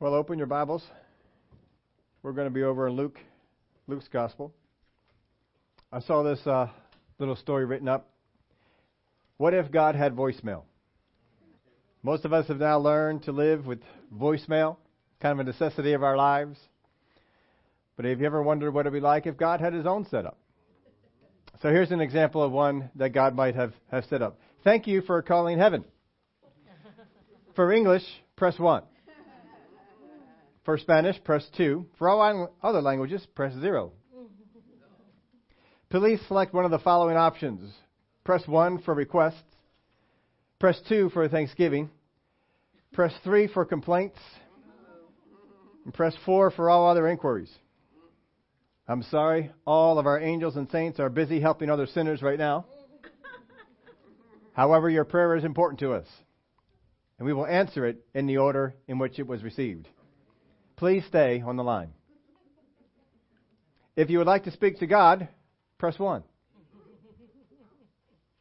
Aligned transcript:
Well, 0.00 0.14
open 0.14 0.38
your 0.38 0.46
Bibles. 0.46 0.84
We're 2.22 2.30
going 2.30 2.46
to 2.46 2.54
be 2.54 2.62
over 2.62 2.86
in 2.86 2.94
Luke, 2.94 3.18
Luke's 3.88 4.06
Gospel. 4.06 4.54
I 5.90 5.98
saw 5.98 6.22
this 6.22 6.38
uh, 6.46 6.68
little 7.18 7.34
story 7.34 7.64
written 7.64 7.88
up. 7.88 8.08
What 9.38 9.54
if 9.54 9.72
God 9.72 9.96
had 9.96 10.14
voicemail? 10.14 10.62
Most 12.04 12.24
of 12.24 12.32
us 12.32 12.46
have 12.46 12.60
now 12.60 12.78
learned 12.78 13.24
to 13.24 13.32
live 13.32 13.66
with 13.66 13.80
voicemail, 14.16 14.76
kind 15.20 15.32
of 15.32 15.44
a 15.44 15.50
necessity 15.50 15.94
of 15.94 16.04
our 16.04 16.16
lives. 16.16 16.60
But 17.96 18.04
have 18.04 18.20
you 18.20 18.26
ever 18.26 18.40
wondered 18.40 18.72
what 18.72 18.86
it 18.86 18.92
would 18.92 18.98
be 18.98 19.02
like 19.02 19.26
if 19.26 19.36
God 19.36 19.60
had 19.60 19.72
his 19.72 19.84
own 19.84 20.06
setup? 20.08 20.38
So 21.60 21.70
here's 21.70 21.90
an 21.90 22.00
example 22.00 22.40
of 22.40 22.52
one 22.52 22.88
that 22.94 23.08
God 23.08 23.34
might 23.34 23.56
have, 23.56 23.72
have 23.90 24.04
set 24.04 24.22
up. 24.22 24.38
Thank 24.62 24.86
you 24.86 25.02
for 25.02 25.20
calling 25.22 25.58
heaven. 25.58 25.84
For 27.56 27.72
English, 27.72 28.04
press 28.36 28.56
1. 28.60 28.84
For 30.68 30.76
Spanish, 30.76 31.16
press 31.24 31.48
2. 31.56 31.86
For 31.96 32.10
all 32.10 32.54
other 32.62 32.82
languages, 32.82 33.26
press 33.34 33.54
0. 33.54 33.90
Please 35.88 36.20
select 36.28 36.52
one 36.52 36.66
of 36.66 36.70
the 36.70 36.78
following 36.78 37.16
options. 37.16 37.72
Press 38.22 38.46
1 38.46 38.82
for 38.82 38.92
requests. 38.92 39.40
Press 40.58 40.78
2 40.90 41.08
for 41.08 41.26
Thanksgiving. 41.26 41.88
Press 42.92 43.14
3 43.24 43.46
for 43.48 43.64
complaints. 43.64 44.18
And 45.86 45.94
press 45.94 46.14
4 46.26 46.50
for 46.50 46.68
all 46.68 46.86
other 46.86 47.08
inquiries. 47.08 47.50
I'm 48.86 49.04
sorry, 49.04 49.50
all 49.66 49.98
of 49.98 50.04
our 50.04 50.20
angels 50.20 50.56
and 50.56 50.68
saints 50.68 51.00
are 51.00 51.08
busy 51.08 51.40
helping 51.40 51.70
other 51.70 51.86
sinners 51.86 52.20
right 52.20 52.38
now. 52.38 52.66
However, 54.52 54.90
your 54.90 55.06
prayer 55.06 55.34
is 55.34 55.44
important 55.44 55.80
to 55.80 55.94
us, 55.94 56.06
and 57.18 57.24
we 57.24 57.32
will 57.32 57.46
answer 57.46 57.86
it 57.86 58.04
in 58.12 58.26
the 58.26 58.36
order 58.36 58.74
in 58.86 58.98
which 58.98 59.18
it 59.18 59.26
was 59.26 59.42
received. 59.42 59.88
Please 60.78 61.04
stay 61.08 61.42
on 61.44 61.56
the 61.56 61.64
line. 61.64 61.90
If 63.96 64.10
you 64.10 64.18
would 64.18 64.28
like 64.28 64.44
to 64.44 64.52
speak 64.52 64.78
to 64.78 64.86
God, 64.86 65.26
press 65.76 65.98
1. 65.98 66.22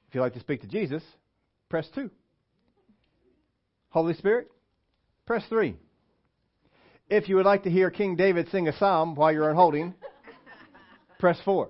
If 0.08 0.14
you'd 0.14 0.22
like 0.22 0.36
to 0.36 0.40
speak 0.40 0.62
to 0.62 0.68
Jesus, 0.68 1.02
press 1.68 1.88
2. 1.96 2.12
Holy 3.90 4.14
Spirit, 4.14 4.52
press 5.26 5.44
3. 5.50 5.76
If 7.10 7.28
you 7.28 7.38
would 7.38 7.46
like 7.48 7.64
to 7.64 7.72
hear 7.72 7.90
King 7.90 8.16
David 8.16 8.50
sing 8.52 8.68
a 8.68 8.78
psalm 8.78 9.16
while 9.16 9.32
you're 9.32 9.50
on 9.50 9.56
holding, 9.56 9.96
press 11.18 11.40
4. 11.44 11.70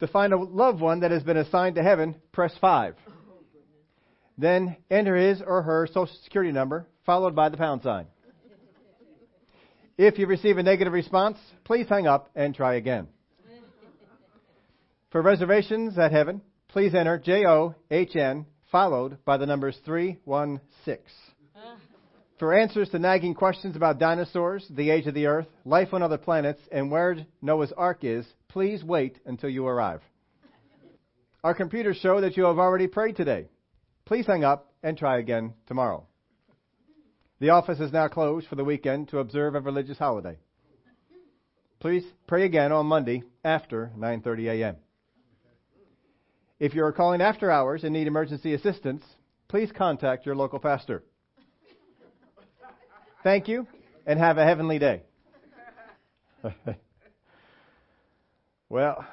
To 0.00 0.06
find 0.06 0.34
a 0.34 0.36
loved 0.36 0.82
one 0.82 1.00
that 1.00 1.12
has 1.12 1.22
been 1.22 1.38
assigned 1.38 1.76
to 1.76 1.82
heaven, 1.82 2.16
press 2.30 2.52
5. 2.60 2.94
Then 4.36 4.76
enter 4.90 5.16
his 5.16 5.40
or 5.40 5.62
her 5.62 5.86
social 5.86 6.14
security 6.24 6.52
number, 6.52 6.86
followed 7.06 7.34
by 7.34 7.48
the 7.48 7.56
pound 7.56 7.82
sign. 7.82 8.06
If 9.96 10.18
you 10.18 10.26
receive 10.26 10.58
a 10.58 10.62
negative 10.62 10.92
response, 10.92 11.38
please 11.64 11.86
hang 11.88 12.06
up 12.06 12.28
and 12.34 12.54
try 12.54 12.74
again. 12.74 13.08
For 15.10 15.22
reservations 15.22 15.96
at 15.96 16.10
heaven, 16.10 16.42
please 16.68 16.94
enter 16.94 17.18
J 17.18 17.46
O 17.46 17.76
H 17.90 18.16
N 18.16 18.46
followed 18.72 19.18
by 19.24 19.36
the 19.36 19.46
numbers 19.46 19.78
316. 19.84 20.98
For 22.40 22.58
answers 22.58 22.88
to 22.88 22.98
nagging 22.98 23.34
questions 23.34 23.76
about 23.76 24.00
dinosaurs, 24.00 24.66
the 24.68 24.90
age 24.90 25.06
of 25.06 25.14
the 25.14 25.26
earth, 25.26 25.46
life 25.64 25.94
on 25.94 26.02
other 26.02 26.18
planets, 26.18 26.60
and 26.72 26.90
where 26.90 27.16
Noah's 27.40 27.72
Ark 27.76 27.98
is, 28.02 28.26
please 28.48 28.82
wait 28.82 29.20
until 29.24 29.48
you 29.48 29.64
arrive. 29.64 30.00
Our 31.44 31.54
computers 31.54 31.98
show 31.98 32.20
that 32.20 32.36
you 32.36 32.44
have 32.46 32.58
already 32.58 32.88
prayed 32.88 33.14
today. 33.14 33.46
Please 34.04 34.26
hang 34.26 34.42
up 34.42 34.72
and 34.82 34.98
try 34.98 35.18
again 35.18 35.54
tomorrow. 35.68 36.08
The 37.44 37.50
office 37.50 37.78
is 37.78 37.92
now 37.92 38.08
closed 38.08 38.46
for 38.46 38.54
the 38.54 38.64
weekend 38.64 39.08
to 39.08 39.18
observe 39.18 39.54
a 39.54 39.60
religious 39.60 39.98
holiday. 39.98 40.38
Please 41.78 42.02
pray 42.26 42.46
again 42.46 42.72
on 42.72 42.86
Monday 42.86 43.22
after 43.44 43.92
9:30 43.98 44.48
a.m. 44.48 44.76
If 46.58 46.74
you 46.74 46.82
are 46.86 46.92
calling 46.92 47.20
after 47.20 47.50
hours 47.50 47.84
and 47.84 47.92
need 47.92 48.06
emergency 48.06 48.54
assistance, 48.54 49.04
please 49.46 49.70
contact 49.70 50.24
your 50.24 50.34
local 50.34 50.58
pastor. 50.58 51.04
Thank 53.22 53.46
you, 53.46 53.66
and 54.06 54.18
have 54.18 54.38
a 54.38 54.44
heavenly 54.46 54.78
day. 54.78 55.02
well, 58.70 59.04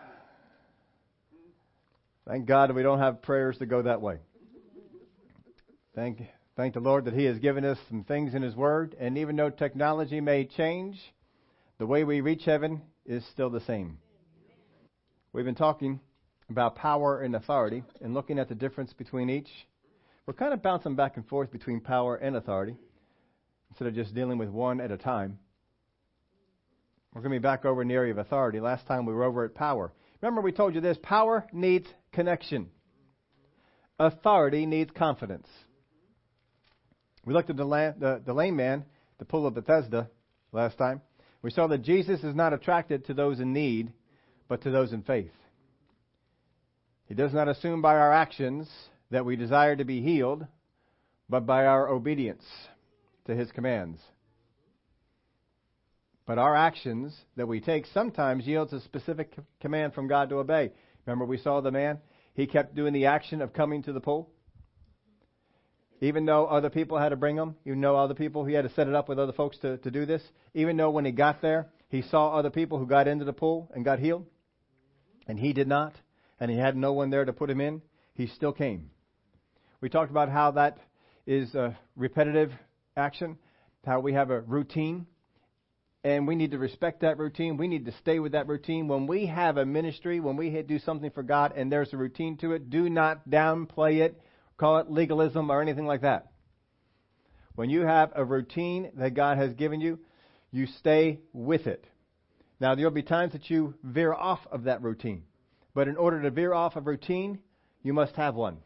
thank 2.25 2.45
God 2.45 2.73
we 2.73 2.81
don't 2.81 3.00
have 3.00 3.22
prayers 3.22 3.57
to 3.57 3.66
go 3.66 3.81
that 3.81 4.01
way. 4.01 4.19
Thank, 5.94 6.22
thank 6.56 6.73
the 6.73 6.79
Lord 6.79 7.06
that 7.06 7.13
He 7.13 7.25
has 7.25 7.39
given 7.39 7.66
us 7.66 7.78
some 7.89 8.03
things 8.03 8.34
in 8.34 8.41
His 8.41 8.56
Word, 8.56 8.95
and 9.00 9.17
even 9.17 9.35
though 9.35 9.50
technology 9.50 10.22
may 10.22 10.45
change, 10.45 11.00
the 11.78 11.85
way 11.85 12.03
we 12.03 12.22
reach 12.22 12.44
heaven 12.45 12.81
is 13.06 13.25
still 13.31 13.50
the 13.50 13.62
same. 13.62 13.97
We've 15.34 15.45
been 15.45 15.56
talking 15.56 16.00
about 16.50 16.75
power 16.75 17.22
and 17.22 17.35
authority 17.35 17.84
and 18.01 18.13
looking 18.13 18.38
at 18.38 18.50
the 18.50 18.56
difference 18.56 18.94
between 18.94 19.29
each. 19.29 19.50
We're 20.25 20.34
kind 20.34 20.53
of 20.53 20.62
bouncing 20.62 20.95
back 20.95 21.17
and 21.17 21.28
forth 21.28 21.51
between 21.51 21.79
power 21.79 22.17
and 22.17 22.35
authority 22.35 22.75
instead 23.69 23.88
of 23.88 23.95
just 23.95 24.13
dealing 24.13 24.38
with 24.38 24.50
one 24.50 24.81
at 24.81 24.91
a 24.91 24.97
time. 24.97 25.39
We're 27.13 27.22
going 27.22 27.33
to 27.33 27.39
be 27.39 27.44
back 27.44 27.66
over 27.66 27.81
in 27.81 27.88
the 27.88 27.94
area 27.94 28.12
of 28.12 28.18
authority. 28.18 28.59
Last 28.59 28.85
time 28.88 29.06
we 29.06 29.13
were 29.13 29.23
over 29.23 29.45
at 29.45 29.56
power. 29.56 29.91
Remember, 30.22 30.41
we 30.41 30.51
told 30.51 30.75
you 30.75 30.81
this 30.81 30.97
power 31.01 31.47
needs 31.51 31.88
connection, 32.12 32.69
authority 34.00 34.66
needs 34.66 34.91
confidence. 34.91 35.47
We 37.25 37.33
looked 37.33 37.49
at 37.49 37.57
the, 37.57 37.65
la- 37.65 37.91
the, 37.91 38.21
the 38.25 38.33
lame 38.33 38.55
man, 38.55 38.85
the 39.19 39.25
pool 39.25 39.45
of 39.45 39.53
Bethesda, 39.53 40.09
last 40.51 40.77
time. 40.77 41.01
We 41.41 41.51
saw 41.51 41.67
that 41.67 41.83
Jesus 41.83 42.23
is 42.23 42.35
not 42.35 42.53
attracted 42.53 43.05
to 43.05 43.13
those 43.13 43.39
in 43.39 43.53
need, 43.53 43.93
but 44.47 44.61
to 44.63 44.71
those 44.71 44.93
in 44.93 45.03
faith. 45.03 45.31
He 47.05 47.13
does 47.13 47.33
not 47.33 47.47
assume 47.47 47.81
by 47.81 47.95
our 47.95 48.13
actions 48.13 48.69
that 49.09 49.25
we 49.25 49.35
desire 49.35 49.75
to 49.75 49.83
be 49.83 50.01
healed, 50.01 50.45
but 51.29 51.45
by 51.45 51.65
our 51.65 51.89
obedience 51.89 52.43
to 53.25 53.35
his 53.35 53.51
commands. 53.51 53.99
But 56.25 56.38
our 56.38 56.55
actions 56.55 57.13
that 57.35 57.47
we 57.47 57.59
take 57.59 57.85
sometimes 57.88 58.47
yields 58.47 58.71
a 58.73 58.81
specific 58.81 59.35
command 59.59 59.93
from 59.93 60.07
God 60.07 60.29
to 60.29 60.38
obey. 60.38 60.71
Remember 61.05 61.25
we 61.25 61.38
saw 61.38 61.61
the 61.61 61.71
man? 61.71 61.99
He 62.33 62.47
kept 62.47 62.75
doing 62.75 62.93
the 62.93 63.07
action 63.07 63.41
of 63.41 63.53
coming 63.53 63.83
to 63.83 63.93
the 63.93 63.99
pool. 63.99 64.29
Even 66.01 66.25
though 66.25 66.47
other 66.47 66.72
people 66.72 66.97
had 66.97 67.09
to 67.09 67.16
bring 67.16 67.38
him, 67.38 67.56
even 67.63 67.79
though 67.79 67.95
other 67.95 68.16
people, 68.16 68.44
he 68.44 68.53
had 68.53 68.63
to 68.63 68.73
set 68.73 68.88
it 68.88 68.95
up 68.95 69.07
with 69.07 69.19
other 69.19 69.31
folks 69.31 69.57
to, 69.59 69.78
to 69.78 69.91
do 69.91 70.06
this. 70.06 70.23
Even 70.56 70.75
though 70.75 70.89
when 70.89 71.06
he 71.06 71.12
got 71.12 71.41
there, 71.41 71.67
he 71.89 72.01
saw 72.01 72.31
other 72.31 72.50
people 72.50 72.79
who 72.79 72.88
got 72.88 73.07
into 73.07 73.23
the 73.23 73.34
pool 73.34 73.69
and 73.75 73.85
got 73.85 74.00
healed, 74.00 74.25
and 75.28 75.38
he 75.39 75.53
did 75.53 75.67
not, 75.67 75.94
and 76.39 76.50
he 76.50 76.57
had 76.57 76.75
no 76.75 76.94
one 76.94 77.12
there 77.12 77.23
to 77.23 77.34
put 77.34 77.50
him 77.50 77.62
in, 77.62 77.81
he 78.16 78.28
still 78.28 78.51
came. 78.51 78.89
We 79.79 79.89
talked 79.89 80.09
about 80.09 80.29
how 80.29 80.51
that 80.51 80.78
is 81.28 81.53
a 81.53 81.78
repetitive 81.95 82.51
action, 82.97 83.38
how 83.85 84.00
we 84.00 84.13
have 84.13 84.31
a 84.31 84.41
routine, 84.41 85.06
and 86.03 86.28
we 86.28 86.35
need 86.35 86.51
to 86.51 86.57
respect 86.57 87.01
that 87.01 87.19
routine. 87.19 87.57
We 87.57 87.68
need 87.68 87.85
to 87.85 87.91
stay 87.94 88.18
with 88.19 88.31
that 88.31 88.47
routine. 88.47 88.88
When 88.88 89.06
we 89.06 89.28
have 89.28 89.57
a 89.57 89.66
ministry, 89.66 90.19
when 90.19 90.35
we 90.35 90.50
do 90.63 90.79
something 90.79 91.12
for 91.12 91.22
God 91.22 91.53
and 91.56 91.72
there's 91.72 91.94
a 91.94 91.97
routine 91.97 92.38
to 92.38 92.53
it, 92.53 92.72
do 92.72 92.89
not 92.89 93.29
downplay 93.29 94.00
it, 94.01 94.19
call 94.57 94.78
it 94.78 94.91
legalism 94.91 95.50
or 95.50 95.62
anything 95.62 95.85
like 95.85 96.01
that. 96.01 96.31
When 97.56 97.69
you 97.69 97.81
have 97.81 98.12
a 98.16 98.23
routine 98.23 98.91
that 98.95 99.13
God 99.13 99.38
has 99.38 99.53
given 99.53 99.81
you, 99.81 100.00
you 100.51 100.67
stay 100.79 101.19
with 101.34 101.67
it. 101.67 101.85
Now, 102.59 102.75
there 102.75 102.85
will 102.85 102.91
be 102.91 103.03
times 103.03 103.34
that 103.34 103.50
you 103.50 103.73
veer 103.84 104.13
off 104.13 104.39
of 104.51 104.66
that 104.66 104.81
routine. 104.81 105.23
But 105.73 105.88
in 105.88 105.97
order 105.97 106.22
to 106.22 106.31
veer 106.31 106.53
off 106.53 106.75
of 106.75 106.85
routine, 106.85 107.39
you 107.81 107.94
must 107.94 108.16
have 108.16 108.35
one. 108.35 108.57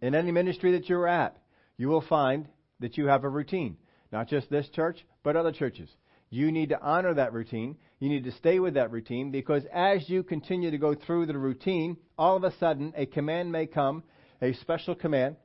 In 0.00 0.14
any 0.14 0.32
ministry 0.32 0.72
that 0.72 0.88
you're 0.88 1.06
at, 1.06 1.36
you 1.76 1.88
will 1.88 2.00
find 2.00 2.48
that 2.80 2.98
you 2.98 3.06
have 3.06 3.24
a 3.24 3.28
routine. 3.28 3.76
Not 4.10 4.28
just 4.28 4.50
this 4.50 4.68
church, 4.70 5.04
but 5.22 5.36
other 5.36 5.52
churches. 5.52 5.88
You 6.30 6.50
need 6.50 6.70
to 6.70 6.80
honor 6.80 7.14
that 7.14 7.32
routine. 7.32 7.76
You 8.00 8.08
need 8.08 8.24
to 8.24 8.32
stay 8.32 8.58
with 8.58 8.74
that 8.74 8.90
routine 8.90 9.30
because 9.30 9.64
as 9.72 10.08
you 10.08 10.22
continue 10.22 10.70
to 10.70 10.78
go 10.78 10.94
through 10.94 11.26
the 11.26 11.38
routine, 11.38 11.96
all 12.18 12.36
of 12.36 12.44
a 12.44 12.56
sudden 12.58 12.92
a 12.96 13.06
command 13.06 13.52
may 13.52 13.66
come, 13.66 14.02
a 14.42 14.52
special 14.54 14.94
command, 14.94 15.36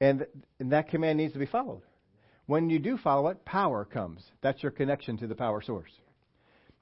and, 0.00 0.26
and 0.60 0.72
that 0.72 0.88
command 0.88 1.16
needs 1.16 1.32
to 1.32 1.38
be 1.38 1.46
followed. 1.46 1.82
When 2.46 2.68
you 2.68 2.78
do 2.78 2.98
follow 2.98 3.28
it, 3.28 3.44
power 3.44 3.84
comes. 3.84 4.22
That's 4.42 4.62
your 4.62 4.72
connection 4.72 5.16
to 5.18 5.26
the 5.26 5.34
power 5.34 5.62
source. 5.62 5.90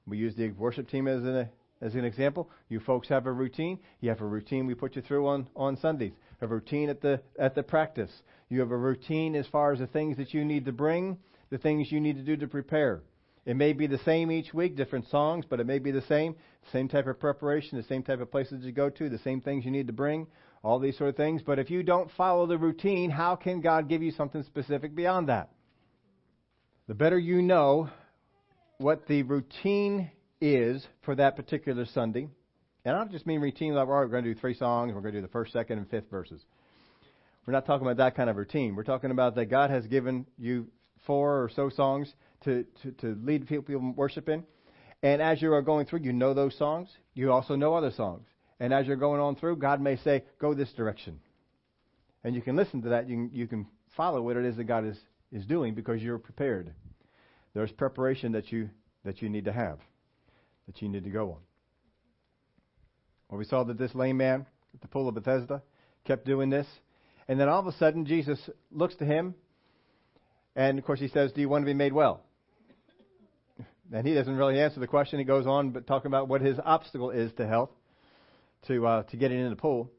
We 0.05 0.17
use 0.17 0.35
the 0.35 0.49
worship 0.51 0.89
team 0.89 1.07
as 1.07 1.23
an, 1.23 1.49
as 1.81 1.93
an 1.95 2.03
example. 2.03 2.49
You 2.67 2.79
folks 2.79 3.07
have 3.09 3.25
a 3.25 3.31
routine. 3.31 3.79
You 4.01 4.09
have 4.09 4.21
a 4.21 4.25
routine 4.25 4.65
we 4.65 4.73
put 4.73 4.95
you 4.95 5.01
through 5.01 5.27
on, 5.27 5.47
on 5.55 5.77
Sundays 5.77 6.13
a 6.41 6.47
routine 6.47 6.89
at 6.89 7.01
the 7.01 7.21
at 7.39 7.55
the 7.55 7.63
practice. 7.63 8.11
You 8.49 8.59
have 8.59 8.71
a 8.71 8.77
routine 8.77 9.35
as 9.35 9.47
far 9.47 9.73
as 9.73 9.79
the 9.79 9.87
things 9.87 10.17
that 10.17 10.33
you 10.33 10.45
need 10.45 10.65
to 10.65 10.71
bring, 10.71 11.17
the 11.49 11.57
things 11.57 11.91
you 11.91 11.99
need 11.99 12.15
to 12.15 12.23
do 12.23 12.37
to 12.37 12.47
prepare. 12.47 13.01
It 13.45 13.55
may 13.55 13.73
be 13.73 13.87
the 13.87 13.99
same 13.99 14.29
each 14.29 14.53
week, 14.53 14.75
different 14.75 15.07
songs, 15.09 15.45
but 15.49 15.59
it 15.59 15.65
may 15.65 15.79
be 15.79 15.91
the 15.91 16.01
same. 16.03 16.35
Same 16.73 16.89
type 16.89 17.07
of 17.07 17.19
preparation, 17.19 17.77
the 17.77 17.83
same 17.87 18.03
type 18.03 18.19
of 18.19 18.29
places 18.29 18.65
you 18.65 18.73
go 18.73 18.89
to, 18.89 19.09
the 19.09 19.19
same 19.19 19.39
things 19.39 19.63
you 19.63 19.71
need 19.71 19.87
to 19.87 19.93
bring, 19.93 20.27
all 20.67 20.79
these 20.79 20.97
sort 20.97 21.09
of 21.09 21.15
things. 21.15 21.41
But 21.45 21.59
if 21.59 21.69
you 21.69 21.81
don't 21.81 22.11
follow 22.17 22.45
the 22.45 22.57
routine, 22.57 23.09
how 23.09 23.37
can 23.37 23.61
God 23.61 23.87
give 23.87 24.03
you 24.03 24.11
something 24.11 24.43
specific 24.43 24.93
beyond 24.93 25.29
that? 25.29 25.49
The 26.89 26.93
better 26.93 27.17
you 27.17 27.41
know 27.41 27.89
what 28.77 29.07
the 29.07 29.23
routine 29.23 30.11
is 30.41 30.85
for 31.03 31.15
that 31.15 31.37
particular 31.37 31.85
Sunday, 31.93 32.27
and 32.83 32.95
I 32.95 32.99
don't 32.99 33.11
just 33.13 33.25
mean 33.25 33.39
routine 33.39 33.75
like 33.75 33.87
we're 33.87 34.07
going 34.07 34.25
to 34.25 34.33
do 34.33 34.39
three 34.39 34.55
songs, 34.55 34.93
we're 34.93 34.99
going 34.99 35.13
to 35.13 35.21
do 35.21 35.25
the 35.25 35.31
first, 35.31 35.53
second, 35.53 35.77
and 35.77 35.89
fifth 35.89 36.11
verses. 36.11 36.41
We're 37.45 37.53
not 37.53 37.65
talking 37.65 37.87
about 37.87 37.97
that 37.97 38.17
kind 38.17 38.29
of 38.29 38.35
routine. 38.35 38.75
We're 38.75 38.83
talking 38.83 39.11
about 39.11 39.35
that 39.35 39.45
God 39.45 39.69
has 39.69 39.87
given 39.87 40.25
you 40.37 40.67
four 41.05 41.43
or 41.43 41.49
so 41.55 41.69
songs 41.69 42.13
to, 42.43 42.65
to, 42.83 42.91
to 42.91 43.17
lead 43.23 43.47
people 43.47 43.73
in 43.73 43.95
worship 43.95 44.27
in. 44.27 44.43
And 45.01 45.21
as 45.21 45.41
you 45.41 45.53
are 45.53 45.61
going 45.61 45.85
through, 45.85 45.99
you 45.99 46.11
know 46.11 46.33
those 46.33 46.57
songs. 46.57 46.89
You 47.13 47.31
also 47.31 47.55
know 47.55 47.73
other 47.73 47.91
songs. 47.91 48.27
And 48.59 48.73
as 48.73 48.87
you're 48.87 48.95
going 48.95 49.21
on 49.21 49.35
through, 49.35 49.57
God 49.57 49.81
may 49.81 49.97
say, 49.97 50.23
go 50.39 50.53
this 50.53 50.71
direction. 50.73 51.19
And 52.23 52.35
you 52.35 52.41
can 52.41 52.55
listen 52.55 52.81
to 52.83 52.89
that. 52.89 53.07
You 53.07 53.15
can, 53.15 53.29
you 53.33 53.47
can 53.47 53.67
follow 53.95 54.21
what 54.21 54.37
it 54.37 54.45
is 54.45 54.57
that 54.57 54.63
God 54.65 54.85
is, 54.85 54.97
is 55.31 55.45
doing 55.45 55.75
because 55.75 56.01
you're 56.01 56.17
prepared. 56.17 56.73
There's 57.53 57.71
preparation 57.71 58.31
that 58.33 58.51
you, 58.51 58.69
that 59.05 59.21
you 59.21 59.29
need 59.29 59.45
to 59.45 59.53
have, 59.53 59.79
that 60.65 60.81
you 60.81 60.89
need 60.89 61.03
to 61.03 61.09
go 61.09 61.31
on. 61.31 61.39
Well, 63.29 63.37
we 63.37 63.45
saw 63.45 63.63
that 63.63 63.77
this 63.77 63.93
lame 63.93 64.17
man 64.17 64.45
at 64.73 64.81
the 64.81 64.87
pool 64.87 65.07
of 65.09 65.15
Bethesda 65.15 65.61
kept 66.05 66.25
doing 66.25 66.49
this. 66.49 66.67
And 67.27 67.39
then 67.39 67.49
all 67.49 67.59
of 67.59 67.67
a 67.67 67.73
sudden, 67.73 68.05
Jesus 68.05 68.39
looks 68.71 68.95
to 68.95 69.05
him, 69.05 69.35
and 70.55 70.79
of 70.79 70.85
course, 70.85 70.99
he 70.99 71.09
says, 71.09 71.31
Do 71.33 71.41
you 71.41 71.49
want 71.49 71.63
to 71.63 71.65
be 71.65 71.73
made 71.73 71.93
well? 71.93 72.21
And 73.91 74.05
he 74.05 74.13
doesn't 74.13 74.35
really 74.35 74.59
answer 74.59 74.79
the 74.79 74.87
question. 74.87 75.19
He 75.19 75.25
goes 75.25 75.45
on, 75.47 75.69
but 75.71 75.87
talking 75.87 76.07
about 76.07 76.27
what 76.27 76.41
his 76.41 76.57
obstacle 76.63 77.11
is 77.11 77.31
to 77.37 77.47
health, 77.47 77.69
to 78.67 78.85
uh, 78.85 79.03
to 79.03 79.17
getting 79.17 79.39
in 79.39 79.49
the 79.49 79.55
pool. 79.55 79.91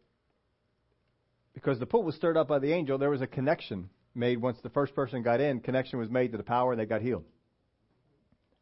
Because 1.55 1.79
the 1.79 1.87
pool 1.87 2.03
was 2.03 2.15
stirred 2.15 2.37
up 2.37 2.49
by 2.49 2.59
the 2.59 2.73
angel, 2.73 2.99
there 2.99 3.11
was 3.11 3.23
a 3.23 3.27
connection 3.27 3.91
made 4.15 4.41
once 4.41 4.59
the 4.63 4.71
first 4.71 4.95
person 4.95 5.23
got 5.23 5.41
in. 5.41 5.61
Connection 5.61 5.99
was 5.99 6.11
made 6.11 6.33
to 6.33 6.39
the 6.39 6.45
power, 6.45 6.73
and 6.73 6.81
they 6.81 6.87
got 6.87 7.03
healed. 7.03 7.25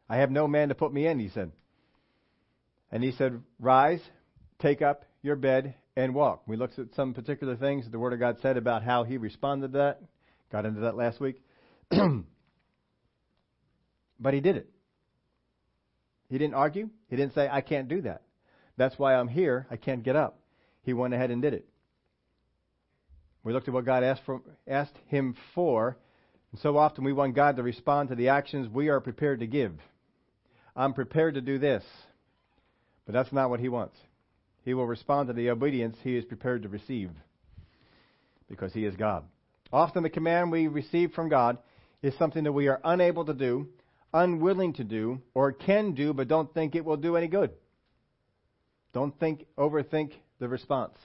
I 0.08 0.18
have 0.18 0.30
no 0.30 0.46
man 0.46 0.68
to 0.68 0.74
put 0.74 0.92
me 0.92 1.06
in, 1.06 1.18
he 1.18 1.28
said. 1.28 1.52
And 2.92 3.02
he 3.02 3.12
said, 3.12 3.42
Rise, 3.58 4.00
take 4.60 4.80
up 4.80 5.04
your 5.22 5.36
bed, 5.36 5.74
and 5.96 6.14
walk. 6.14 6.42
We 6.46 6.56
looked 6.56 6.78
at 6.78 6.94
some 6.94 7.14
particular 7.14 7.56
things 7.56 7.84
that 7.84 7.90
the 7.90 7.98
Word 7.98 8.12
of 8.12 8.20
God 8.20 8.36
said 8.42 8.56
about 8.56 8.82
how 8.82 9.04
he 9.04 9.16
responded 9.16 9.72
to 9.72 9.78
that. 9.78 10.02
Got 10.52 10.66
into 10.66 10.82
that 10.82 10.96
last 10.96 11.18
week. 11.20 11.42
but 14.20 14.34
he 14.34 14.40
did 14.40 14.56
it. 14.56 14.68
He 16.28 16.38
didn't 16.38 16.54
argue. 16.54 16.90
He 17.08 17.16
didn't 17.16 17.34
say, 17.34 17.48
I 17.50 17.60
can't 17.62 17.88
do 17.88 18.02
that. 18.02 18.22
That's 18.76 18.98
why 18.98 19.14
I'm 19.14 19.28
here. 19.28 19.66
I 19.70 19.76
can't 19.76 20.02
get 20.02 20.16
up. 20.16 20.38
He 20.82 20.92
went 20.92 21.14
ahead 21.14 21.30
and 21.30 21.42
did 21.42 21.54
it. 21.54 21.66
We 23.42 23.52
looked 23.52 23.68
at 23.68 23.74
what 23.74 23.84
God 23.84 24.02
asked, 24.02 24.22
for, 24.26 24.42
asked 24.66 24.96
him 25.06 25.36
for. 25.54 25.96
And 26.52 26.60
so 26.60 26.76
often 26.76 27.04
we 27.04 27.12
want 27.12 27.34
God 27.34 27.56
to 27.56 27.62
respond 27.62 28.08
to 28.08 28.14
the 28.14 28.28
actions 28.28 28.68
we 28.68 28.88
are 28.88 29.00
prepared 29.00 29.40
to 29.40 29.46
give. 29.46 29.72
I'm 30.74 30.92
prepared 30.92 31.34
to 31.34 31.40
do 31.40 31.58
this. 31.58 31.84
But 33.06 33.12
that's 33.12 33.32
not 33.32 33.50
what 33.50 33.60
he 33.60 33.68
wants. 33.68 33.96
He 34.64 34.74
will 34.74 34.86
respond 34.86 35.28
to 35.28 35.32
the 35.32 35.50
obedience 35.50 35.96
he 36.02 36.16
is 36.16 36.24
prepared 36.24 36.62
to 36.62 36.68
receive 36.68 37.10
because 38.48 38.72
he 38.72 38.84
is 38.84 38.96
God. 38.96 39.24
Often 39.72 40.02
the 40.02 40.10
command 40.10 40.50
we 40.50 40.66
receive 40.66 41.12
from 41.12 41.28
God 41.28 41.58
is 42.02 42.16
something 42.18 42.44
that 42.44 42.52
we 42.52 42.68
are 42.68 42.80
unable 42.84 43.24
to 43.24 43.34
do 43.34 43.68
unwilling 44.12 44.72
to 44.72 44.84
do 44.84 45.20
or 45.34 45.52
can 45.52 45.92
do 45.92 46.12
but 46.12 46.28
don't 46.28 46.52
think 46.54 46.74
it 46.74 46.84
will 46.84 46.96
do 46.96 47.16
any 47.16 47.28
good. 47.28 47.50
Don't 48.96 49.20
think 49.20 49.44
overthink 49.58 50.12
the 50.40 50.48
response. 50.48 50.96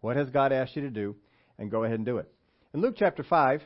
What 0.00 0.14
has 0.14 0.30
God 0.30 0.52
asked 0.52 0.76
you 0.76 0.82
to 0.82 0.88
do 0.88 1.16
and 1.58 1.68
go 1.68 1.82
ahead 1.82 1.96
and 1.96 2.06
do 2.06 2.18
it. 2.18 2.32
In 2.72 2.80
Luke 2.80 2.94
chapter 2.96 3.24
5 3.24 3.60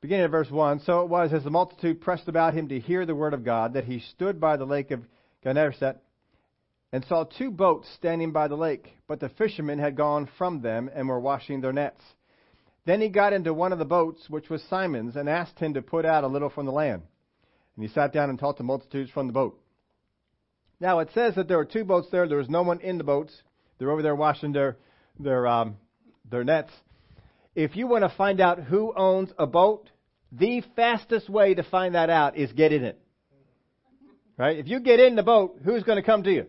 beginning 0.00 0.24
at 0.24 0.30
verse 0.30 0.50
1, 0.50 0.80
so 0.86 1.02
it 1.02 1.10
was 1.10 1.34
as 1.34 1.44
the 1.44 1.50
multitude 1.50 2.00
pressed 2.00 2.28
about 2.28 2.54
him 2.54 2.68
to 2.68 2.80
hear 2.80 3.04
the 3.04 3.14
word 3.14 3.34
of 3.34 3.44
God 3.44 3.74
that 3.74 3.84
he 3.84 4.00
stood 4.14 4.40
by 4.40 4.56
the 4.56 4.64
lake 4.64 4.90
of 4.90 5.02
Gennesaret 5.44 5.98
and 6.92 7.04
saw 7.04 7.24
two 7.24 7.50
boats 7.50 7.86
standing 7.94 8.32
by 8.32 8.48
the 8.48 8.56
lake, 8.56 8.96
but 9.06 9.20
the 9.20 9.28
fishermen 9.28 9.78
had 9.78 9.94
gone 9.94 10.30
from 10.38 10.62
them 10.62 10.88
and 10.94 11.06
were 11.06 11.20
washing 11.20 11.60
their 11.60 11.74
nets. 11.74 12.00
Then 12.86 13.02
he 13.02 13.10
got 13.10 13.34
into 13.34 13.52
one 13.52 13.70
of 13.74 13.78
the 13.78 13.84
boats, 13.84 14.30
which 14.30 14.48
was 14.48 14.62
Simon's, 14.70 15.14
and 15.14 15.28
asked 15.28 15.58
him 15.58 15.74
to 15.74 15.82
put 15.82 16.06
out 16.06 16.24
a 16.24 16.28
little 16.28 16.48
from 16.48 16.64
the 16.64 16.72
land. 16.72 17.02
And 17.76 17.84
he 17.86 17.92
sat 17.92 18.14
down 18.14 18.30
and 18.30 18.38
taught 18.38 18.56
the 18.56 18.64
multitudes 18.64 19.10
from 19.10 19.26
the 19.26 19.34
boat. 19.34 19.61
Now 20.82 20.98
it 20.98 21.10
says 21.14 21.36
that 21.36 21.46
there 21.46 21.58
were 21.58 21.64
two 21.64 21.84
boats 21.84 22.08
there. 22.10 22.26
There 22.26 22.38
was 22.38 22.48
no 22.48 22.62
one 22.62 22.80
in 22.80 22.98
the 22.98 23.04
boats. 23.04 23.32
They're 23.78 23.92
over 23.92 24.02
there 24.02 24.16
washing 24.16 24.52
their 24.52 24.76
their 25.16 25.46
um, 25.46 25.76
their 26.28 26.42
nets. 26.42 26.72
If 27.54 27.76
you 27.76 27.86
want 27.86 28.02
to 28.02 28.08
find 28.16 28.40
out 28.40 28.58
who 28.58 28.92
owns 28.92 29.30
a 29.38 29.46
boat, 29.46 29.88
the 30.32 30.60
fastest 30.74 31.30
way 31.30 31.54
to 31.54 31.62
find 31.62 31.94
that 31.94 32.10
out 32.10 32.36
is 32.36 32.50
get 32.50 32.72
in 32.72 32.82
it. 32.82 33.00
Right? 34.36 34.58
If 34.58 34.66
you 34.66 34.80
get 34.80 34.98
in 34.98 35.14
the 35.14 35.22
boat, 35.22 35.60
who's 35.64 35.84
going 35.84 35.96
to 35.96 36.02
come 36.02 36.24
to 36.24 36.32
you? 36.32 36.46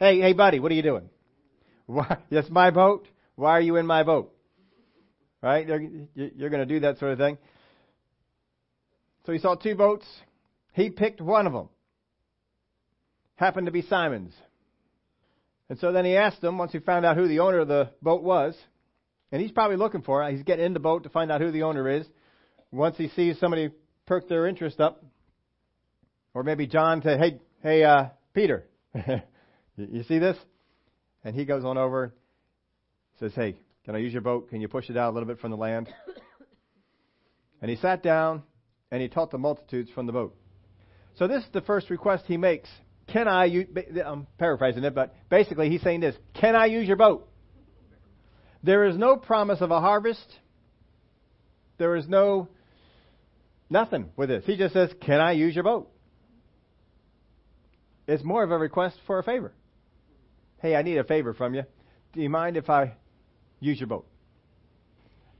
Hey, 0.00 0.20
hey, 0.20 0.32
buddy, 0.32 0.58
what 0.58 0.72
are 0.72 0.74
you 0.74 0.82
doing? 0.82 1.08
Why, 1.86 2.16
that's 2.32 2.50
my 2.50 2.72
boat. 2.72 3.06
Why 3.36 3.52
are 3.52 3.60
you 3.60 3.76
in 3.76 3.86
my 3.86 4.02
boat? 4.02 4.34
Right? 5.40 5.68
You're 6.16 6.50
going 6.50 6.66
to 6.66 6.66
do 6.66 6.80
that 6.80 6.98
sort 6.98 7.12
of 7.12 7.18
thing. 7.18 7.38
So 9.24 9.32
he 9.32 9.38
saw 9.38 9.54
two 9.54 9.76
boats. 9.76 10.06
He 10.72 10.90
picked 10.90 11.20
one 11.20 11.46
of 11.46 11.52
them. 11.52 11.68
Happened 13.38 13.66
to 13.66 13.72
be 13.72 13.82
Simon's. 13.82 14.34
And 15.70 15.78
so 15.78 15.92
then 15.92 16.04
he 16.04 16.16
asked 16.16 16.42
him, 16.42 16.58
once 16.58 16.72
he 16.72 16.80
found 16.80 17.06
out 17.06 17.16
who 17.16 17.28
the 17.28 17.38
owner 17.38 17.60
of 17.60 17.68
the 17.68 17.90
boat 18.02 18.24
was, 18.24 18.56
and 19.30 19.40
he's 19.40 19.52
probably 19.52 19.76
looking 19.76 20.02
for 20.02 20.22
it. 20.24 20.34
He's 20.34 20.42
getting 20.42 20.64
in 20.64 20.72
the 20.72 20.80
boat 20.80 21.04
to 21.04 21.08
find 21.08 21.30
out 21.30 21.40
who 21.40 21.52
the 21.52 21.62
owner 21.62 21.88
is. 21.88 22.04
Once 22.72 22.96
he 22.96 23.08
sees 23.10 23.38
somebody 23.38 23.70
perk 24.06 24.28
their 24.28 24.46
interest 24.46 24.80
up, 24.80 25.04
or 26.34 26.42
maybe 26.42 26.66
John 26.66 27.00
say, 27.02 27.16
"Hey, 27.16 27.40
hey, 27.62 27.84
uh, 27.84 28.08
Peter, 28.34 28.66
you 29.76 30.02
see 30.04 30.18
this?" 30.18 30.36
And 31.22 31.36
he 31.36 31.44
goes 31.44 31.64
on 31.64 31.78
over, 31.78 32.14
says, 33.20 33.32
"Hey, 33.34 33.56
can 33.84 33.94
I 33.94 33.98
use 33.98 34.12
your 34.12 34.22
boat? 34.22 34.50
Can 34.50 34.60
you 34.60 34.68
push 34.68 34.90
it 34.90 34.96
out 34.96 35.10
a 35.10 35.14
little 35.14 35.28
bit 35.28 35.38
from 35.38 35.50
the 35.50 35.56
land? 35.56 35.88
And 37.60 37.68
he 37.68 37.76
sat 37.76 38.04
down 38.04 38.44
and 38.92 39.02
he 39.02 39.08
taught 39.08 39.32
the 39.32 39.38
multitudes 39.38 39.90
from 39.90 40.06
the 40.06 40.12
boat. 40.12 40.36
So 41.16 41.26
this 41.26 41.42
is 41.42 41.50
the 41.52 41.60
first 41.60 41.90
request 41.90 42.24
he 42.28 42.36
makes. 42.36 42.68
Can 43.12 43.28
I 43.28 43.46
use, 43.46 43.66
I'm 44.04 44.26
paraphrasing 44.38 44.84
it, 44.84 44.94
but 44.94 45.14
basically 45.30 45.70
he's 45.70 45.82
saying 45.82 46.00
this 46.00 46.14
Can 46.34 46.54
I 46.54 46.66
use 46.66 46.86
your 46.86 46.96
boat? 46.96 47.28
There 48.62 48.86
is 48.86 48.96
no 48.96 49.16
promise 49.16 49.60
of 49.60 49.70
a 49.70 49.80
harvest. 49.80 50.26
There 51.78 51.96
is 51.96 52.08
no 52.08 52.48
nothing 53.70 54.10
with 54.16 54.28
this. 54.28 54.44
He 54.44 54.56
just 54.56 54.74
says, 54.74 54.90
Can 55.00 55.20
I 55.20 55.32
use 55.32 55.54
your 55.54 55.64
boat? 55.64 55.90
It's 58.06 58.24
more 58.24 58.42
of 58.42 58.50
a 58.50 58.58
request 58.58 58.96
for 59.06 59.18
a 59.18 59.22
favor. 59.22 59.52
Hey, 60.60 60.74
I 60.74 60.82
need 60.82 60.98
a 60.98 61.04
favor 61.04 61.34
from 61.34 61.54
you. 61.54 61.62
Do 62.12 62.20
you 62.20 62.30
mind 62.30 62.56
if 62.56 62.68
I 62.68 62.94
use 63.60 63.78
your 63.78 63.88
boat. 63.88 64.06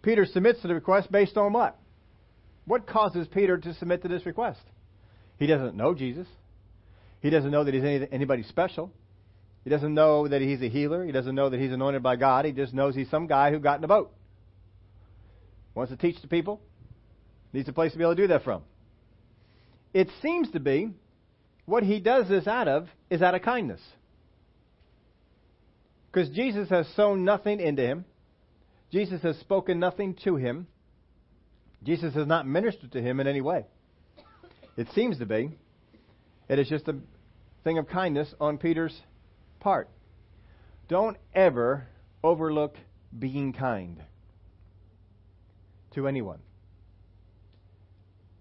Peter 0.03 0.27
submits 0.27 0.61
to 0.63 0.69
the 0.69 0.75
request 0.75 1.11
based 1.11 1.37
on 1.37 1.53
what? 1.53 1.79
What 2.65 2.87
causes 2.87 3.27
Peter 3.29 3.59
to 3.59 3.75
submit 3.75 4.03
to 4.03 4.09
this 4.09 4.27
request? 4.27 4.61
He 5.39 5.47
doesn't 5.47 5.77
know 5.77 5.95
Jesus. 5.95 6.27
He 7.21 7.31
doesn't 7.31 7.51
know 7.51 7.65
that 7.65 7.75
he's 7.75 7.83
any, 7.83 8.07
anybody 8.13 8.43
special. 8.45 8.93
He 9.65 9.71
doesn't 9.71 9.93
know 9.93 10.29
that 10.29 10.41
he's 10.41 10.63
a 10.63 10.69
healer. 10.69 11.05
He 11.05 11.13
doesn't 11.13 11.35
know 11.35 11.51
that 11.51 11.61
he's 11.61 11.73
anointed 11.73 12.03
by 12.03 12.17
God. 12.17 12.45
He 12.45 12.53
just 12.53 12.73
knows 12.73 12.95
he's 12.95 13.11
some 13.11 13.27
guy 13.27 13.51
who 13.51 13.59
got 13.59 13.79
in 13.79 13.85
a 13.85 13.89
boat. 13.89 14.13
Wants 15.75 15.93
to 15.93 15.97
teach 15.97 16.21
the 16.23 16.29
people. 16.29 16.61
Needs 17.53 17.69
a 17.69 17.73
place 17.73 17.93
to 17.93 17.99
be 17.99 18.05
able 18.05 18.17
to 18.17 18.23
do 18.23 18.29
that 18.29 18.45
from. 18.45 18.63
It 19.93 20.09
seems 20.23 20.51
to 20.53 20.61
be 20.61 20.91
what 21.65 21.83
he 21.83 22.01
does 22.01 22.29
this 22.29 22.47
out 22.47 22.69
of 22.69 22.89
is 23.11 23.23
out 23.23 23.35
of 23.35 23.43
kindness. 23.43 23.81
Because 26.11 26.31
Jesus 26.31 26.69
has 26.71 26.87
sown 26.95 27.25
nothing 27.25 27.61
into 27.61 27.83
him. 27.83 28.05
Jesus 28.91 29.23
has 29.23 29.37
spoken 29.39 29.79
nothing 29.79 30.17
to 30.25 30.37
him. 30.37 30.67
Jesus 31.83 32.15
has 32.15 32.27
not 32.27 32.47
ministered 32.47 32.93
to 32.93 33.03
him 33.03 33.21
in 33.21 33.27
any 33.27 33.41
way. 33.41 33.67
It 34.77 34.89
seems 34.95 35.19
to 35.19 35.27
be. 35.27 35.51
It 36.49 36.59
is 36.59 36.69
just 36.69 36.89
a 36.89 36.97
thing 37.65 37.79
of 37.79 37.89
kindness 37.89 38.35
on 38.41 38.59
Peter's 38.59 39.03
part. 39.61 39.89
Don't 40.89 41.17
ever 41.35 41.87
overlook 42.25 42.77
being 43.17 43.53
kind 43.53 44.03
to 45.95 46.09
anyone. 46.09 46.39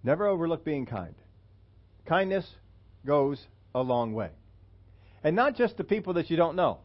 Never 0.04 0.28
overlook 0.28 0.64
being 0.64 0.86
kind. 0.86 1.16
Kindness 2.06 2.48
goes 3.06 3.46
a 3.76 3.82
long 3.82 4.14
way. 4.14 4.30
And 5.24 5.36
not 5.36 5.56
just 5.56 5.78
to 5.78 5.84
people 5.84 6.14
that 6.14 6.30
you 6.30 6.38
don't 6.38 6.56
know. 6.56 6.80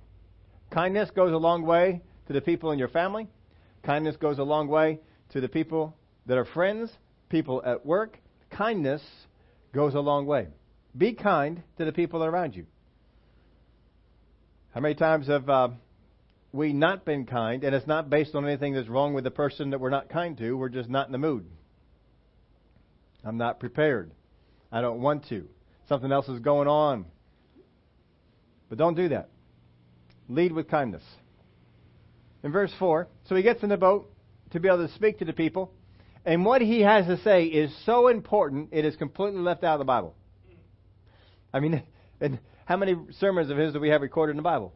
Kindness 0.70 1.10
goes 1.14 1.32
a 1.32 1.36
long 1.36 1.62
way 1.62 2.02
to 2.26 2.32
the 2.32 2.40
people 2.40 2.72
in 2.72 2.78
your 2.78 2.88
family. 2.88 3.28
Kindness 3.84 4.16
goes 4.16 4.38
a 4.38 4.42
long 4.42 4.66
way 4.66 4.98
to 5.30 5.40
the 5.40 5.48
people 5.48 5.96
that 6.26 6.38
are 6.38 6.44
friends, 6.44 6.90
people 7.28 7.62
at 7.64 7.84
work. 7.86 8.18
Kindness 8.50 9.02
goes 9.72 9.94
a 9.94 10.00
long 10.00 10.26
way. 10.26 10.48
Be 10.96 11.14
kind 11.14 11.62
to 11.78 11.84
the 11.84 11.92
people 11.92 12.22
around 12.22 12.54
you. 12.54 12.66
How 14.74 14.80
many 14.80 14.94
times 14.94 15.26
have 15.26 15.48
uh, 15.48 15.68
we 16.52 16.72
not 16.72 17.04
been 17.04 17.26
kind, 17.26 17.64
and 17.64 17.74
it's 17.74 17.86
not 17.86 18.10
based 18.10 18.34
on 18.34 18.46
anything 18.46 18.74
that's 18.74 18.88
wrong 18.88 19.14
with 19.14 19.24
the 19.24 19.30
person 19.30 19.70
that 19.70 19.80
we're 19.80 19.90
not 19.90 20.08
kind 20.08 20.36
to? 20.38 20.56
We're 20.56 20.68
just 20.68 20.88
not 20.88 21.06
in 21.06 21.12
the 21.12 21.18
mood. 21.18 21.46
I'm 23.24 23.36
not 23.36 23.60
prepared. 23.60 24.10
I 24.70 24.80
don't 24.80 25.00
want 25.00 25.28
to. 25.28 25.48
Something 25.88 26.12
else 26.12 26.28
is 26.28 26.40
going 26.40 26.68
on. 26.68 27.06
But 28.68 28.78
don't 28.78 28.94
do 28.94 29.10
that. 29.10 29.28
Lead 30.28 30.52
with 30.52 30.68
kindness. 30.68 31.02
In 32.42 32.52
verse 32.52 32.72
4, 32.78 33.06
so 33.28 33.34
he 33.36 33.42
gets 33.42 33.62
in 33.62 33.68
the 33.68 33.76
boat 33.76 34.10
to 34.50 34.60
be 34.60 34.68
able 34.68 34.86
to 34.86 34.94
speak 34.94 35.18
to 35.18 35.24
the 35.24 35.32
people. 35.32 35.70
And 36.24 36.44
what 36.44 36.62
he 36.62 36.80
has 36.80 37.06
to 37.06 37.18
say 37.22 37.44
is 37.44 37.70
so 37.84 38.08
important, 38.08 38.70
it 38.72 38.84
is 38.84 38.96
completely 38.96 39.40
left 39.40 39.64
out 39.64 39.74
of 39.74 39.78
the 39.78 39.84
Bible. 39.84 40.14
I 41.52 41.60
mean, 41.60 41.82
and 42.20 42.38
how 42.64 42.76
many 42.76 42.96
sermons 43.18 43.50
of 43.50 43.56
his 43.56 43.72
do 43.72 43.80
we 43.80 43.90
have 43.90 44.02
recorded 44.02 44.32
in 44.32 44.36
the 44.36 44.42
Bible? 44.42 44.72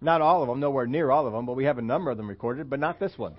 Not 0.00 0.22
all 0.22 0.42
of 0.42 0.48
them, 0.48 0.60
nowhere 0.60 0.86
near 0.86 1.10
all 1.10 1.26
of 1.26 1.32
them, 1.32 1.46
but 1.46 1.56
we 1.56 1.64
have 1.64 1.78
a 1.78 1.82
number 1.82 2.10
of 2.10 2.16
them 2.16 2.28
recorded, 2.28 2.70
but 2.70 2.80
not 2.80 2.98
this 2.98 3.12
one. 3.16 3.34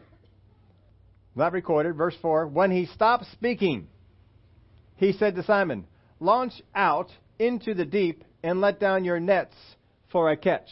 Not 1.36 1.54
recorded. 1.54 1.96
Verse 1.96 2.16
4 2.22 2.48
When 2.48 2.72
he 2.72 2.86
stopped 2.86 3.26
speaking, 3.32 3.88
he 4.98 5.14
said 5.14 5.36
to 5.36 5.44
Simon, 5.44 5.88
Launch 6.20 6.54
out 6.76 7.10
into 7.40 7.74
the 7.74 7.86
deep 7.86 8.24
and 8.44 8.62
let 8.62 8.80
down 8.80 9.06
your 9.06 9.20
nets 9.20 9.56
for 10.12 10.30
a 10.30 10.38
catch. 10.38 10.70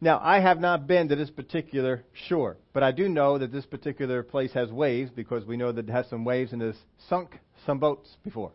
Now, 0.00 0.20
I 0.22 0.40
have 0.40 0.60
not 0.60 0.86
been 0.86 1.08
to 1.08 1.16
this 1.16 1.30
particular 1.30 2.04
shore, 2.28 2.56
but 2.72 2.82
I 2.82 2.92
do 2.92 3.08
know 3.08 3.38
that 3.38 3.52
this 3.52 3.66
particular 3.66 4.22
place 4.22 4.52
has 4.52 4.70
waves 4.70 5.10
because 5.10 5.44
we 5.44 5.56
know 5.56 5.72
that 5.72 5.88
it 5.88 5.92
has 5.92 6.08
some 6.08 6.24
waves 6.24 6.52
and 6.52 6.62
has 6.62 6.76
sunk 7.08 7.38
some 7.66 7.78
boats 7.78 8.16
before. 8.24 8.52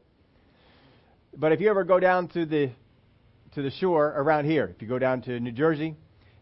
But 1.35 1.51
if 1.51 1.61
you 1.61 1.69
ever 1.69 1.83
go 1.83 1.99
down 1.99 2.27
to 2.29 2.45
the 2.45 2.71
to 3.55 3.61
the 3.61 3.71
shore 3.71 4.13
around 4.15 4.45
here, 4.45 4.71
if 4.75 4.81
you 4.81 4.87
go 4.87 4.99
down 4.99 5.21
to 5.23 5.39
New 5.39 5.51
Jersey, 5.51 5.95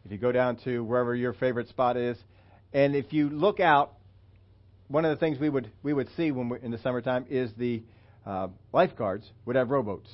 if 0.06 0.12
you 0.12 0.18
go 0.18 0.32
down 0.32 0.58
to 0.64 0.84
wherever 0.84 1.16
your 1.16 1.34
favorite 1.34 1.70
spot 1.70 1.96
is, 1.96 2.18
and 2.74 2.96
if 2.96 3.14
you 3.14 3.30
look 3.30 3.60
out, 3.60 3.94
one 4.88 5.06
of 5.06 5.18
the 5.18 5.20
things 5.20 5.40
we 5.40 5.50
would 5.50 5.72
we 5.82 5.94
would 5.94 6.10
see 6.18 6.32
when 6.32 6.50
we're 6.50 6.58
in 6.58 6.72
the 6.72 6.78
summertime 6.80 7.26
is 7.30 7.52
the 7.58 7.84
uh, 8.26 8.50
lifeguards 8.74 9.30
would 9.46 9.56
have 9.56 9.70
rowboats. 9.70 10.10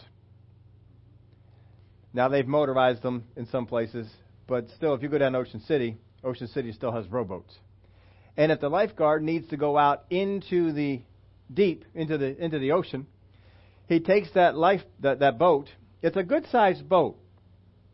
Now 2.13 2.27
they've 2.27 2.47
motorized 2.47 3.01
them 3.01 3.25
in 3.35 3.47
some 3.47 3.65
places, 3.65 4.07
but 4.47 4.69
still, 4.75 4.93
if 4.93 5.01
you 5.01 5.09
go 5.09 5.17
down 5.17 5.33
to 5.33 5.39
Ocean 5.39 5.61
City, 5.61 5.97
Ocean 6.23 6.47
City 6.47 6.71
still 6.71 6.91
has 6.91 7.07
rowboats. 7.07 7.53
And 8.37 8.51
if 8.51 8.59
the 8.59 8.69
lifeguard 8.69 9.23
needs 9.23 9.47
to 9.49 9.57
go 9.57 9.75
out 9.75 10.05
into 10.11 10.71
the 10.71 11.01
deep, 11.51 11.83
into 11.95 12.19
the 12.19 12.37
into 12.37 12.59
the 12.59 12.73
ocean, 12.73 13.07
he 13.87 13.99
takes 13.99 14.29
that 14.33 14.55
life 14.55 14.81
that, 14.99 15.19
that 15.19 15.39
boat. 15.39 15.69
It's 16.01 16.17
a 16.17 16.23
good 16.23 16.45
sized 16.51 16.87
boat, 16.87 17.17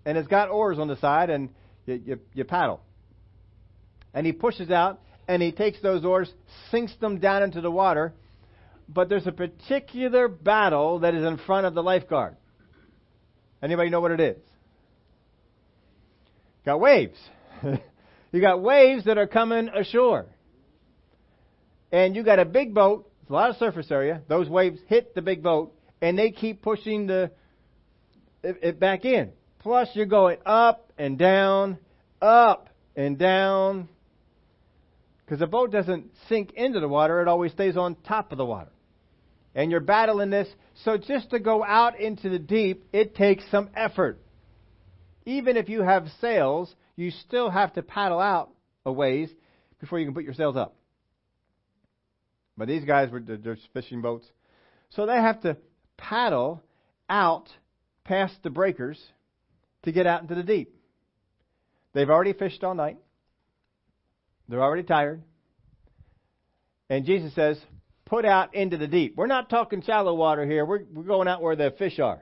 and 0.06 0.18
it's 0.18 0.28
got 0.28 0.50
oars 0.50 0.80
on 0.80 0.88
the 0.88 0.98
side, 0.98 1.30
and 1.30 1.50
you, 1.86 2.02
you, 2.06 2.20
you 2.34 2.44
paddle. 2.44 2.82
And 4.14 4.26
he 4.26 4.32
pushes 4.32 4.70
out, 4.70 5.02
and 5.28 5.42
he 5.42 5.52
takes 5.52 5.82
those 5.82 6.04
oars, 6.04 6.32
sinks 6.72 6.96
them 6.98 7.20
down 7.20 7.44
into 7.44 7.62
the 7.62 7.72
water. 7.72 8.14
But 8.90 9.08
there's 9.08 9.28
a 9.28 9.32
particular 9.32 10.28
battle 10.28 11.00
that 11.00 11.16
is 11.16 11.24
in 11.24 11.38
front 11.38 11.66
of 11.66 11.74
the 11.74 11.82
lifeguard. 11.82 12.36
Anybody 13.62 13.90
know 13.90 14.02
what 14.02 14.12
it 14.12 14.20
is? 14.20 14.38
Got 16.66 16.82
waves. 16.82 17.18
you 18.32 18.42
got 18.42 18.62
waves 18.62 19.06
that 19.06 19.18
are 19.18 19.28
coming 19.28 19.70
ashore. 19.70 20.26
And 21.92 22.16
you 22.16 22.24
got 22.24 22.40
a 22.40 22.46
big 22.46 22.74
boat, 22.74 23.10
a 23.30 23.34
lot 23.34 23.52
of 23.52 23.56
surface 23.58 23.90
area. 23.90 24.22
Those 24.28 24.50
waves 24.50 24.80
hit 24.88 25.16
the 25.16 25.22
big 25.22 25.44
boat 25.44 25.74
and 26.04 26.18
they 26.18 26.30
keep 26.30 26.62
pushing 26.62 27.08
the 27.08 27.32
it, 28.44 28.58
it 28.62 28.80
back 28.80 29.06
in. 29.06 29.32
Plus 29.60 29.90
you're 29.94 30.06
going 30.06 30.38
up 30.46 30.92
and 30.98 31.18
down, 31.18 31.80
up 32.22 32.70
and 32.96 33.18
down. 33.18 33.90
Because 35.26 35.40
the 35.40 35.48
boat 35.48 35.72
doesn't 35.72 36.12
sink 36.28 36.52
into 36.54 36.80
the 36.80 36.88
water, 36.88 37.22
it 37.22 37.28
always 37.28 37.54
stays 37.54 37.78
on 37.78 37.96
top 38.08 38.32
of 38.32 38.38
the 38.38 38.46
water. 38.46 38.70
And 39.56 39.72
you're 39.72 39.80
battling 39.80 40.30
this. 40.30 40.48
So 40.84 40.98
just 40.98 41.32
to 41.32 41.40
go 41.40 41.64
out 41.64 42.00
into 42.00 42.30
the 42.30 42.40
deep, 42.40 42.86
it 42.92 43.16
takes 43.16 43.44
some 43.50 43.70
effort 43.76 44.20
even 45.26 45.58
if 45.58 45.70
you 45.70 45.82
have 45.82 46.08
sails, 46.20 46.74
you 46.96 47.12
still 47.12 47.50
have 47.50 47.74
to 47.74 47.82
paddle 47.82 48.20
out 48.20 48.50
a 48.86 48.92
ways 48.92 49.30
before 49.80 50.00
you 50.00 50.06
can 50.06 50.14
put 50.14 50.24
your 50.24 50.34
sails 50.34 50.56
up. 50.56 50.76
But 52.58 52.68
these 52.68 52.86
guys 52.86 53.10
were 53.10 53.20
just 53.20 53.62
fishing 53.74 54.02
boats. 54.02 54.26
So 54.90 55.06
they 55.06 55.16
have 55.16 55.42
to 55.42 55.58
paddle 56.04 56.62
out 57.10 57.48
past 58.04 58.36
the 58.44 58.50
breakers 58.50 59.02
to 59.84 59.92
get 59.92 60.06
out 60.06 60.22
into 60.22 60.36
the 60.36 60.44
deep. 60.44 60.76
They've 61.94 62.10
already 62.10 62.34
fished 62.34 62.64
all 62.64 62.76
night. 62.76 62.98
They're 64.50 64.62
already 64.62 64.84
tired. 64.84 65.24
And 66.90 67.06
Jesus 67.06 67.34
says, 67.34 67.58
put 68.06 68.26
out 68.26 68.54
into 68.54 68.78
the 68.78 68.88
deep. 68.88 69.16
We're 69.16 69.28
not 69.28 69.50
talking 69.50 69.82
shallow 69.82 70.14
water 70.14 70.46
here. 70.46 70.66
We're, 70.66 70.84
we're 70.92 71.04
going 71.04 71.28
out 71.28 71.42
where 71.42 71.56
the 71.56 71.74
fish 71.78 72.00
are. 72.00 72.22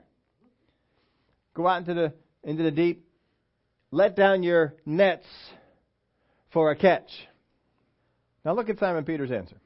Go 1.53 1.67
out 1.67 1.79
into 1.79 1.93
the 1.93 2.13
into 2.43 2.63
the 2.63 2.71
deep. 2.71 3.05
Let 3.91 4.15
down 4.15 4.41
your 4.41 4.75
nets 4.85 5.25
for 6.53 6.71
a 6.71 6.75
catch. 6.75 7.09
Now 8.45 8.53
look 8.53 8.69
at 8.69 8.79
Simon 8.79 9.03
Peter's 9.03 9.31
answer. 9.31 9.57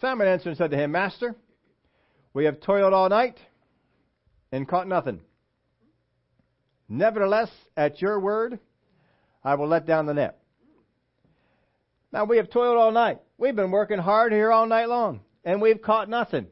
Simon 0.00 0.26
answered 0.26 0.50
and 0.50 0.58
said 0.58 0.72
to 0.72 0.76
him, 0.76 0.90
Master, 0.90 1.36
we 2.32 2.44
have 2.44 2.60
toiled 2.60 2.92
all 2.92 3.08
night 3.08 3.38
and 4.52 4.68
caught 4.68 4.88
nothing. 4.88 5.20
Nevertheless, 6.88 7.50
at 7.76 8.02
your 8.02 8.18
word, 8.18 8.58
I 9.44 9.54
will 9.54 9.68
let 9.68 9.86
down 9.86 10.06
the 10.06 10.14
net. 10.14 10.38
Now 12.12 12.24
we 12.24 12.38
have 12.38 12.50
toiled 12.50 12.76
all 12.76 12.90
night. 12.90 13.20
We've 13.38 13.54
been 13.54 13.70
working 13.70 13.98
hard 13.98 14.32
here 14.32 14.50
all 14.50 14.66
night 14.66 14.88
long, 14.88 15.20
and 15.44 15.62
we've 15.62 15.80
caught 15.80 16.08
nothing. 16.08 16.46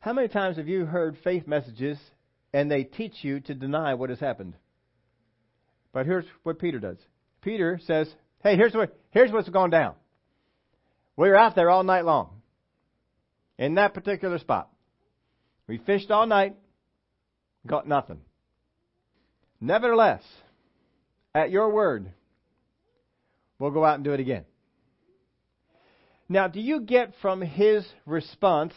How 0.00 0.12
many 0.12 0.28
times 0.28 0.56
have 0.56 0.68
you 0.68 0.84
heard 0.84 1.16
faith 1.22 1.46
messages 1.46 1.98
and 2.52 2.70
they 2.70 2.84
teach 2.84 3.22
you 3.22 3.40
to 3.40 3.54
deny 3.54 3.94
what 3.94 4.10
has 4.10 4.20
happened. 4.20 4.54
But 5.92 6.06
here's 6.06 6.24
what 6.42 6.58
Peter 6.58 6.78
does. 6.78 6.98
Peter 7.40 7.78
says, 7.84 8.14
"Hey, 8.42 8.56
here's 8.56 8.74
what 8.74 8.96
here's 9.10 9.32
what's 9.32 9.48
gone 9.48 9.70
down. 9.70 9.94
We 11.16 11.28
were 11.28 11.36
out 11.36 11.54
there 11.54 11.70
all 11.70 11.82
night 11.82 12.04
long. 12.04 12.41
In 13.58 13.74
that 13.74 13.94
particular 13.94 14.38
spot. 14.38 14.68
We 15.66 15.78
fished 15.78 16.10
all 16.10 16.26
night, 16.26 16.56
got 17.66 17.86
nothing. 17.86 18.20
Nevertheless, 19.60 20.22
at 21.34 21.50
your 21.50 21.70
word, 21.70 22.10
we'll 23.58 23.70
go 23.70 23.84
out 23.84 23.94
and 23.94 24.04
do 24.04 24.12
it 24.12 24.20
again." 24.20 24.44
Now, 26.28 26.48
do 26.48 26.60
you 26.60 26.80
get 26.80 27.12
from 27.20 27.42
his 27.42 27.86
response 28.06 28.72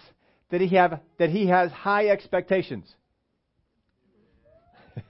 that 0.50 0.62
he 0.62 0.76
have 0.76 1.00
that 1.18 1.30
he 1.30 1.48
has 1.48 1.72
high 1.72 2.08
expectations? 2.10 2.94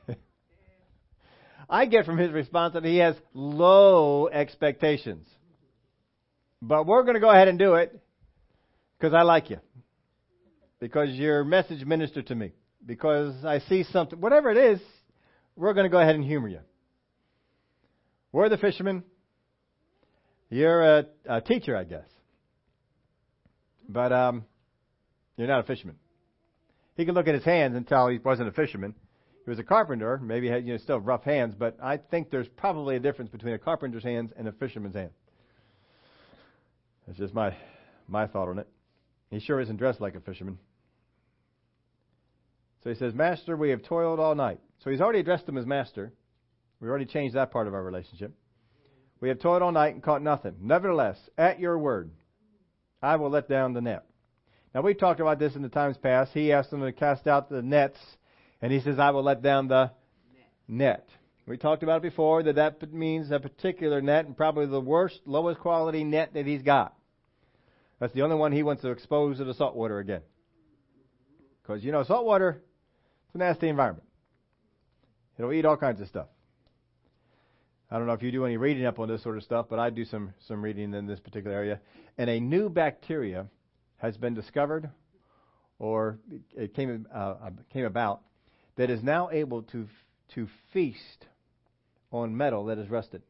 I 1.69 1.85
get 1.85 2.05
from 2.05 2.17
his 2.17 2.31
response 2.31 2.75
that 2.75 2.85
he 2.85 2.97
has 2.97 3.15
low 3.33 4.27
expectations. 4.27 5.27
But 6.61 6.85
we're 6.85 7.01
going 7.03 7.15
to 7.15 7.19
go 7.19 7.29
ahead 7.29 7.47
and 7.47 7.57
do 7.57 7.75
it 7.75 7.99
because 9.05 9.15
I 9.15 9.21
like 9.21 9.51
you. 9.51 9.59
Because 10.79 11.09
your 11.11 11.43
message 11.43 11.85
ministered 11.85 12.25
to 12.27 12.35
me. 12.35 12.53
Because 12.83 13.45
I 13.45 13.59
see 13.59 13.83
something. 13.83 14.19
Whatever 14.19 14.49
it 14.49 14.57
is, 14.57 14.79
we're 15.55 15.73
going 15.73 15.85
to 15.85 15.89
go 15.89 15.99
ahead 15.99 16.15
and 16.15 16.23
humor 16.23 16.47
you. 16.47 16.61
We're 18.31 18.49
the 18.49 18.57
fishermen. 18.57 19.03
You're 20.49 20.81
a, 20.81 21.05
a 21.29 21.41
teacher, 21.41 21.77
I 21.77 21.83
guess. 21.83 22.07
But 23.87 24.11
um, 24.11 24.45
you're 25.37 25.47
not 25.47 25.59
a 25.59 25.67
fisherman. 25.67 25.97
He 26.97 27.05
could 27.05 27.13
look 27.13 27.27
at 27.27 27.35
his 27.35 27.43
hands 27.43 27.75
and 27.75 27.87
tell 27.87 28.07
he 28.07 28.17
wasn't 28.17 28.49
a 28.49 28.53
fisherman 28.53 28.95
he 29.45 29.51
was 29.51 29.59
a 29.59 29.63
carpenter, 29.63 30.17
maybe 30.17 30.49
had 30.49 30.65
you 30.65 30.73
know 30.73 30.77
still 30.79 30.99
rough 30.99 31.23
hands, 31.23 31.53
but 31.55 31.77
I 31.79 31.97
think 31.97 32.31
there's 32.31 32.47
probably 32.57 32.95
a 32.95 32.99
difference 32.99 33.29
between 33.29 33.53
a 33.53 33.59
carpenter's 33.59 34.03
hands 34.03 34.31
and 34.35 34.47
a 34.47 34.51
fisherman's 34.51 34.95
hand. 34.95 35.11
That's 37.05 37.19
just 37.19 37.35
my 37.35 37.55
my 38.07 38.25
thought 38.25 38.49
on 38.49 38.57
it. 38.57 38.67
He 39.35 39.41
sure 39.41 39.59
isn't 39.59 39.75
dressed 39.75 39.99
like 39.99 40.15
a 40.15 40.21
fisherman. 40.21 40.57
So 42.83 42.89
he 42.89 42.95
says, 42.95 43.13
Master, 43.13 43.57
we 43.57 43.71
have 43.71 43.83
toiled 43.83 44.17
all 44.17 44.33
night. 44.33 44.61
So 44.81 44.89
he's 44.89 45.01
already 45.01 45.19
addressed 45.19 45.49
him 45.49 45.57
as 45.57 45.65
master. 45.65 46.13
We've 46.79 46.89
already 46.89 47.05
changed 47.05 47.35
that 47.35 47.51
part 47.51 47.67
of 47.67 47.73
our 47.73 47.83
relationship. 47.83 48.33
We 49.19 49.27
have 49.27 49.39
toiled 49.39 49.61
all 49.61 49.73
night 49.73 49.93
and 49.93 50.01
caught 50.01 50.21
nothing. 50.21 50.55
Nevertheless, 50.61 51.17
at 51.37 51.59
your 51.59 51.77
word, 51.77 52.11
I 53.01 53.17
will 53.17 53.29
let 53.29 53.49
down 53.49 53.73
the 53.73 53.81
net. 53.81 54.05
Now 54.73 54.81
we've 54.81 54.97
talked 54.97 55.19
about 55.19 55.37
this 55.37 55.53
in 55.53 55.63
the 55.63 55.69
times 55.69 55.97
past. 55.97 56.31
He 56.33 56.53
asked 56.53 56.71
them 56.71 56.79
to 56.79 56.93
cast 56.93 57.27
out 57.27 57.49
the 57.49 57.61
nets 57.61 57.99
and 58.61 58.71
he 58.71 58.79
says, 58.79 58.99
I 58.99 59.09
will 59.09 59.23
let 59.23 59.41
down 59.41 59.67
the 59.67 59.91
net. 60.65 61.09
We 61.45 61.57
talked 61.57 61.83
about 61.83 61.97
it 61.97 62.09
before 62.09 62.43
that 62.43 62.55
that 62.55 62.93
means 62.93 63.31
a 63.31 63.39
particular 63.41 64.01
net 64.01 64.27
and 64.27 64.37
probably 64.37 64.67
the 64.67 64.79
worst, 64.79 65.19
lowest 65.25 65.59
quality 65.59 66.05
net 66.05 66.35
that 66.35 66.45
he's 66.45 66.61
got. 66.61 66.95
That's 67.99 68.13
the 68.13 68.21
only 68.21 68.35
one 68.35 68.51
he 68.51 68.63
wants 68.63 68.81
to 68.81 68.91
expose 68.91 69.37
to 69.37 69.45
the 69.45 69.53
salt 69.53 69.75
water 69.75 69.99
again. 69.99 70.21
Because, 71.61 71.83
you 71.83 71.91
know, 71.91 72.03
salt 72.03 72.25
water, 72.25 72.61
it's 73.27 73.35
a 73.35 73.37
nasty 73.37 73.69
environment. 73.69 74.07
It'll 75.37 75.53
eat 75.53 75.65
all 75.65 75.77
kinds 75.77 76.01
of 76.01 76.07
stuff. 76.07 76.27
I 77.89 77.97
don't 77.97 78.07
know 78.07 78.13
if 78.13 78.23
you 78.23 78.31
do 78.31 78.45
any 78.45 78.57
reading 78.57 78.85
up 78.85 78.99
on 78.99 79.07
this 79.07 79.23
sort 79.23 79.37
of 79.37 79.43
stuff, 79.43 79.67
but 79.69 79.79
I 79.79 79.89
do 79.89 80.05
some, 80.05 80.33
some 80.47 80.61
reading 80.61 80.93
in 80.93 81.05
this 81.05 81.19
particular 81.19 81.55
area. 81.55 81.79
And 82.17 82.29
a 82.29 82.39
new 82.39 82.69
bacteria 82.69 83.47
has 83.97 84.17
been 84.17 84.33
discovered, 84.33 84.89
or 85.79 86.19
it 86.55 86.73
came, 86.73 87.07
uh, 87.13 87.35
came 87.71 87.85
about, 87.85 88.21
that 88.75 88.89
is 88.89 89.03
now 89.03 89.29
able 89.31 89.63
to, 89.63 89.87
to 90.33 90.47
feast 90.73 91.25
on 92.11 92.35
metal 92.35 92.65
that 92.65 92.77
is 92.77 92.89
rusted. 92.89 93.21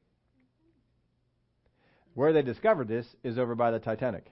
Where 2.14 2.34
they 2.34 2.42
discovered 2.42 2.88
this 2.88 3.06
is 3.24 3.38
over 3.38 3.56
by 3.56 3.72
the 3.72 3.80
Titanic. 3.80 4.32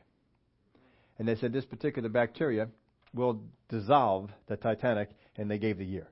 And 1.18 1.28
they 1.28 1.36
said 1.36 1.54
this 1.54 1.66
particular 1.66 2.10
bacteria 2.10 2.68
will 3.14 3.42
dissolve 3.70 4.30
the 4.48 4.58
Titanic, 4.58 5.10
and 5.38 5.50
they 5.50 5.58
gave 5.58 5.78
the 5.78 5.86
year 5.86 6.08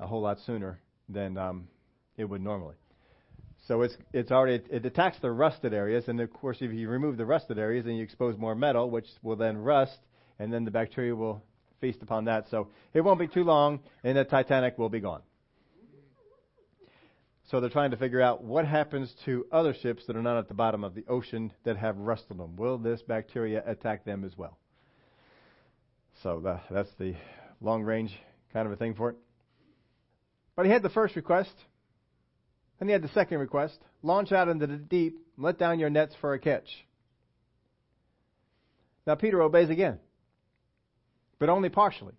a 0.00 0.06
whole 0.06 0.22
lot 0.22 0.38
sooner 0.46 0.80
than 1.08 1.36
um, 1.36 1.68
it 2.16 2.24
would 2.24 2.42
normally. 2.42 2.74
So 3.66 3.82
it's 3.82 3.96
it's 4.12 4.30
already 4.30 4.62
it 4.70 4.84
attacks 4.84 5.18
the 5.20 5.30
rusted 5.30 5.72
areas, 5.72 6.08
and 6.08 6.20
of 6.20 6.32
course, 6.32 6.58
if 6.60 6.72
you 6.72 6.88
remove 6.88 7.16
the 7.16 7.24
rusted 7.24 7.58
areas, 7.58 7.86
then 7.86 7.94
you 7.94 8.04
expose 8.04 8.36
more 8.36 8.54
metal, 8.54 8.90
which 8.90 9.06
will 9.22 9.36
then 9.36 9.56
rust, 9.56 9.98
and 10.38 10.52
then 10.52 10.64
the 10.64 10.70
bacteria 10.70 11.14
will 11.14 11.42
feast 11.80 12.02
upon 12.02 12.26
that. 12.26 12.44
So 12.50 12.68
it 12.92 13.00
won't 13.00 13.18
be 13.18 13.28
too 13.28 13.44
long, 13.44 13.80
and 14.02 14.18
the 14.18 14.24
Titanic 14.24 14.78
will 14.78 14.90
be 14.90 15.00
gone. 15.00 15.22
So 17.50 17.60
they're 17.60 17.70
trying 17.70 17.90
to 17.90 17.96
figure 17.96 18.22
out 18.22 18.42
what 18.42 18.66
happens 18.66 19.14
to 19.26 19.46
other 19.52 19.74
ships 19.74 20.06
that 20.06 20.16
are 20.16 20.22
not 20.22 20.38
at 20.38 20.48
the 20.48 20.54
bottom 20.54 20.82
of 20.82 20.94
the 20.94 21.04
ocean 21.08 21.52
that 21.64 21.76
have 21.76 21.96
rust 21.98 22.24
on 22.30 22.38
them. 22.38 22.56
Will 22.56 22.78
this 22.78 23.02
bacteria 23.02 23.62
attack 23.66 24.04
them 24.04 24.24
as 24.24 24.36
well? 24.36 24.58
So 26.22 26.40
the, 26.40 26.60
that's 26.70 26.92
the 26.98 27.14
long 27.60 27.82
range 27.82 28.18
kind 28.52 28.66
of 28.66 28.72
a 28.72 28.76
thing 28.76 28.94
for 28.94 29.10
it. 29.10 29.16
But 30.56 30.64
he 30.64 30.72
had 30.72 30.82
the 30.82 30.88
first 30.88 31.16
request. 31.16 31.52
Then 32.78 32.88
he 32.88 32.92
had 32.92 33.02
the 33.02 33.08
second 33.08 33.38
request 33.38 33.78
launch 34.02 34.32
out 34.32 34.48
into 34.48 34.66
the 34.66 34.76
deep, 34.76 35.18
let 35.36 35.58
down 35.58 35.78
your 35.78 35.90
nets 35.90 36.14
for 36.20 36.34
a 36.34 36.38
catch. 36.38 36.68
Now 39.06 39.16
Peter 39.16 39.42
obeys 39.42 39.70
again, 39.70 39.98
but 41.38 41.50
only 41.50 41.68
partially. 41.68 42.14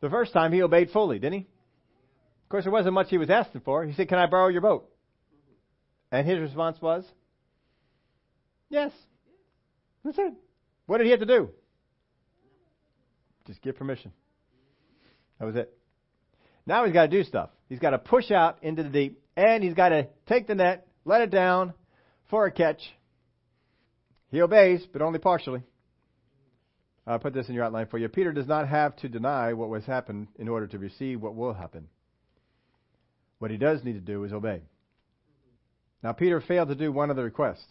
The 0.00 0.10
first 0.10 0.32
time 0.32 0.52
he 0.52 0.62
obeyed 0.62 0.90
fully, 0.90 1.18
didn't 1.18 1.40
he? 1.40 1.46
Of 2.50 2.52
course, 2.52 2.64
there 2.64 2.72
wasn't 2.72 2.94
much 2.94 3.10
he 3.10 3.16
was 3.16 3.30
asking 3.30 3.60
for. 3.60 3.84
He 3.84 3.92
said, 3.94 4.08
Can 4.08 4.18
I 4.18 4.26
borrow 4.26 4.48
your 4.48 4.60
boat? 4.60 4.90
Mm-hmm. 5.32 6.16
And 6.16 6.28
his 6.28 6.40
response 6.40 6.82
was, 6.82 7.04
Yes. 8.68 8.90
That's 10.04 10.18
it. 10.18 10.34
What 10.86 10.98
did 10.98 11.04
he 11.04 11.12
have 11.12 11.20
to 11.20 11.26
do? 11.26 11.50
Just 13.46 13.62
get 13.62 13.76
permission. 13.76 14.10
That 15.38 15.44
was 15.44 15.54
it. 15.54 15.72
Now 16.66 16.84
he's 16.84 16.92
got 16.92 17.02
to 17.02 17.08
do 17.08 17.22
stuff. 17.22 17.50
He's 17.68 17.78
got 17.78 17.90
to 17.90 17.98
push 17.98 18.32
out 18.32 18.58
into 18.62 18.82
the 18.82 18.88
deep, 18.88 19.22
and 19.36 19.62
he's 19.62 19.74
got 19.74 19.90
to 19.90 20.08
take 20.26 20.48
the 20.48 20.56
net, 20.56 20.88
let 21.04 21.20
it 21.20 21.30
down 21.30 21.72
for 22.30 22.46
a 22.46 22.50
catch. 22.50 22.80
He 24.32 24.42
obeys, 24.42 24.84
but 24.92 25.02
only 25.02 25.20
partially. 25.20 25.62
I'll 27.06 27.20
put 27.20 27.32
this 27.32 27.48
in 27.48 27.54
your 27.54 27.62
outline 27.62 27.86
for 27.86 27.98
you. 27.98 28.08
Peter 28.08 28.32
does 28.32 28.48
not 28.48 28.66
have 28.66 28.96
to 28.96 29.08
deny 29.08 29.52
what 29.52 29.68
was 29.68 29.84
happened 29.84 30.26
in 30.36 30.48
order 30.48 30.66
to 30.66 30.78
receive 30.80 31.22
what 31.22 31.36
will 31.36 31.54
happen. 31.54 31.86
What 33.40 33.50
he 33.50 33.56
does 33.56 33.82
need 33.82 33.94
to 33.94 34.00
do 34.00 34.22
is 34.24 34.32
obey. 34.32 34.60
Now, 36.02 36.12
Peter 36.12 36.40
failed 36.40 36.68
to 36.68 36.74
do 36.74 36.92
one 36.92 37.10
of 37.10 37.16
the 37.16 37.24
requests. 37.24 37.64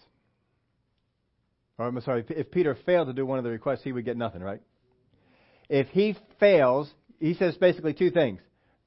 Or, 1.77 1.87
I'm 1.87 2.01
sorry, 2.01 2.25
if 2.27 2.51
Peter 2.51 2.75
failed 2.85 3.07
to 3.07 3.13
do 3.13 3.25
one 3.25 3.37
of 3.37 3.43
the 3.43 3.51
requests, 3.51 3.83
he 3.83 3.91
would 3.91 4.03
get 4.03 4.17
nothing, 4.17 4.41
right? 4.41 4.61
If 5.69 5.87
he 5.89 6.17
fails, 6.39 6.91
he 7.19 7.35
says 7.35 7.55
basically 7.55 7.93
two 7.93 8.11
things 8.11 8.41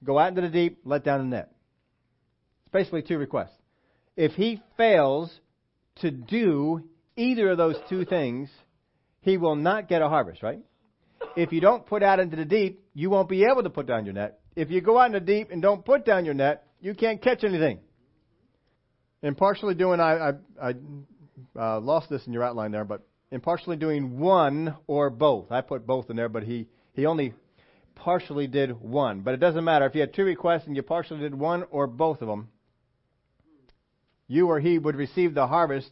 go 0.05 0.19
out 0.19 0.31
into 0.31 0.43
the 0.43 0.49
deep, 0.49 0.81
let 0.85 1.05
down 1.05 1.21
the 1.21 1.37
net. 1.37 1.53
It's 2.65 2.73
basically 2.73 3.03
two 3.03 3.19
requests. 3.19 3.57
If 4.17 4.33
he 4.33 4.61
fails 4.77 5.33
to 6.01 6.11
do 6.11 6.83
either 7.17 7.51
of 7.51 7.59
those 7.59 7.77
two 7.89 8.05
things, 8.05 8.51
he 9.21 9.37
will 9.37 9.55
not 9.55 9.89
get 9.89 10.03
a 10.03 10.09
harvest, 10.09 10.43
right? 10.43 10.59
If 11.37 11.53
you 11.53 11.61
don't 11.61 11.87
put 11.87 12.03
out 12.03 12.19
into 12.19 12.35
the 12.35 12.45
deep, 12.45 12.85
you 12.93 13.09
won't 13.09 13.29
be 13.29 13.45
able 13.45 13.63
to 13.63 13.71
put 13.71 13.87
down 13.87 14.05
your 14.05 14.15
net. 14.15 14.41
If 14.57 14.71
you 14.71 14.81
go 14.81 14.99
out 14.99 15.07
in 15.07 15.13
the 15.13 15.21
deep 15.21 15.51
and 15.53 15.63
don't 15.63 15.85
put 15.85 16.05
down 16.05 16.25
your 16.25 16.35
net, 16.35 16.67
you 16.83 16.95
can't 16.95 17.23
catch 17.23 17.45
anything. 17.45 17.79
And 19.23 19.37
partially 19.37 19.75
doing, 19.75 20.01
I, 20.01 20.31
I, 20.31 20.33
I 20.61 20.75
uh, 21.59 21.81
lost 21.81 22.11
this 22.11 22.27
in 22.27 22.33
your 22.33 22.43
outline 22.43 22.73
there, 22.73 22.85
but 22.85 23.07
in 23.31 23.41
partially 23.41 23.77
doing 23.77 24.19
one 24.19 24.75
or 24.89 25.09
both. 25.09 25.51
I 25.53 25.61
put 25.61 25.87
both 25.87 26.11
in 26.11 26.17
there, 26.17 26.29
but 26.29 26.43
he, 26.43 26.67
he 26.93 27.07
only 27.07 27.35
partially 27.95 28.49
did 28.49 28.73
one. 28.79 29.21
But 29.21 29.35
it 29.35 29.41
doesn't 29.41 29.65
matter. 29.65 29.87
If 29.87 29.95
you 29.95 30.01
had 30.01 30.13
two 30.13 30.25
requests 30.25 30.67
and 30.67 30.75
you 30.75 30.83
partially 30.83 31.21
did 31.21 31.35
one 31.35 31.65
or 31.71 31.87
both 31.87 32.21
of 32.21 32.29
them, 32.29 32.49
you 34.27 34.49
or 34.49 34.59
he 34.59 34.79
would 34.79 34.97
receive 34.97 35.35
the 35.35 35.47
harvest, 35.47 35.91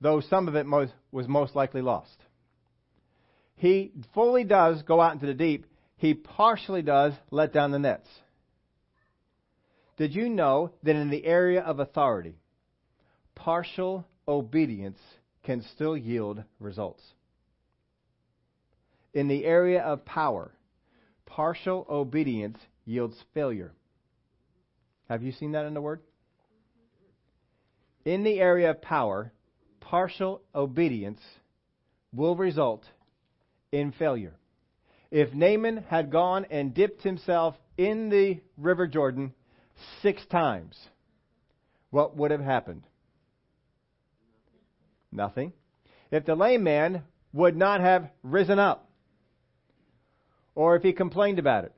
though 0.00 0.20
some 0.20 0.48
of 0.48 0.56
it 0.56 0.66
most, 0.66 0.92
was 1.12 1.28
most 1.28 1.54
likely 1.54 1.80
lost. 1.80 2.16
He 3.56 3.92
fully 4.14 4.42
does 4.42 4.82
go 4.82 5.00
out 5.00 5.12
into 5.12 5.26
the 5.26 5.34
deep. 5.34 5.66
He 5.96 6.14
partially 6.14 6.82
does 6.82 7.12
let 7.30 7.52
down 7.52 7.70
the 7.70 7.78
nets. 7.78 8.08
Did 9.96 10.14
you 10.14 10.28
know 10.28 10.72
that 10.82 10.96
in 10.96 11.10
the 11.10 11.24
area 11.24 11.60
of 11.60 11.78
authority, 11.78 12.36
partial 13.34 14.06
obedience 14.26 14.98
can 15.44 15.62
still 15.74 15.96
yield 15.96 16.42
results. 16.58 17.02
In 19.12 19.28
the 19.28 19.44
area 19.44 19.82
of 19.82 20.04
power, 20.04 20.52
partial 21.26 21.86
obedience 21.88 22.58
yields 22.84 23.16
failure. 23.34 23.72
Have 25.08 25.22
you 25.22 25.32
seen 25.32 25.52
that 25.52 25.66
in 25.66 25.74
the 25.74 25.80
Word? 25.80 26.00
In 28.04 28.24
the 28.24 28.40
area 28.40 28.70
of 28.70 28.82
power, 28.82 29.32
partial 29.80 30.42
obedience 30.54 31.20
will 32.12 32.36
result 32.36 32.84
in 33.70 33.92
failure. 33.92 34.34
If 35.10 35.32
Naaman 35.32 35.84
had 35.88 36.10
gone 36.10 36.46
and 36.50 36.74
dipped 36.74 37.02
himself 37.02 37.54
in 37.76 38.08
the 38.08 38.40
River 38.56 38.86
Jordan 38.86 39.32
six 40.02 40.24
times, 40.26 40.76
what 41.90 42.16
would 42.16 42.30
have 42.30 42.40
happened? 42.40 42.86
Nothing. 45.12 45.52
If 46.10 46.24
the 46.24 46.34
lame 46.34 46.64
man 46.64 47.02
would 47.32 47.56
not 47.56 47.80
have 47.80 48.10
risen 48.22 48.58
up, 48.58 48.88
or 50.54 50.76
if 50.76 50.82
he 50.82 50.92
complained 50.92 51.38
about 51.38 51.64
it, 51.64 51.72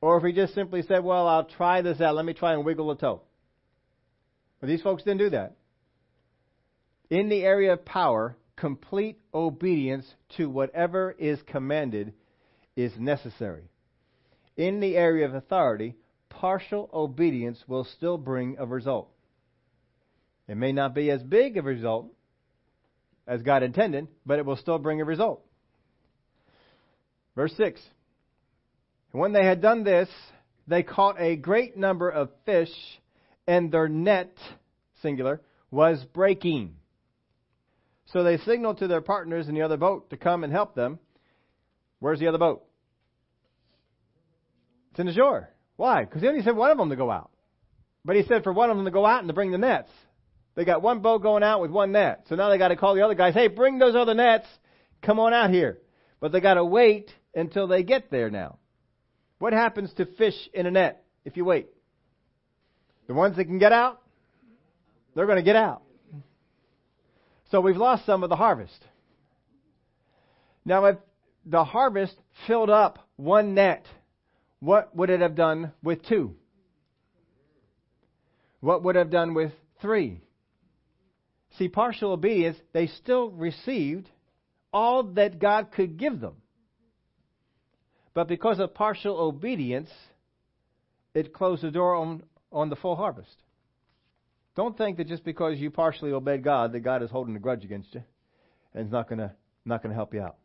or 0.00 0.18
if 0.18 0.24
he 0.24 0.32
just 0.32 0.54
simply 0.54 0.82
said, 0.82 1.04
Well, 1.04 1.26
I'll 1.26 1.44
try 1.44 1.82
this 1.82 2.00
out, 2.00 2.14
let 2.14 2.24
me 2.24 2.34
try 2.34 2.52
and 2.52 2.64
wiggle 2.64 2.90
a 2.90 2.96
toe. 2.96 3.22
But 4.60 4.68
these 4.68 4.82
folks 4.82 5.02
didn't 5.02 5.18
do 5.18 5.30
that. 5.30 5.56
In 7.10 7.28
the 7.28 7.42
area 7.42 7.72
of 7.72 7.84
power, 7.84 8.36
complete 8.56 9.18
obedience 9.34 10.06
to 10.36 10.48
whatever 10.48 11.14
is 11.18 11.40
commanded 11.46 12.14
is 12.76 12.92
necessary. 12.98 13.64
In 14.56 14.80
the 14.80 14.96
area 14.96 15.26
of 15.26 15.34
authority, 15.34 15.96
partial 16.40 16.88
obedience 16.92 17.62
will 17.66 17.84
still 17.84 18.18
bring 18.18 18.56
a 18.58 18.66
result. 18.66 19.08
It 20.48 20.56
may 20.56 20.72
not 20.72 20.94
be 20.94 21.10
as 21.10 21.22
big 21.22 21.56
a 21.56 21.62
result 21.62 22.12
as 23.26 23.42
God 23.42 23.62
intended, 23.62 24.08
but 24.26 24.38
it 24.38 24.46
will 24.46 24.56
still 24.56 24.78
bring 24.78 25.00
a 25.00 25.04
result. 25.04 25.44
Verse 27.36 27.52
6 27.56 27.80
When 29.12 29.32
they 29.32 29.44
had 29.44 29.62
done 29.62 29.84
this, 29.84 30.08
they 30.66 30.82
caught 30.82 31.20
a 31.20 31.36
great 31.36 31.76
number 31.76 32.08
of 32.08 32.30
fish, 32.44 32.72
and 33.46 33.70
their 33.70 33.88
net, 33.88 34.36
singular, 35.02 35.40
was 35.70 36.04
breaking. 36.12 36.76
So 38.06 38.24
they 38.24 38.38
signaled 38.38 38.78
to 38.78 38.88
their 38.88 39.00
partners 39.00 39.48
in 39.48 39.54
the 39.54 39.62
other 39.62 39.76
boat 39.76 40.10
to 40.10 40.16
come 40.16 40.44
and 40.44 40.52
help 40.52 40.74
them. 40.74 40.98
Where's 42.00 42.18
the 42.18 42.28
other 42.28 42.38
boat? 42.38 42.64
It's 44.90 45.00
in 45.00 45.06
the 45.06 45.14
shore. 45.14 45.51
Why? 45.76 46.04
Because 46.04 46.22
he 46.22 46.28
only 46.28 46.42
said 46.42 46.56
one 46.56 46.70
of 46.70 46.78
them 46.78 46.90
to 46.90 46.96
go 46.96 47.10
out. 47.10 47.30
But 48.04 48.16
he 48.16 48.24
said 48.24 48.42
for 48.44 48.52
one 48.52 48.70
of 48.70 48.76
them 48.76 48.84
to 48.84 48.90
go 48.90 49.06
out 49.06 49.20
and 49.20 49.28
to 49.28 49.34
bring 49.34 49.52
the 49.52 49.58
nets. 49.58 49.90
They 50.54 50.64
got 50.64 50.82
one 50.82 51.00
boat 51.00 51.22
going 51.22 51.42
out 51.42 51.60
with 51.60 51.70
one 51.70 51.92
net. 51.92 52.26
So 52.28 52.34
now 52.34 52.50
they 52.50 52.58
got 52.58 52.68
to 52.68 52.76
call 52.76 52.94
the 52.94 53.04
other 53.04 53.14
guys, 53.14 53.34
hey, 53.34 53.48
bring 53.48 53.78
those 53.78 53.94
other 53.94 54.14
nets. 54.14 54.46
Come 55.00 55.18
on 55.18 55.32
out 55.32 55.50
here. 55.50 55.78
But 56.20 56.32
they 56.32 56.40
got 56.40 56.54
to 56.54 56.64
wait 56.64 57.10
until 57.34 57.66
they 57.66 57.82
get 57.82 58.10
there 58.10 58.30
now. 58.30 58.58
What 59.38 59.52
happens 59.52 59.92
to 59.94 60.06
fish 60.06 60.34
in 60.52 60.66
a 60.66 60.70
net 60.70 61.04
if 61.24 61.36
you 61.36 61.44
wait? 61.44 61.68
The 63.08 63.14
ones 63.14 63.36
that 63.36 63.46
can 63.46 63.58
get 63.58 63.72
out, 63.72 64.00
they're 65.14 65.26
going 65.26 65.36
to 65.36 65.42
get 65.42 65.56
out. 65.56 65.82
So 67.50 67.60
we've 67.60 67.76
lost 67.76 68.06
some 68.06 68.22
of 68.22 68.30
the 68.30 68.36
harvest. 68.36 68.78
Now, 70.64 70.84
if 70.84 70.96
the 71.44 71.64
harvest 71.64 72.14
filled 72.46 72.70
up 72.70 72.98
one 73.16 73.54
net, 73.54 73.84
what 74.62 74.94
would 74.94 75.10
it 75.10 75.20
have 75.20 75.34
done 75.34 75.72
with 75.82 76.06
two? 76.06 76.36
What 78.60 78.84
would 78.84 78.94
it 78.94 79.00
have 79.00 79.10
done 79.10 79.34
with 79.34 79.50
three? 79.80 80.20
See, 81.58 81.66
partial 81.66 82.12
obedience, 82.12 82.56
they 82.72 82.86
still 82.86 83.32
received 83.32 84.08
all 84.72 85.02
that 85.14 85.40
God 85.40 85.72
could 85.72 85.96
give 85.96 86.20
them. 86.20 86.36
But 88.14 88.28
because 88.28 88.60
of 88.60 88.72
partial 88.72 89.18
obedience, 89.18 89.90
it 91.12 91.34
closed 91.34 91.64
the 91.64 91.72
door 91.72 91.96
on, 91.96 92.22
on 92.52 92.70
the 92.70 92.76
full 92.76 92.94
harvest. 92.94 93.34
Don't 94.54 94.78
think 94.78 94.96
that 94.98 95.08
just 95.08 95.24
because 95.24 95.58
you 95.58 95.72
partially 95.72 96.12
obeyed 96.12 96.44
God, 96.44 96.72
that 96.72 96.80
God 96.80 97.02
is 97.02 97.10
holding 97.10 97.34
a 97.34 97.40
grudge 97.40 97.64
against 97.64 97.92
you 97.96 98.04
and 98.74 98.86
is 98.86 98.92
not 98.92 99.08
going 99.08 99.18
to 99.18 99.32
not 99.64 99.82
going 99.82 99.90
to 99.90 99.96
help 99.96 100.14
you 100.14 100.20
out. 100.20 100.36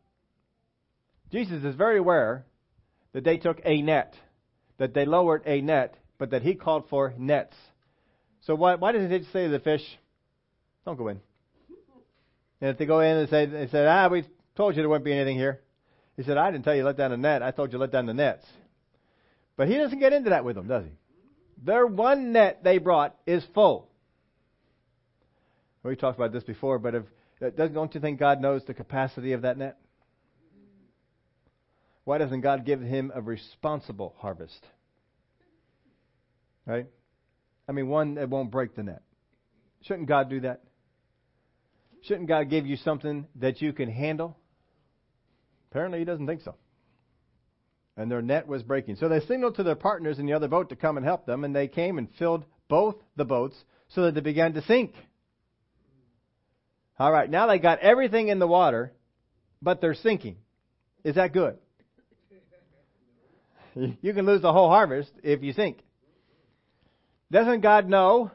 Jesus 1.31 1.63
is 1.63 1.75
very 1.75 1.99
aware 1.99 2.45
that 3.17 3.23
they 3.23 3.37
took 3.37 3.59
a 3.65 3.81
net, 3.81 4.13
that 4.77 4.93
they 4.93 5.03
lowered 5.03 5.41
a 5.47 5.59
net, 5.59 5.95
but 6.19 6.29
that 6.29 6.43
he 6.43 6.53
called 6.53 6.87
for 6.87 7.15
nets. 7.17 7.55
So 8.41 8.53
why 8.53 8.75
why 8.75 8.91
did 8.91 9.09
he 9.09 9.23
say 9.31 9.45
to 9.45 9.49
the 9.49 9.59
fish, 9.59 9.81
"Don't 10.85 10.97
go 10.99 11.07
in"? 11.07 11.19
And 12.61 12.69
if 12.69 12.77
they 12.77 12.85
go 12.85 12.99
in 12.99 13.17
and 13.17 13.27
say 13.27 13.47
they 13.47 13.65
said, 13.69 13.87
"Ah, 13.87 14.07
we 14.07 14.23
told 14.55 14.75
you 14.75 14.83
there 14.83 14.89
wouldn't 14.89 15.03
be 15.03 15.13
anything 15.13 15.35
here," 15.35 15.61
he 16.15 16.21
said, 16.21 16.37
"I 16.37 16.51
didn't 16.51 16.63
tell 16.63 16.75
you 16.75 16.83
to 16.83 16.85
let 16.85 16.97
down 16.97 17.09
the 17.09 17.17
net. 17.17 17.41
I 17.41 17.49
told 17.49 17.69
you 17.69 17.79
to 17.79 17.81
let 17.81 17.91
down 17.91 18.05
the 18.05 18.13
nets." 18.13 18.45
But 19.55 19.67
he 19.67 19.77
doesn't 19.77 19.97
get 19.97 20.13
into 20.13 20.29
that 20.29 20.45
with 20.45 20.55
them, 20.55 20.67
does 20.67 20.83
he? 20.83 20.91
Their 21.65 21.87
one 21.87 22.33
net 22.33 22.63
they 22.63 22.77
brought 22.77 23.15
is 23.25 23.43
full. 23.55 23.89
We 25.81 25.95
talked 25.95 26.19
about 26.19 26.33
this 26.33 26.43
before, 26.43 26.77
but 26.77 26.93
if 26.93 27.03
don't 27.55 27.95
you 27.95 27.99
think 27.99 28.19
God 28.19 28.41
knows 28.41 28.63
the 28.65 28.75
capacity 28.75 29.33
of 29.33 29.41
that 29.41 29.57
net? 29.57 29.79
Why 32.07 32.19
doesn't 32.19 32.39
God 32.39 32.63
give 32.63 32.79
him 32.79 33.11
a 33.13 33.19
responsible 33.21 34.15
harvest? 34.19 34.65
Right? 36.65 36.85
I 37.67 37.73
mean, 37.73 37.89
one 37.89 38.15
that 38.15 38.29
won't 38.29 38.49
break 38.49 38.77
the 38.77 38.83
net. 38.83 39.01
Shouldn't 39.81 40.07
God 40.07 40.29
do 40.29 40.39
that? 40.39 40.61
Shouldn't 42.03 42.29
God 42.29 42.49
give 42.49 42.65
you 42.65 42.77
something 42.77 43.27
that 43.41 43.61
you 43.61 43.73
can 43.73 43.91
handle? 43.91 44.37
Apparently, 45.69 45.99
He 45.99 46.05
doesn't 46.05 46.27
think 46.27 46.43
so. 46.43 46.55
And 47.97 48.09
their 48.09 48.21
net 48.21 48.47
was 48.47 48.63
breaking. 48.63 48.95
So 48.95 49.09
they 49.09 49.19
signaled 49.19 49.55
to 49.55 49.63
their 49.63 49.75
partners 49.75 50.17
in 50.17 50.27
the 50.27 50.33
other 50.33 50.47
boat 50.47 50.69
to 50.69 50.77
come 50.77 50.95
and 50.95 51.05
help 51.05 51.25
them, 51.25 51.43
and 51.43 51.53
they 51.53 51.67
came 51.67 51.97
and 51.97 52.07
filled 52.17 52.45
both 52.69 52.95
the 53.17 53.25
boats 53.25 53.57
so 53.89 54.03
that 54.03 54.15
they 54.15 54.21
began 54.21 54.53
to 54.53 54.61
sink. 54.61 54.93
All 56.97 57.11
right, 57.11 57.29
now 57.29 57.47
they 57.47 57.59
got 57.59 57.79
everything 57.79 58.29
in 58.29 58.39
the 58.39 58.47
water, 58.47 58.93
but 59.61 59.81
they're 59.81 59.93
sinking. 59.93 60.37
Is 61.03 61.15
that 61.15 61.33
good? 61.33 61.57
You 64.01 64.13
can 64.13 64.25
lose 64.25 64.41
the 64.41 64.53
whole 64.53 64.69
harvest 64.69 65.11
if 65.23 65.43
you 65.43 65.53
sink. 65.53 65.79
Doesn't 67.31 67.61
God 67.61 67.87
know 67.87 68.31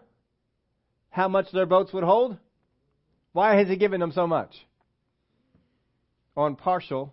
how 1.10 1.28
much 1.28 1.50
their 1.52 1.66
boats 1.66 1.92
would 1.92 2.04
hold? 2.04 2.36
Why 3.32 3.56
has 3.56 3.68
He 3.68 3.76
given 3.76 4.00
them 4.00 4.12
so 4.12 4.26
much? 4.26 4.54
On 6.36 6.56
partial 6.56 7.12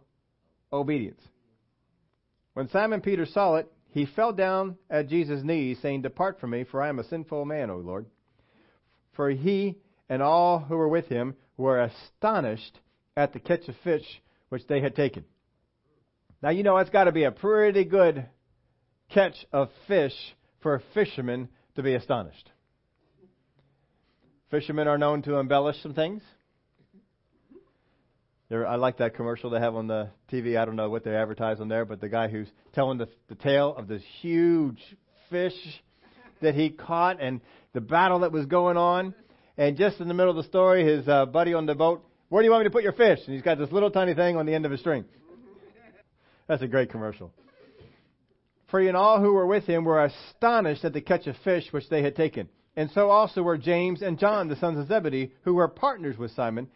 obedience. 0.72 1.22
When 2.54 2.70
Simon 2.70 3.02
Peter 3.02 3.26
saw 3.26 3.56
it, 3.56 3.72
he 3.92 4.06
fell 4.06 4.34
down 4.34 4.78
at 4.90 5.08
Jesus' 5.10 5.44
knees, 5.44 5.80
saying, 5.82 6.04
Depart 6.04 6.40
from 6.40 6.52
me, 6.52 6.64
for 6.64 6.82
I 6.82 6.90
am 6.90 7.00
a 7.00 7.04
sinful 7.04 7.46
man, 7.46 7.70
O 7.70 7.78
Lord. 7.78 8.06
For 9.14 9.30
he 9.30 9.78
and 10.08 10.22
all 10.22 10.60
who 10.60 10.78
were 10.78 10.88
with 10.88 11.08
him 11.08 11.36
were 11.58 11.82
astonished 11.82 12.80
at 13.18 13.34
the 13.34 13.40
catch 13.40 13.68
of 13.68 13.76
fish 13.84 14.22
which 14.50 14.68
they 14.68 14.80
had 14.80 14.96
taken. 14.96 15.26
Now, 16.42 16.50
you 16.50 16.64
know, 16.64 16.78
it's 16.78 16.90
got 16.90 17.06
to 17.06 17.12
be 17.12 17.24
a 17.24 17.32
pretty 17.32 17.84
good 17.84 18.26
catch 19.10 19.36
of 19.52 19.70
fish 19.88 20.14
for 20.62 20.76
a 20.76 20.82
fisherman 20.94 21.50
to 21.76 21.84
be 21.84 21.96
astonished. 21.96 22.50
Fishermen 24.52 24.88
are 24.88 24.98
known 24.98 25.22
to 25.24 25.38
embellish 25.38 25.82
some 25.82 25.94
things. 25.94 26.22
There, 28.50 28.66
I 28.66 28.78
like 28.78 28.98
that 28.98 29.16
commercial 29.16 29.52
they 29.52 29.60
have 29.60 29.76
on 29.76 29.86
the 29.88 30.10
TV. 30.32 30.58
I 30.58 30.66
don't 30.66 30.76
know 30.76 30.90
what 30.90 31.04
they 31.04 31.16
advertise 31.16 31.60
on 31.60 31.68
there, 31.68 31.86
but 31.86 32.02
the 32.02 32.10
guy 32.10 32.30
who's 32.30 32.48
telling 32.74 32.98
the, 32.98 33.08
the 33.28 33.36
tale 33.36 33.76
of 33.78 33.88
this 33.88 34.02
huge 34.22 34.80
fish 35.30 35.54
that 36.42 36.56
he 36.56 36.70
caught 36.72 37.22
and 37.22 37.42
the 37.74 37.82
battle 37.82 38.20
that 38.20 38.32
was 38.32 38.48
going 38.48 38.76
on. 38.76 39.14
And 39.58 39.78
just 39.78 40.00
in 40.00 40.08
the 40.08 40.16
middle 40.16 40.32
of 40.32 40.38
the 40.38 40.50
story, 40.50 40.84
his 40.84 41.08
uh, 41.08 41.28
buddy 41.28 41.54
on 41.54 41.68
the 41.68 41.76
boat, 41.76 42.04
where 42.30 42.42
do 42.42 42.46
you 42.46 42.52
want 42.52 42.64
me 42.64 42.70
to 42.70 42.74
put 42.74 42.82
your 42.82 42.94
fish? 42.94 43.20
And 43.26 43.36
he's 43.36 43.44
got 43.44 43.60
this 43.60 43.72
little 43.72 43.92
tiny 43.92 44.16
thing 44.16 44.36
on 44.36 44.48
the 44.48 44.56
end 44.56 44.66
of 44.66 44.72
a 44.72 44.78
string. 44.78 45.06
That's 46.50 46.64
a 46.64 46.68
great 46.68 46.90
commercial. 46.90 47.32
For 48.72 48.82
he 48.82 48.88
and 48.88 48.98
all 48.98 49.22
who 49.22 49.34
were 49.34 49.46
with 49.46 49.66
him 49.66 49.86
were 49.86 50.04
astonished 50.04 50.84
at 50.84 50.94
the 50.94 51.02
catch 51.02 51.28
of 51.28 51.38
fish 51.44 51.72
which 51.72 51.88
they 51.90 52.02
had 52.02 52.16
taken. 52.16 52.50
And 52.76 52.90
so 52.90 53.12
also 53.12 53.44
were 53.44 53.58
James 53.58 54.02
and 54.02 54.18
John, 54.18 54.48
the 54.48 54.56
sons 54.56 54.80
of 54.80 54.88
Zebedee, 54.88 55.32
who 55.44 55.54
were 55.54 55.68
partners 55.68 56.18
with 56.18 56.32
Simon. 56.32 56.68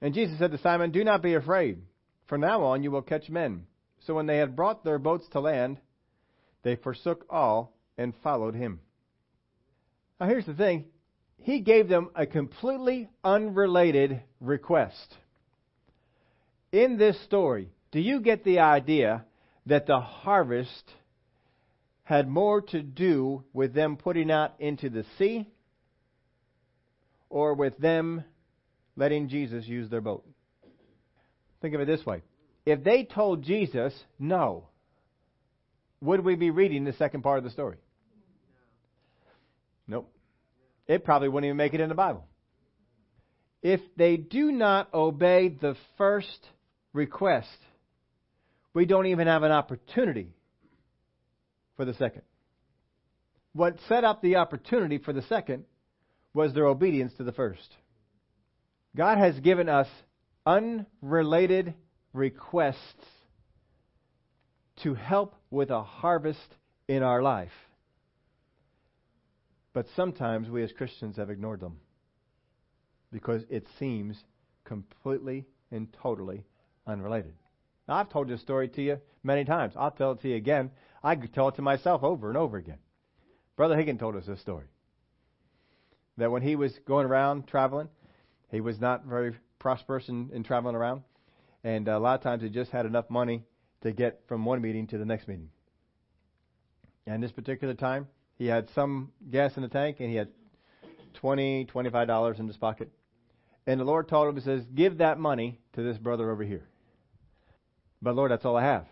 And 0.00 0.14
Jesus 0.14 0.38
said 0.38 0.52
to 0.52 0.58
Simon, 0.58 0.92
Do 0.92 1.02
not 1.02 1.22
be 1.22 1.34
afraid. 1.34 1.82
From 2.28 2.40
now 2.40 2.62
on 2.62 2.84
you 2.84 2.92
will 2.92 3.02
catch 3.02 3.28
men. 3.28 3.66
So 4.06 4.14
when 4.14 4.26
they 4.26 4.38
had 4.38 4.54
brought 4.54 4.84
their 4.84 5.00
boats 5.00 5.26
to 5.32 5.40
land, 5.40 5.78
they 6.62 6.76
forsook 6.76 7.26
all 7.28 7.74
and 7.96 8.14
followed 8.22 8.54
him. 8.54 8.78
Now 10.20 10.28
here's 10.28 10.46
the 10.46 10.54
thing 10.54 10.84
he 11.40 11.60
gave 11.60 11.88
them 11.88 12.10
a 12.14 12.26
completely 12.26 13.10
unrelated 13.24 14.22
request. 14.40 15.16
In 16.70 16.96
this 16.96 17.20
story, 17.24 17.70
do 17.92 18.00
you 18.00 18.20
get 18.20 18.44
the 18.44 18.60
idea 18.60 19.24
that 19.66 19.86
the 19.86 20.00
harvest 20.00 20.92
had 22.02 22.28
more 22.28 22.60
to 22.60 22.82
do 22.82 23.44
with 23.52 23.74
them 23.74 23.96
putting 23.96 24.30
out 24.30 24.54
into 24.58 24.88
the 24.88 25.04
sea 25.18 25.46
or 27.28 27.54
with 27.54 27.76
them 27.78 28.24
letting 28.96 29.28
Jesus 29.28 29.66
use 29.66 29.90
their 29.90 30.00
boat? 30.00 30.26
Think 31.60 31.74
of 31.74 31.80
it 31.80 31.86
this 31.86 32.04
way. 32.04 32.22
If 32.64 32.84
they 32.84 33.04
told 33.04 33.42
Jesus 33.42 33.92
no, 34.18 34.68
would 36.00 36.24
we 36.24 36.36
be 36.36 36.50
reading 36.50 36.84
the 36.84 36.92
second 36.94 37.22
part 37.22 37.38
of 37.38 37.44
the 37.44 37.50
story? 37.50 37.76
Nope 39.86 40.12
it 40.88 41.04
probably 41.04 41.28
wouldn't 41.28 41.46
even 41.46 41.56
make 41.58 41.74
it 41.74 41.80
in 41.80 41.90
the 41.90 41.94
Bible. 41.94 42.24
If 43.62 43.80
they 43.96 44.16
do 44.16 44.50
not 44.50 44.92
obey 44.94 45.50
the 45.50 45.76
first 45.98 46.48
request, 46.92 47.48
we 48.74 48.86
don't 48.86 49.06
even 49.06 49.26
have 49.26 49.42
an 49.42 49.52
opportunity 49.52 50.34
for 51.76 51.84
the 51.84 51.94
second. 51.94 52.22
What 53.52 53.76
set 53.88 54.04
up 54.04 54.22
the 54.22 54.36
opportunity 54.36 54.98
for 54.98 55.12
the 55.12 55.22
second 55.22 55.64
was 56.34 56.54
their 56.54 56.66
obedience 56.66 57.12
to 57.14 57.24
the 57.24 57.32
first. 57.32 57.74
God 58.96 59.18
has 59.18 59.38
given 59.40 59.68
us 59.68 59.88
unrelated 60.46 61.74
requests 62.12 63.04
to 64.82 64.94
help 64.94 65.34
with 65.50 65.70
a 65.70 65.82
harvest 65.82 66.54
in 66.86 67.02
our 67.02 67.22
life. 67.22 67.52
But 69.72 69.86
sometimes 69.96 70.48
we 70.48 70.62
as 70.62 70.72
Christians 70.72 71.16
have 71.16 71.30
ignored 71.30 71.60
them 71.60 71.78
because 73.12 73.42
it 73.48 73.66
seems 73.78 74.16
completely 74.64 75.46
and 75.70 75.88
totally 76.02 76.44
unrelated. 76.86 77.34
Now, 77.88 77.94
I've 77.94 78.10
told 78.10 78.28
this 78.28 78.42
story 78.42 78.68
to 78.68 78.82
you 78.82 79.00
many 79.22 79.44
times. 79.44 79.72
I'll 79.76 79.90
tell 79.90 80.12
it 80.12 80.20
to 80.20 80.28
you 80.28 80.36
again. 80.36 80.70
I 81.02 81.16
could 81.16 81.32
tell 81.32 81.48
it 81.48 81.56
to 81.56 81.62
myself 81.62 82.04
over 82.04 82.28
and 82.28 82.36
over 82.36 82.58
again. 82.58 82.78
Brother 83.56 83.76
Hagin 83.76 83.98
told 83.98 84.14
us 84.14 84.26
this 84.26 84.40
story. 84.40 84.66
That 86.18 86.30
when 86.30 86.42
he 86.42 86.54
was 86.54 86.78
going 86.86 87.06
around 87.06 87.46
traveling, 87.46 87.88
he 88.50 88.60
was 88.60 88.78
not 88.80 89.04
very 89.04 89.34
prosperous 89.58 90.08
in, 90.08 90.30
in 90.32 90.44
traveling 90.44 90.76
around. 90.76 91.02
And 91.64 91.88
a 91.88 91.98
lot 91.98 92.16
of 92.16 92.22
times 92.22 92.42
he 92.42 92.50
just 92.50 92.70
had 92.70 92.86
enough 92.86 93.08
money 93.08 93.44
to 93.82 93.92
get 93.92 94.20
from 94.28 94.44
one 94.44 94.60
meeting 94.60 94.86
to 94.88 94.98
the 94.98 95.04
next 95.04 95.26
meeting. 95.26 95.48
And 97.06 97.22
this 97.22 97.32
particular 97.32 97.74
time, 97.74 98.06
he 98.36 98.46
had 98.46 98.68
some 98.74 99.12
gas 99.30 99.56
in 99.56 99.62
the 99.62 99.68
tank, 99.68 99.96
and 100.00 100.10
he 100.10 100.16
had 100.16 100.28
twenty, 101.14 101.64
twenty-five 101.64 102.06
dollars 102.06 102.38
in 102.38 102.46
his 102.46 102.56
pocket. 102.56 102.90
And 103.66 103.80
the 103.80 103.84
Lord 103.84 104.08
told 104.08 104.28
him, 104.28 104.36
He 104.36 104.42
says, 104.42 104.64
"Give 104.74 104.98
that 104.98 105.18
money 105.18 105.58
to 105.72 105.82
this 105.82 105.98
brother 105.98 106.30
over 106.30 106.44
here." 106.44 106.68
But 108.00 108.14
Lord, 108.14 108.30
that's 108.30 108.44
all 108.44 108.56
I 108.56 108.64
have. 108.64 108.86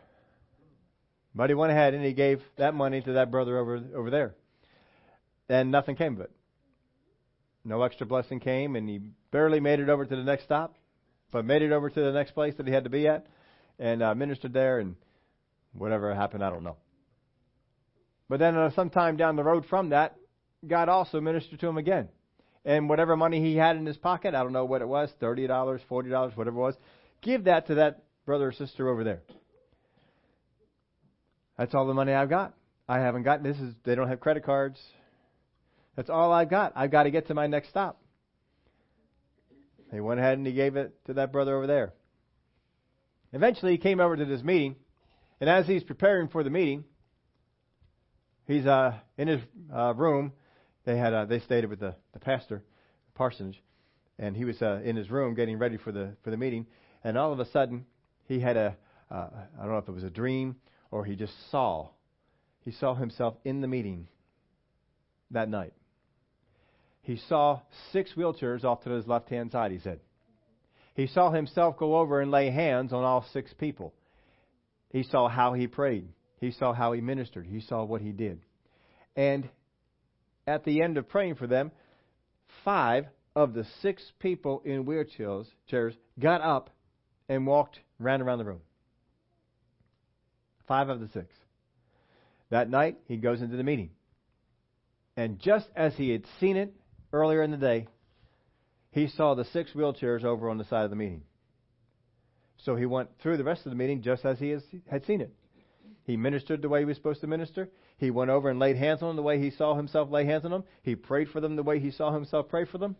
But 1.34 1.50
he 1.50 1.54
went 1.54 1.72
ahead 1.72 1.94
and 1.94 2.04
he 2.04 2.12
gave 2.12 2.42
that 2.56 2.74
money 2.74 3.00
to 3.02 3.12
that 3.12 3.30
brother 3.30 3.58
over 3.58 3.80
over 3.94 4.10
there, 4.10 4.34
and 5.48 5.70
nothing 5.70 5.96
came 5.96 6.14
of 6.14 6.20
it. 6.20 6.30
No 7.64 7.82
extra 7.82 8.06
blessing 8.06 8.40
came, 8.40 8.76
and 8.76 8.88
he 8.88 9.00
barely 9.32 9.60
made 9.60 9.80
it 9.80 9.88
over 9.88 10.06
to 10.06 10.16
the 10.16 10.22
next 10.22 10.44
stop, 10.44 10.76
but 11.30 11.44
made 11.44 11.62
it 11.62 11.72
over 11.72 11.90
to 11.90 12.00
the 12.00 12.12
next 12.12 12.30
place 12.30 12.54
that 12.56 12.66
he 12.66 12.72
had 12.72 12.84
to 12.84 12.90
be 12.90 13.06
at, 13.06 13.26
and 13.78 14.02
uh, 14.02 14.14
ministered 14.14 14.52
there, 14.52 14.78
and 14.78 14.96
whatever 15.72 16.14
happened, 16.14 16.44
I 16.44 16.50
don't 16.50 16.62
know. 16.62 16.76
But 18.28 18.38
then 18.38 18.56
uh, 18.56 18.70
sometime 18.70 19.16
down 19.16 19.36
the 19.36 19.44
road 19.44 19.66
from 19.68 19.90
that, 19.90 20.16
God 20.66 20.88
also 20.88 21.20
ministered 21.20 21.60
to 21.60 21.68
him 21.68 21.76
again. 21.76 22.08
And 22.64 22.88
whatever 22.88 23.16
money 23.16 23.40
he 23.40 23.56
had 23.56 23.76
in 23.76 23.86
his 23.86 23.96
pocket, 23.96 24.34
I 24.34 24.42
don't 24.42 24.52
know 24.52 24.64
what 24.64 24.82
it 24.82 24.88
was, 24.88 25.10
$30, 25.20 25.48
$40, 25.48 26.36
whatever 26.36 26.56
it 26.56 26.60
was, 26.60 26.74
give 27.22 27.44
that 27.44 27.68
to 27.68 27.76
that 27.76 28.02
brother 28.26 28.48
or 28.48 28.52
sister 28.52 28.88
over 28.88 29.04
there. 29.04 29.22
That's 31.56 31.74
all 31.74 31.86
the 31.86 31.94
money 31.94 32.12
I've 32.12 32.28
got. 32.28 32.54
I 32.88 32.98
haven't 32.98 33.22
got 33.22 33.42
this 33.42 33.56
is 33.56 33.74
they 33.84 33.94
don't 33.94 34.08
have 34.08 34.20
credit 34.20 34.44
cards. 34.44 34.78
That's 35.96 36.10
all 36.10 36.32
I've 36.32 36.50
got. 36.50 36.72
I've 36.76 36.90
got 36.90 37.04
to 37.04 37.10
get 37.10 37.28
to 37.28 37.34
my 37.34 37.46
next 37.46 37.70
stop. 37.70 38.00
He 39.90 40.00
went 40.00 40.20
ahead 40.20 40.36
and 40.36 40.46
he 40.46 40.52
gave 40.52 40.76
it 40.76 40.94
to 41.06 41.14
that 41.14 41.32
brother 41.32 41.56
over 41.56 41.66
there. 41.66 41.94
Eventually, 43.32 43.72
he 43.72 43.78
came 43.78 44.00
over 44.00 44.16
to 44.16 44.24
this 44.24 44.42
meeting, 44.42 44.76
and 45.40 45.48
as 45.48 45.66
he's 45.66 45.82
preparing 45.82 46.28
for 46.28 46.42
the 46.42 46.50
meeting, 46.50 46.84
he's 48.46 48.66
uh, 48.66 48.94
in 49.16 49.28
his 49.28 49.40
uh, 49.74 49.94
room. 49.94 50.32
They 50.84 50.96
had 50.96 51.12
uh, 51.12 51.24
they 51.24 51.40
stayed 51.40 51.64
with 51.64 51.80
the, 51.80 51.94
the 52.12 52.20
pastor, 52.20 52.62
parsonage, 53.14 53.60
and 54.18 54.36
he 54.36 54.44
was 54.44 54.60
uh, 54.62 54.80
in 54.84 54.96
his 54.96 55.10
room 55.10 55.34
getting 55.34 55.58
ready 55.58 55.76
for 55.76 55.92
the 55.92 56.16
for 56.22 56.30
the 56.30 56.36
meeting. 56.36 56.66
And 57.02 57.16
all 57.16 57.32
of 57.32 57.40
a 57.40 57.50
sudden, 57.50 57.86
he 58.26 58.40
had 58.40 58.56
a 58.56 58.76
uh, 59.10 59.28
I 59.58 59.62
don't 59.62 59.70
know 59.70 59.78
if 59.78 59.88
it 59.88 59.92
was 59.92 60.04
a 60.04 60.10
dream 60.10 60.56
or 60.90 61.04
he 61.04 61.16
just 61.16 61.34
saw. 61.50 61.88
He 62.64 62.72
saw 62.72 62.94
himself 62.94 63.34
in 63.44 63.60
the 63.60 63.68
meeting 63.68 64.08
that 65.30 65.48
night. 65.48 65.72
He 67.02 67.16
saw 67.28 67.60
six 67.92 68.12
wheelchairs 68.16 68.64
off 68.64 68.82
to 68.82 68.90
his 68.90 69.06
left 69.06 69.28
hand 69.28 69.52
side. 69.52 69.70
He 69.70 69.78
said. 69.78 70.00
He 70.94 71.06
saw 71.06 71.30
himself 71.30 71.76
go 71.76 71.98
over 71.98 72.20
and 72.20 72.30
lay 72.30 72.50
hands 72.50 72.92
on 72.92 73.04
all 73.04 73.24
six 73.32 73.52
people. 73.52 73.94
He 74.90 75.02
saw 75.02 75.28
how 75.28 75.52
he 75.52 75.66
prayed. 75.66 76.08
He 76.40 76.50
saw 76.50 76.72
how 76.72 76.92
he 76.92 77.00
ministered. 77.00 77.46
He 77.46 77.60
saw 77.60 77.84
what 77.84 78.00
he 78.00 78.12
did. 78.12 78.40
And 79.14 79.48
at 80.46 80.64
the 80.64 80.82
end 80.82 80.96
of 80.96 81.08
praying 81.08 81.36
for 81.36 81.46
them, 81.46 81.70
five 82.64 83.06
of 83.34 83.52
the 83.52 83.66
six 83.82 84.02
people 84.18 84.62
in 84.64 84.84
wheelchairs 84.84 85.46
chairs 85.68 85.94
got 86.18 86.40
up 86.40 86.70
and 87.28 87.46
walked 87.46 87.80
ran 87.98 88.22
around 88.22 88.38
the 88.38 88.44
room. 88.44 88.60
Five 90.66 90.88
of 90.88 91.00
the 91.00 91.08
six. 91.08 91.34
That 92.50 92.70
night, 92.70 92.98
he 93.06 93.16
goes 93.16 93.42
into 93.42 93.56
the 93.56 93.64
meeting. 93.64 93.90
And 95.16 95.38
just 95.38 95.68
as 95.74 95.94
he 95.96 96.10
had 96.10 96.24
seen 96.40 96.56
it 96.56 96.74
earlier 97.12 97.42
in 97.42 97.50
the 97.50 97.56
day, 97.56 97.88
he 98.90 99.08
saw 99.08 99.34
the 99.34 99.44
six 99.44 99.72
wheelchairs 99.72 100.24
over 100.24 100.48
on 100.48 100.58
the 100.58 100.64
side 100.64 100.84
of 100.84 100.90
the 100.90 100.96
meeting. 100.96 101.22
So 102.58 102.76
he 102.76 102.86
went 102.86 103.10
through 103.20 103.36
the 103.36 103.44
rest 103.44 103.66
of 103.66 103.70
the 103.70 103.76
meeting 103.76 104.02
just 104.02 104.24
as 104.24 104.38
he 104.38 104.56
had 104.88 105.04
seen 105.06 105.20
it. 105.20 105.32
He 106.04 106.16
ministered 106.16 106.62
the 106.62 106.68
way 106.68 106.80
he 106.80 106.84
was 106.84 106.96
supposed 106.96 107.20
to 107.22 107.26
minister. 107.26 107.68
He 107.98 108.10
went 108.10 108.30
over 108.30 108.48
and 108.48 108.58
laid 108.58 108.76
hands 108.76 109.02
on 109.02 109.08
them 109.08 109.16
the 109.16 109.22
way 109.22 109.38
he 109.40 109.50
saw 109.50 109.74
himself 109.74 110.10
lay 110.10 110.24
hands 110.24 110.44
on 110.44 110.50
them. 110.50 110.64
He 110.82 110.94
prayed 110.94 111.28
for 111.30 111.40
them 111.40 111.56
the 111.56 111.62
way 111.62 111.80
he 111.80 111.90
saw 111.90 112.12
himself 112.12 112.48
pray 112.48 112.64
for 112.64 112.78
them. 112.78 112.96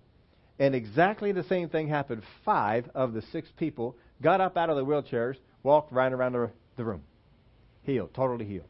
And 0.59 0.75
exactly 0.75 1.33
the 1.33 1.45
same 1.45 1.69
thing 1.69 1.89
happened. 1.89 2.23
Five 2.45 2.91
of 2.95 3.13
the 3.13 3.23
six 3.23 3.49
people 3.57 3.97
got 4.23 4.41
up 4.41 4.57
out 4.57 4.71
of 4.71 4.77
the 4.77 4.85
wheelchairs, 4.85 5.37
walked 5.63 5.93
right 5.93 6.13
around 6.13 6.33
the, 6.33 6.51
the 6.77 6.85
room. 6.85 7.03
Healed, 7.83 8.15
totally 8.15 8.45
healed. 8.45 8.67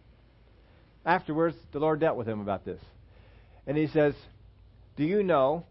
Afterwards, 1.04 1.56
the 1.72 1.78
Lord 1.78 2.00
dealt 2.00 2.16
with 2.16 2.28
him 2.28 2.40
about 2.40 2.64
this. 2.64 2.80
And 3.66 3.76
he 3.76 3.86
says, 3.86 4.14
Do 4.96 5.04
you 5.04 5.22
know 5.22 5.64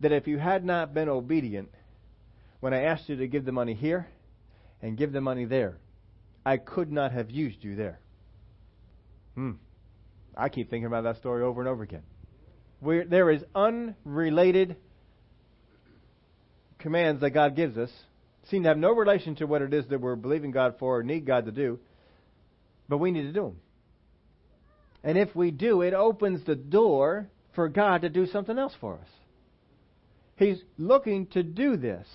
that 0.00 0.12
if 0.12 0.26
you 0.26 0.38
had 0.38 0.64
not 0.64 0.94
been 0.94 1.08
obedient 1.08 1.70
when 2.60 2.74
I 2.74 2.82
asked 2.84 3.08
you 3.08 3.16
to 3.16 3.28
give 3.28 3.44
the 3.44 3.52
money 3.52 3.74
here 3.74 4.08
and 4.82 4.96
give 4.96 5.12
the 5.12 5.20
money 5.20 5.44
there, 5.44 5.76
I 6.44 6.56
could 6.56 6.90
not 6.90 7.12
have 7.12 7.30
used 7.30 7.62
you 7.62 7.76
there? 7.76 8.00
Hmm. 9.34 9.52
I 10.36 10.48
keep 10.48 10.70
thinking 10.70 10.86
about 10.86 11.04
that 11.04 11.16
story 11.18 11.42
over 11.42 11.60
and 11.60 11.68
over 11.68 11.82
again. 11.82 12.02
Where 12.80 13.04
there 13.04 13.30
is 13.30 13.42
unrelated 13.54 14.76
commands 16.78 17.20
that 17.20 17.30
God 17.30 17.56
gives 17.56 17.76
us, 17.76 17.90
seem 18.50 18.62
to 18.62 18.68
have 18.68 18.78
no 18.78 18.92
relation 18.92 19.34
to 19.36 19.46
what 19.46 19.62
it 19.62 19.74
is 19.74 19.86
that 19.88 20.00
we're 20.00 20.16
believing 20.16 20.50
God 20.50 20.76
for 20.78 20.98
or 20.98 21.02
need 21.02 21.26
God 21.26 21.46
to 21.46 21.52
do, 21.52 21.78
but 22.88 22.98
we 22.98 23.10
need 23.10 23.22
to 23.22 23.32
do 23.32 23.42
them. 23.42 23.56
And 25.04 25.16
if 25.18 25.34
we 25.34 25.50
do, 25.50 25.82
it 25.82 25.94
opens 25.94 26.44
the 26.44 26.54
door 26.54 27.28
for 27.54 27.68
God 27.68 28.02
to 28.02 28.08
do 28.08 28.26
something 28.26 28.58
else 28.58 28.74
for 28.80 28.94
us. 28.94 29.08
He's 30.36 30.60
looking 30.76 31.26
to 31.28 31.42
do 31.42 31.76
this 31.76 32.06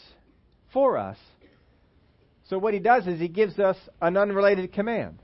for 0.72 0.98
us. 0.98 1.18
So 2.50 2.58
what 2.58 2.74
he 2.74 2.80
does 2.80 3.08
is 3.08 3.20
he 3.20 3.28
gives 3.28 3.60
us 3.60 3.78
an 4.02 4.18
unrelated 4.18 4.74
command. 4.74 5.20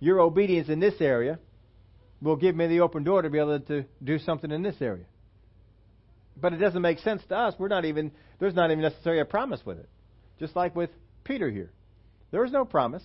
Your 0.00 0.20
obedience 0.20 0.68
in 0.68 0.80
this 0.80 0.94
area 1.00 1.38
will 2.20 2.36
give 2.36 2.56
me 2.56 2.66
the 2.66 2.80
open 2.80 3.04
door 3.04 3.22
to 3.22 3.30
be 3.30 3.38
able 3.38 3.60
to 3.60 3.84
do 4.02 4.18
something 4.18 4.50
in 4.50 4.62
this 4.62 4.76
area. 4.80 5.04
But 6.36 6.52
it 6.52 6.58
doesn't 6.58 6.82
make 6.82 6.98
sense 6.98 7.22
to 7.28 7.36
us. 7.36 7.54
We're 7.58 7.68
not 7.68 7.84
even 7.84 8.10
there's 8.38 8.54
not 8.54 8.70
even 8.70 8.82
necessarily 8.82 9.20
a 9.20 9.24
promise 9.24 9.60
with 9.64 9.78
it. 9.78 9.88
Just 10.38 10.54
like 10.56 10.76
with 10.76 10.90
Peter 11.24 11.50
here. 11.50 11.70
There 12.30 12.44
is 12.44 12.52
no 12.52 12.64
promise. 12.64 13.02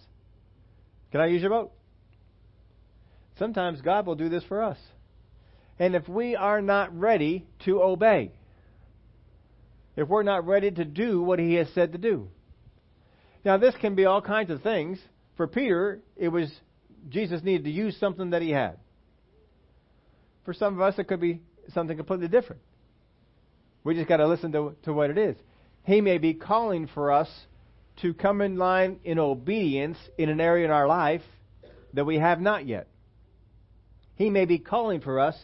Can 1.11 1.21
I 1.21 1.27
use 1.27 1.41
your 1.41 1.51
boat? 1.51 1.71
Sometimes 3.39 3.81
God 3.81 4.05
will 4.05 4.15
do 4.15 4.29
this 4.29 4.43
for 4.43 4.61
us. 4.61 4.77
And 5.79 5.95
if 5.95 6.07
we 6.07 6.35
are 6.35 6.61
not 6.61 6.97
ready 6.97 7.45
to 7.65 7.81
obey, 7.81 8.31
if 9.95 10.07
we're 10.07 10.23
not 10.23 10.45
ready 10.45 10.71
to 10.71 10.85
do 10.85 11.21
what 11.21 11.39
He 11.39 11.55
has 11.55 11.67
said 11.73 11.93
to 11.93 11.97
do. 11.97 12.29
Now, 13.43 13.57
this 13.57 13.73
can 13.81 13.95
be 13.95 14.05
all 14.05 14.21
kinds 14.21 14.51
of 14.51 14.61
things. 14.61 14.99
For 15.37 15.47
Peter, 15.47 16.01
it 16.15 16.27
was 16.27 16.51
Jesus 17.09 17.43
needed 17.43 17.63
to 17.63 17.71
use 17.71 17.97
something 17.99 18.31
that 18.31 18.41
he 18.41 18.51
had. 18.51 18.77
For 20.45 20.53
some 20.53 20.75
of 20.75 20.81
us, 20.81 20.97
it 20.97 21.07
could 21.07 21.19
be 21.21 21.41
something 21.73 21.97
completely 21.97 22.27
different. 22.27 22.61
We 23.83 23.95
just 23.95 24.07
got 24.07 24.17
to 24.17 24.27
listen 24.27 24.51
to, 24.51 24.75
to 24.83 24.93
what 24.93 25.09
it 25.09 25.17
is. 25.17 25.35
He 25.83 26.01
may 26.01 26.17
be 26.17 26.33
calling 26.33 26.87
for 26.87 27.11
us 27.11 27.29
to 28.01 28.13
come 28.13 28.41
in 28.41 28.57
line 28.57 28.99
in 29.03 29.19
obedience 29.19 29.97
in 30.17 30.29
an 30.29 30.39
area 30.39 30.65
in 30.65 30.71
our 30.71 30.87
life 30.87 31.23
that 31.93 32.05
we 32.05 32.17
have 32.17 32.39
not 32.39 32.65
yet. 32.65 32.87
He 34.15 34.29
may 34.29 34.45
be 34.45 34.59
calling 34.59 35.01
for 35.01 35.19
us 35.19 35.35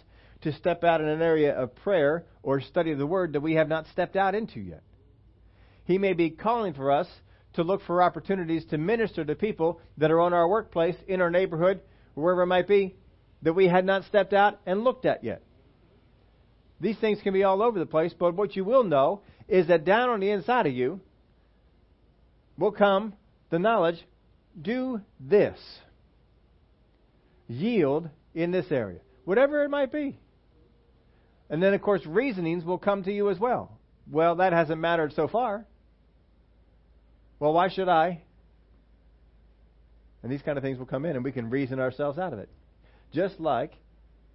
to 0.41 0.53
step 0.53 0.83
out 0.83 1.01
in 1.01 1.07
an 1.07 1.21
area 1.21 1.53
of 1.53 1.75
prayer 1.75 2.25
or 2.43 2.61
study 2.61 2.91
of 2.91 2.99
the 2.99 3.07
Word 3.07 3.33
that 3.33 3.41
we 3.41 3.55
have 3.55 3.67
not 3.67 3.87
stepped 3.87 4.15
out 4.15 4.35
into 4.35 4.59
yet. 4.59 4.83
He 5.85 5.97
may 5.97 6.13
be 6.13 6.29
calling 6.29 6.73
for 6.73 6.91
us 6.91 7.07
to 7.53 7.63
look 7.63 7.81
for 7.81 8.03
opportunities 8.03 8.65
to 8.65 8.77
minister 8.77 9.25
to 9.25 9.35
people 9.35 9.81
that 9.97 10.11
are 10.11 10.19
on 10.19 10.33
our 10.33 10.47
workplace, 10.47 10.95
in 11.07 11.21
our 11.21 11.31
neighborhood, 11.31 11.81
wherever 12.13 12.43
it 12.43 12.47
might 12.47 12.67
be, 12.67 12.95
that 13.41 13.53
we 13.53 13.67
had 13.67 13.85
not 13.85 14.03
stepped 14.05 14.33
out 14.33 14.59
and 14.65 14.83
looked 14.83 15.05
at 15.05 15.23
yet. 15.23 15.41
These 16.79 16.97
things 16.97 17.19
can 17.21 17.33
be 17.33 17.43
all 17.43 17.61
over 17.61 17.79
the 17.79 17.85
place, 17.85 18.13
but 18.17 18.35
what 18.35 18.55
you 18.55 18.63
will 18.63 18.83
know 18.83 19.21
is 19.47 19.67
that 19.67 19.85
down 19.85 20.09
on 20.09 20.19
the 20.19 20.29
inside 20.29 20.67
of 20.67 20.73
you 20.73 20.99
will 22.57 22.71
come 22.71 23.13
the 23.49 23.59
knowledge 23.59 24.03
do 24.59 25.01
this. 25.19 25.57
Yield 27.47 28.09
in 28.35 28.51
this 28.51 28.71
area, 28.71 28.99
whatever 29.25 29.63
it 29.63 29.69
might 29.69 29.91
be. 29.91 30.19
And 31.49 31.63
then, 31.63 31.73
of 31.73 31.81
course, 31.81 32.05
reasonings 32.05 32.65
will 32.65 32.77
come 32.77 33.03
to 33.03 33.11
you 33.11 33.29
as 33.29 33.39
well. 33.39 33.77
Well, 34.11 34.35
that 34.35 34.53
hasn't 34.53 34.81
mattered 34.81 35.13
so 35.13 35.27
far. 35.27 35.65
Well, 37.39 37.53
why 37.53 37.69
should 37.69 37.87
I? 37.87 38.21
And 40.23 40.31
these 40.31 40.41
kind 40.41 40.57
of 40.57 40.63
things 40.63 40.77
will 40.77 40.85
come 40.85 41.05
in, 41.05 41.15
and 41.15 41.23
we 41.23 41.31
can 41.31 41.49
reason 41.49 41.79
ourselves 41.79 42.17
out 42.17 42.33
of 42.33 42.39
it. 42.39 42.49
Just 43.13 43.39
like 43.39 43.73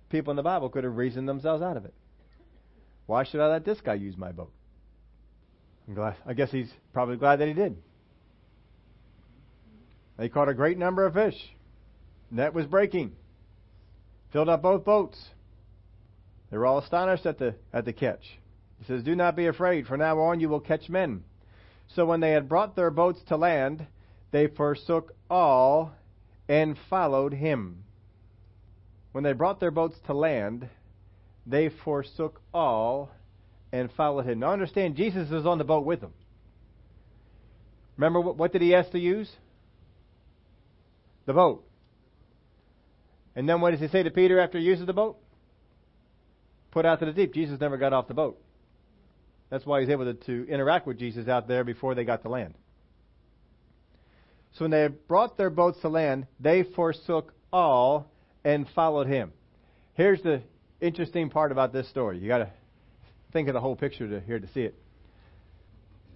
people 0.09 0.31
in 0.31 0.37
the 0.37 0.43
Bible 0.43 0.71
could 0.71 0.85
have 0.85 0.97
reasoned 0.97 1.29
themselves 1.29 1.63
out 1.63 1.77
of 1.77 1.85
it. 1.85 1.93
Why 3.13 3.25
should 3.25 3.41
I 3.41 3.49
let 3.49 3.67
this 3.67 3.83
guy 3.83 3.93
use 3.93 4.17
my 4.17 4.33
boat? 4.33 4.51
Glad. 5.95 6.17
I 6.25 6.33
guess 6.33 6.51
he's 6.51 6.73
probably 6.95 7.19
glad 7.19 7.41
that 7.41 7.49
he 7.49 7.53
did. 7.53 7.77
They 10.17 10.31
caught 10.31 10.49
a 10.49 10.55
great 10.55 10.79
number 10.79 11.05
of 11.05 11.13
fish. 11.13 11.37
Net 12.31 12.55
was 12.55 12.65
breaking. 12.65 13.13
Filled 14.33 14.49
up 14.49 14.63
both 14.63 14.87
boats. 14.87 15.23
They 16.51 16.57
were 16.57 16.65
all 16.65 16.79
astonished 16.79 17.27
at 17.27 17.39
the, 17.39 17.55
at 17.71 17.85
the 17.85 17.93
catch. 17.93 18.39
He 18.79 18.87
says, 18.87 19.03
Do 19.03 19.15
not 19.15 19.37
be 19.37 19.45
afraid, 19.45 19.87
for 19.87 19.99
now 19.99 20.19
on 20.19 20.41
you 20.41 20.49
will 20.49 20.61
catch 20.61 20.89
men. 20.89 21.23
So 21.89 22.07
when 22.07 22.21
they 22.21 22.31
had 22.31 22.49
brought 22.49 22.77
their 22.77 22.91
boats 22.91 23.21
to 23.25 23.37
land, 23.37 23.87
they 24.31 24.47
forsook 24.47 25.15
all 25.29 25.93
and 26.49 26.79
followed 26.89 27.35
him. 27.35 27.85
When 29.13 29.23
they 29.23 29.35
brought 29.35 29.61
their 29.61 29.71
boats 29.71 29.99
to 30.07 30.15
land, 30.15 30.71
they 31.47 31.71
forsook 31.85 32.41
all 32.53 33.11
and 33.73 33.91
followed 33.97 34.27
him. 34.27 34.41
Now 34.41 34.53
understand, 34.53 34.97
Jesus 34.97 35.31
is 35.31 35.47
on 35.47 35.59
the 35.59 35.65
boat 35.65 35.85
with 35.85 36.01
them. 36.01 36.13
Remember, 37.97 38.21
what, 38.21 38.53
did 38.53 38.63
he 38.63 38.75
ask 38.75 38.91
to 38.93 38.99
use? 38.99 39.31
The 41.27 41.33
boat. 41.33 41.65
And 43.35 43.49
then 43.49 43.61
what 43.61 43.73
does 43.73 43.81
he 43.81 43.89
say 43.89 44.03
to 44.03 44.11
Peter 44.11 44.41
after 44.41 44.59
he 44.59 44.65
uses 44.65 44.87
the 44.87 44.93
boat? 44.93 45.19
put 46.73 46.87
out 46.87 46.99
to 46.99 47.07
the 47.07 47.13
deep. 47.13 47.33
Jesus 47.33 47.61
never 47.61 47.77
got 47.77 47.93
off 47.93 48.09
the 48.09 48.15
boat. 48.15 48.41
That's 49.51 49.65
why 49.65 49.81
he's 49.81 49.91
able 49.91 50.07
to, 50.07 50.15
to 50.15 50.49
interact 50.49 50.87
with 50.87 50.99
Jesus 50.99 51.29
out 51.29 51.47
there 51.47 51.63
before 51.63 51.95
they 51.95 52.05
got 52.05 52.23
to 52.23 52.29
land. 52.29 52.55
So 54.55 54.65
when 54.65 54.71
they 54.71 54.89
brought 54.89 55.37
their 55.37 55.51
boats 55.51 55.79
to 55.83 55.89
land, 55.89 56.27
they 56.41 56.63
forsook 56.63 57.33
all 57.53 58.11
and 58.45 58.67
followed 58.75 59.07
him. 59.07 59.33
Here's 59.95 60.23
the 60.23 60.43
interesting 60.83 61.31
part 61.31 61.53
about 61.53 61.73
this 61.73 61.89
story. 61.89 62.19
You 62.19 62.29
got 62.29 62.39
to 62.39 62.51
think 63.33 63.49
of 63.49 63.55
the 63.55 63.61
whole 63.61 63.77
picture 63.77 64.09
to 64.09 64.21
here 64.21 64.39
to 64.39 64.49
see 64.53 64.63
it. 64.63 64.75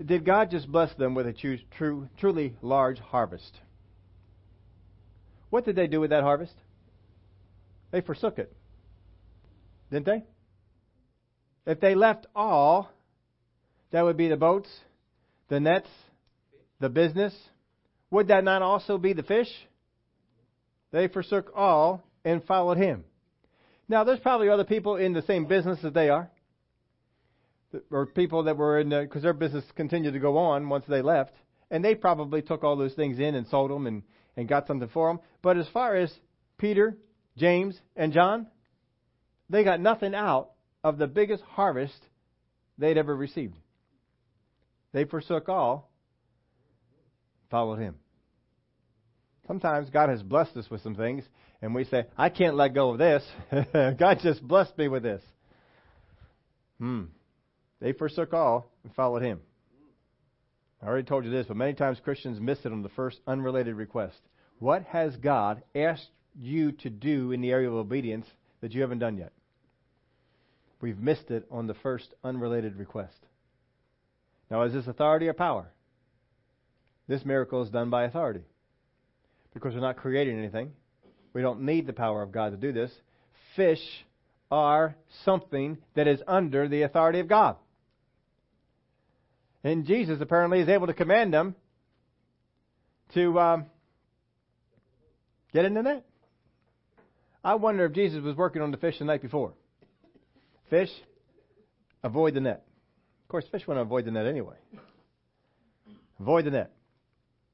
Did 0.05 0.27
God 0.27 0.51
just 0.51 0.71
bless 0.71 0.93
them 0.97 1.15
with 1.15 1.27
a 1.27 1.33
true, 1.33 1.59
true, 1.79 2.09
truly 2.19 2.55
large 2.61 2.99
harvest? 2.99 3.59
What 5.49 5.65
did 5.65 5.77
they 5.77 5.87
do 5.87 6.01
with 6.01 6.11
that 6.11 6.23
harvest? 6.23 6.53
They 7.93 8.03
forsook 8.03 8.39
it. 8.39 8.53
Didn't 9.91 10.07
they? 10.07 10.25
If 11.65 11.81
they 11.81 11.95
left 11.95 12.27
all, 12.35 12.91
that 13.93 14.03
would 14.03 14.17
be 14.17 14.29
the 14.29 14.37
boats, 14.37 14.69
the 15.49 15.61
nets, 15.61 15.89
the 16.81 16.91
business, 16.91 17.35
would 18.11 18.29
that 18.29 18.45
not 18.45 18.61
also 18.61 18.99
be 18.99 19.13
the 19.13 19.23
fish? 19.23 19.49
They 20.93 21.09
forsook 21.09 21.53
all 21.55 22.03
and 22.25 22.45
followed 22.45 22.77
him. 22.77 23.05
Now, 23.88 24.05
there's 24.05 24.20
probably 24.20 24.49
other 24.49 24.64
people 24.64 24.96
in 24.96 25.12
the 25.12 25.22
same 25.22 25.46
business 25.46 25.79
as 25.85 25.92
they 25.92 26.09
are, 26.09 26.31
or 27.90 28.07
people 28.07 28.44
that 28.44 28.57
were 28.57 28.81
in 28.81 28.88
because 28.88 29.22
their 29.22 29.33
business 29.33 29.64
continued 29.77 30.12
to 30.12 30.18
go 30.18 30.38
on 30.38 30.68
once 30.68 30.85
they 30.88 31.03
left, 31.03 31.33
and 31.70 31.85
they 31.85 31.94
probably 31.94 32.42
took 32.42 32.64
all 32.64 32.77
those 32.77 32.94
things 32.94 33.18
in 33.18 33.35
and 33.35 33.46
sold 33.46 33.70
them 33.70 33.87
and, 33.87 34.03
and 34.37 34.49
got 34.49 34.66
something 34.66 34.88
for 34.88 35.09
them. 35.09 35.20
But 35.42 35.57
as 35.57 35.68
far 35.72 35.94
as 35.94 36.12
Peter, 36.59 36.96
James, 37.37 37.79
and 37.94 38.12
John, 38.12 38.49
they 39.49 39.62
got 39.62 39.81
nothing 39.81 40.14
out 40.14 40.51
of 40.83 40.99
the 40.99 41.07
biggest 41.07 41.42
harvest 41.44 41.99
they'd 42.79 42.99
ever 42.99 43.14
received. 43.14 43.55
They 44.92 45.05
forsook 45.05 45.49
all, 45.49 45.90
followed 47.51 47.79
him. 47.79 47.96
Sometimes 49.47 49.91
God 49.91 50.09
has 50.09 50.23
blessed 50.23 50.57
us 50.57 50.69
with 50.71 50.83
some 50.83 50.95
things, 50.95 51.25
and 51.63 51.75
we 51.75 51.85
say, 51.85 52.07
I 52.17 52.29
can't 52.29 52.57
let 52.57 52.75
go 52.75 52.91
of 52.91 52.99
this. 52.99 53.23
God 53.99 54.19
just 54.23 54.43
blessed 54.43 54.77
me 54.77 54.89
with 54.89 55.03
this. 55.03 55.23
Hmm. 56.79 57.05
They 57.81 57.93
forsook 57.93 58.35
all 58.35 58.71
and 58.83 58.95
followed 58.95 59.23
him. 59.23 59.41
I 60.83 60.87
already 60.87 61.07
told 61.07 61.25
you 61.25 61.31
this, 61.31 61.47
but 61.47 61.57
many 61.57 61.75
times 61.75 62.01
Christians 62.03 62.41
miss 62.41 62.59
it 62.65 62.73
on 62.73 62.83
the 62.83 62.89
first 62.91 63.21
unrelated 63.27 63.77
request. 63.77 64.19
What 64.59 64.83
has 64.85 65.17
God 65.17 65.63
asked 65.75 66.11
you 66.39 66.73
to 66.73 66.91
do 66.91 67.33
in 67.33 67.41
the 67.41 67.51
area 67.51 67.69
of 67.69 67.75
obedience 67.75 68.27
that 68.61 68.73
you 68.73 68.83
haven't 68.83 68.99
done 68.99 69.17
yet? 69.17 69.33
We've 70.81 70.99
missed 70.99 71.31
it 71.31 71.47
on 71.51 71.67
the 71.67 71.75
first 71.75 72.13
unrelated 72.23 72.77
request. 72.77 73.17
Now, 74.51 74.63
is 74.63 74.73
this 74.73 74.87
authority 74.87 75.29
or 75.29 75.33
power? 75.33 75.73
This 77.09 77.25
miracle 77.25 77.63
is 77.63 77.71
done 77.71 77.91
by 77.91 78.05
authority. 78.05 78.45
Because 79.57 79.73
we're 79.73 79.81
not 79.81 79.97
creating 79.97 80.38
anything. 80.38 80.73
We 81.33 81.40
don't 81.40 81.62
need 81.62 81.87
the 81.87 81.95
power 81.95 82.23
of 82.23 82.31
God 82.31 82.51
to 82.51 82.59
do 82.59 82.73
this. 82.73 82.90
Fish 83.57 83.81
are 84.51 84.95
something 85.25 85.79
that 85.95 86.07
is 86.07 86.21
under 86.29 86.69
the 86.69 86.83
authority 86.83 87.21
of 87.21 87.27
God. 87.27 87.57
And 89.64 89.87
Jesus 89.87 90.19
apparently 90.21 90.61
is 90.61 90.69
able 90.69 90.88
to 90.88 90.92
command 90.92 91.33
them 91.33 91.55
to 93.14 93.40
um, 93.40 93.66
get 95.55 95.64
in 95.64 95.73
the 95.73 95.83
net. 95.83 96.05
I 97.42 97.55
wonder 97.55 97.87
if 97.87 97.95
Jesus 97.95 98.23
was 98.23 98.37
working 98.37 98.61
on 98.61 98.73
the 98.73 98.77
fish 98.77 98.99
the 98.99 99.07
night 99.07 99.23
before. 99.23 99.55
Fish, 100.69 100.90
avoid 102.05 102.35
the 102.35 102.40
net. 102.40 102.62
Of 103.25 103.29
course, 103.29 103.47
fish 103.51 103.66
want 103.66 103.79
to 103.79 103.83
avoid 103.83 104.05
the 104.05 104.11
net 104.11 104.27
anyway. 104.27 104.57
Avoid 106.21 106.45
the 106.45 106.51
net. 106.51 106.73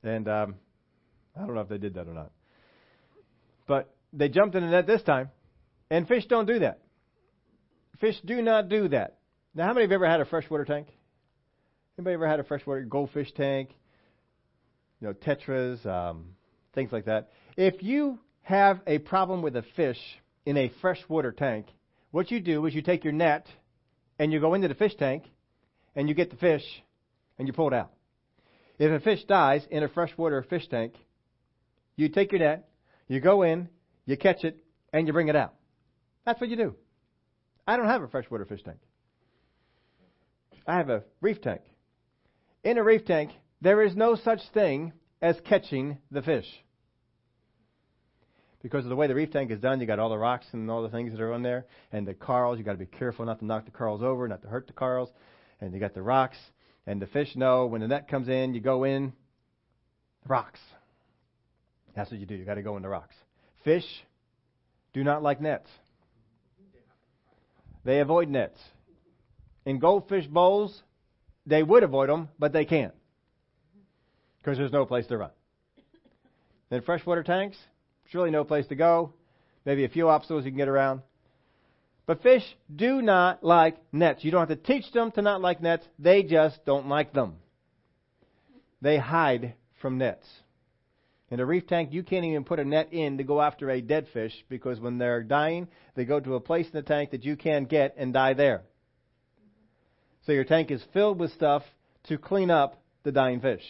And 0.03 0.29
um, 0.29 0.55
I 1.37 1.47
don't 1.47 1.55
know 1.55 1.61
if 1.61 1.69
they 1.69 1.79
did 1.79 1.95
that 1.95 2.07
or 2.07 2.15
not. 2.15 2.31
But 3.67 3.95
they 4.13 4.29
jumped 4.29 4.55
in 4.55 4.65
the 4.65 4.71
net 4.71 4.87
this 4.87 5.03
time, 5.03 5.31
and 5.91 6.07
fish 6.07 6.27
don't 6.27 6.47
do 6.47 6.59
that. 6.61 6.81
Fish 8.01 8.17
do 8.25 8.43
not 8.43 8.69
do 8.69 8.89
that. 8.89 9.19
Now, 9.55 9.67
how 9.67 9.75
many 9.75 9.85
have 9.85 9.93
ever 9.93 10.09
had 10.09 10.21
a 10.21 10.25
freshwater 10.25 10.65
tank? 10.65 10.89
Anybody 11.99 12.15
ever 12.15 12.29
had 12.29 12.41
a 12.41 12.45
freshwater 12.45 12.83
goldfish 12.83 13.33
tank? 13.33 13.71
You 15.01 15.09
know, 15.09 15.15
tetras, 15.15 15.85
um, 15.87 16.35
things 16.75 16.91
like 16.93 17.07
that. 17.07 17.31
If 17.57 17.83
you 17.83 18.19
have 18.43 18.81
a 18.87 18.99
problem 18.99 19.43
with 19.43 19.57
a 19.57 19.65
fish 19.77 19.99
in 20.47 20.57
a 20.57 20.71
freshwater 20.81 21.33
tank, 21.33 21.67
what 22.11 22.31
you 22.31 22.41
do 22.41 22.65
is 22.67 22.75
you 22.75 22.83
take 22.83 23.05
your 23.05 23.13
net 23.13 23.47
and 24.19 24.33
you 24.33 24.41
go 24.41 24.55
into 24.55 24.69
the 24.69 24.75
fish 24.75 24.95
tank 24.97 25.25
and 25.95 26.09
you 26.09 26.15
get 26.15 26.31
the 26.31 26.37
fish 26.37 26.65
and 27.39 27.47
you 27.47 27.53
pull 27.53 27.69
it 27.69 27.75
out. 27.75 27.93
If 28.79 28.91
a 28.91 29.01
fish 29.01 29.25
dies 29.25 29.67
in 29.71 29.83
a 29.83 29.89
freshwater 29.89 30.43
fish 30.43 30.67
tank, 30.69 30.95
you 31.97 32.09
take 32.09 32.33
your 32.33 32.41
net, 32.41 32.69
you 33.09 33.21
go 33.21 33.43
in, 33.43 33.69
you 34.07 34.17
catch 34.17 34.45
it, 34.45 34.59
and 34.93 35.07
you 35.07 35.13
bring 35.13 35.29
it 35.29 35.37
out. 35.37 35.55
That's 36.25 36.41
what 36.41 36.51
you 36.51 36.57
do. 36.57 36.75
I 37.67 37.77
don't 37.77 37.87
have 37.87 38.03
a 38.03 38.09
freshwater 38.09 38.45
fish 38.45 38.63
tank. 38.63 38.79
I 40.67 40.77
have 40.77 40.91
a 40.91 41.05
reef 41.21 41.41
tank. 41.41 41.63
In 42.65 42.79
a 42.79 42.83
reef 42.85 43.05
tank, 43.05 43.33
there 43.61 43.83
is 43.83 43.97
no 43.97 44.17
such 44.17 44.41
thing 44.55 44.93
as 45.21 45.37
catching 45.49 45.99
the 46.11 46.23
fish. 46.23 46.47
Because 48.63 48.85
of 48.85 48.91
the 48.91 48.97
way 48.97 49.09
the 49.09 49.15
reef 49.15 49.33
tank 49.33 49.51
is 49.51 49.59
done, 49.59 49.81
you 49.81 49.87
got 49.87 49.99
all 49.99 50.11
the 50.11 50.19
rocks 50.19 50.47
and 50.53 50.71
all 50.71 50.83
the 50.83 50.89
things 50.89 51.11
that 51.13 51.21
are 51.21 51.33
on 51.33 51.43
there, 51.43 51.67
and 51.91 52.07
the 52.07 52.15
corals. 52.15 52.59
You 52.59 52.65
got 52.65 52.73
to 52.73 52.79
be 52.79 52.87
careful 52.87 53.25
not 53.25 53.41
to 53.41 53.45
knock 53.45 53.65
the 53.65 53.73
corals 53.73 54.03
over, 54.03 54.29
not 54.29 54.43
to 54.43 54.49
hurt 54.49 54.69
the 54.69 54.73
corals, 54.73 55.11
and 55.61 55.75
you 55.75 55.81
got 55.81 55.95
the 55.95 56.03
rocks. 56.03 56.37
And 56.87 57.03
the 57.03 57.07
fish 57.07 57.35
know 57.35 57.67
when 57.67 57.81
the 57.81 57.89
net 57.89 58.09
comes 58.09 58.29
in, 58.29 58.55
you 58.55 58.61
go 58.61 58.85
in 58.85 59.13
rocks. 60.29 60.61
That's 61.95 62.11
what 62.11 62.21
you 62.21 62.27
do. 62.27 62.35
You 62.35 62.45
got 62.45 62.55
to 62.55 62.63
go 62.63 62.77
in 62.77 62.83
the 62.83 62.89
rocks. 62.89 63.15
Fish 63.65 63.85
do 64.93 65.05
not 65.05 65.23
like 65.23 65.41
nets. 65.41 65.69
They 67.85 68.01
avoid 68.01 68.29
nets. 68.29 68.59
In 69.65 69.79
goldfish 69.79 70.27
bowls, 70.27 70.83
they 71.47 71.63
would 71.63 71.83
avoid 71.83 72.09
them, 72.09 72.29
but 72.39 72.53
they 72.53 72.65
can't 72.65 72.95
because 74.39 74.59
there's 74.59 74.73
no 74.73 74.85
place 74.85 75.07
to 75.07 75.17
run. 75.17 75.31
In 76.71 76.83
freshwater 76.83 77.23
tanks, 77.23 77.57
really 78.13 78.31
no 78.31 78.45
place 78.45 78.67
to 78.67 78.75
go. 78.75 79.15
Maybe 79.65 79.85
a 79.85 79.89
few 79.89 80.09
obstacles 80.09 80.45
you 80.45 80.51
can 80.51 80.59
get 80.59 80.69
around. 80.69 81.03
But 82.05 82.23
fish 82.23 82.43
do 82.75 83.01
not 83.01 83.45
like 83.45 83.77
nets. 83.93 84.25
You 84.25 84.31
don't 84.31 84.49
have 84.49 84.49
to 84.49 84.57
teach 84.57 84.91
them 84.93 85.13
to 85.13 85.23
not 85.23 85.41
like 85.41 85.63
nets. 85.63 85.87
They 85.99 86.23
just 86.23 86.65
don't 86.67 86.89
like 86.89 87.13
them. 87.13 87.37
They 88.81 88.99
hide 88.99 89.55
from 89.81 89.99
nets. 89.99 90.27
In 91.33 91.41
a 91.41 91.47
reef 91.47 91.67
tank, 91.67 91.95
you 91.95 92.03
can't 92.03 92.27
even 92.27 92.45
put 92.45 92.61
a 92.61 92.65
net 92.65 92.93
in 92.93 93.17
to 93.17 93.25
go 93.25 93.41
after 93.41 93.71
a 93.71 93.81
dead 93.81 94.07
fish 94.13 94.35
because 94.51 94.79
when 94.79 94.99
they're 94.99 95.23
dying, 95.23 95.67
they 95.95 96.05
go 96.05 96.21
to 96.21 96.35
a 96.35 96.41
place 96.41 96.67
in 96.67 96.73
the 96.73 96.83
tank 96.83 97.13
that 97.13 97.25
you 97.25 97.37
can't 97.37 97.71
get 97.71 97.95
and 97.97 98.13
die 98.13 98.35
there. 98.35 98.65
So 100.27 100.33
your 100.33 100.45
tank 100.45 100.71
is 100.71 100.85
filled 100.93 101.19
with 101.19 101.33
stuff 101.33 101.63
to 102.09 102.19
clean 102.19 102.51
up 102.51 102.83
the 103.03 103.13
dying 103.13 103.41
fish. 103.41 103.63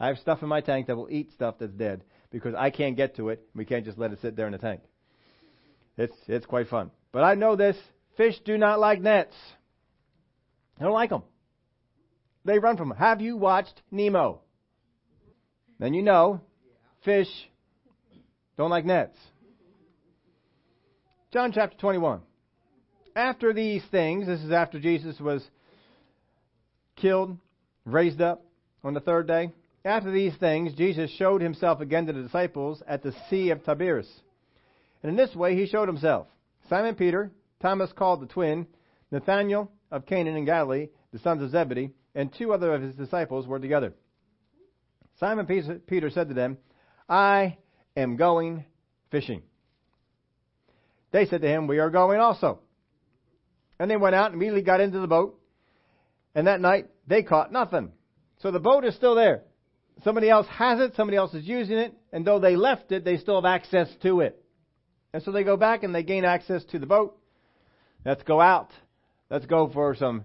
I 0.00 0.08
have 0.08 0.18
stuff 0.18 0.42
in 0.42 0.48
my 0.48 0.60
tank 0.60 0.88
that 0.88 0.96
will 0.96 1.08
eat 1.08 1.30
stuff 1.34 1.54
that's 1.60 1.72
dead 1.72 2.02
because 2.32 2.52
I 2.58 2.70
can't 2.70 2.96
get 2.96 3.14
to 3.18 3.28
it. 3.28 3.40
We 3.54 3.64
can't 3.64 3.84
just 3.84 3.96
let 3.96 4.10
it 4.10 4.20
sit 4.20 4.34
there 4.34 4.46
in 4.46 4.52
the 4.52 4.58
tank. 4.58 4.80
It's, 5.96 6.16
it's 6.26 6.46
quite 6.46 6.66
fun. 6.66 6.90
But 7.12 7.22
I 7.22 7.36
know 7.36 7.54
this 7.54 7.76
fish 8.16 8.34
do 8.44 8.58
not 8.58 8.80
like 8.80 9.00
nets. 9.00 9.36
They 10.80 10.84
don't 10.84 10.94
like 10.94 11.10
them. 11.10 11.22
They 12.44 12.58
run 12.58 12.76
from 12.76 12.88
them. 12.88 12.98
Have 12.98 13.20
you 13.20 13.36
watched 13.36 13.80
Nemo? 13.92 14.40
Then 15.78 15.94
you 15.94 16.02
know 16.02 16.40
fish 17.04 17.28
don't 18.56 18.70
like 18.70 18.84
nets. 18.84 19.16
John 21.32 21.52
chapter 21.52 21.76
21. 21.78 22.20
After 23.14 23.52
these 23.52 23.82
things, 23.90 24.26
this 24.26 24.40
is 24.40 24.50
after 24.50 24.80
Jesus 24.80 25.20
was 25.20 25.42
killed, 26.96 27.36
raised 27.84 28.20
up 28.20 28.44
on 28.82 28.94
the 28.94 29.00
third 29.00 29.26
day. 29.26 29.52
After 29.84 30.10
these 30.10 30.34
things, 30.36 30.74
Jesus 30.74 31.10
showed 31.12 31.40
himself 31.40 31.80
again 31.80 32.06
to 32.06 32.12
the 32.12 32.22
disciples 32.22 32.82
at 32.86 33.02
the 33.02 33.14
Sea 33.30 33.50
of 33.50 33.64
Tiberias. 33.64 34.10
And 35.02 35.10
in 35.10 35.16
this 35.16 35.34
way 35.36 35.54
he 35.54 35.66
showed 35.66 35.88
himself. 35.88 36.26
Simon 36.68 36.94
Peter, 36.94 37.30
Thomas 37.60 37.92
called 37.92 38.20
the 38.20 38.26
twin, 38.26 38.66
Nathanael 39.10 39.70
of 39.90 40.06
Cana 40.06 40.30
in 40.30 40.44
Galilee, 40.44 40.88
the 41.12 41.18
sons 41.20 41.42
of 41.42 41.50
Zebedee, 41.50 41.92
and 42.14 42.32
two 42.32 42.52
other 42.52 42.74
of 42.74 42.82
his 42.82 42.94
disciples 42.94 43.46
were 43.46 43.60
together. 43.60 43.92
Simon 45.20 45.46
Peter 45.86 46.10
said 46.10 46.28
to 46.28 46.34
them, 46.34 46.58
I 47.08 47.58
am 47.96 48.16
going 48.16 48.64
fishing. 49.10 49.42
They 51.10 51.26
said 51.26 51.42
to 51.42 51.48
him, 51.48 51.66
We 51.66 51.78
are 51.78 51.90
going 51.90 52.20
also. 52.20 52.60
And 53.80 53.90
they 53.90 53.96
went 53.96 54.14
out 54.14 54.26
and 54.26 54.34
immediately 54.34 54.62
got 54.62 54.80
into 54.80 55.00
the 55.00 55.06
boat. 55.06 55.40
And 56.34 56.46
that 56.46 56.60
night 56.60 56.88
they 57.06 57.22
caught 57.22 57.52
nothing. 57.52 57.92
So 58.40 58.50
the 58.50 58.60
boat 58.60 58.84
is 58.84 58.94
still 58.94 59.14
there. 59.14 59.42
Somebody 60.04 60.30
else 60.30 60.46
has 60.48 60.78
it, 60.78 60.94
somebody 60.94 61.16
else 61.16 61.34
is 61.34 61.44
using 61.44 61.76
it, 61.76 61.92
and 62.12 62.24
though 62.24 62.38
they 62.38 62.54
left 62.54 62.92
it, 62.92 63.04
they 63.04 63.16
still 63.16 63.34
have 63.34 63.44
access 63.44 63.88
to 64.02 64.20
it. 64.20 64.40
And 65.12 65.22
so 65.22 65.32
they 65.32 65.42
go 65.42 65.56
back 65.56 65.82
and 65.82 65.92
they 65.92 66.04
gain 66.04 66.24
access 66.24 66.62
to 66.66 66.78
the 66.78 66.86
boat. 66.86 67.18
Let's 68.04 68.22
go 68.22 68.40
out. 68.40 68.70
Let's 69.30 69.46
go 69.46 69.68
for 69.68 69.96
some, 69.96 70.24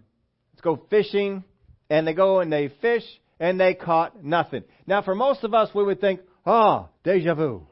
let's 0.54 0.62
go 0.62 0.86
fishing. 0.90 1.44
And 1.90 2.08
they 2.08 2.14
go 2.14 2.40
and 2.40 2.54
they 2.54 2.70
fish 2.82 3.04
and 3.44 3.60
they 3.60 3.74
caught 3.74 4.24
nothing. 4.24 4.64
Now 4.88 5.02
for 5.02 5.14
most 5.14 5.44
of 5.44 5.54
us, 5.54 5.68
we 5.76 5.84
would 5.84 6.00
think, 6.00 6.22
ah, 6.46 6.86
oh, 6.86 6.90
deja 7.04 7.36
vu. 7.36 7.68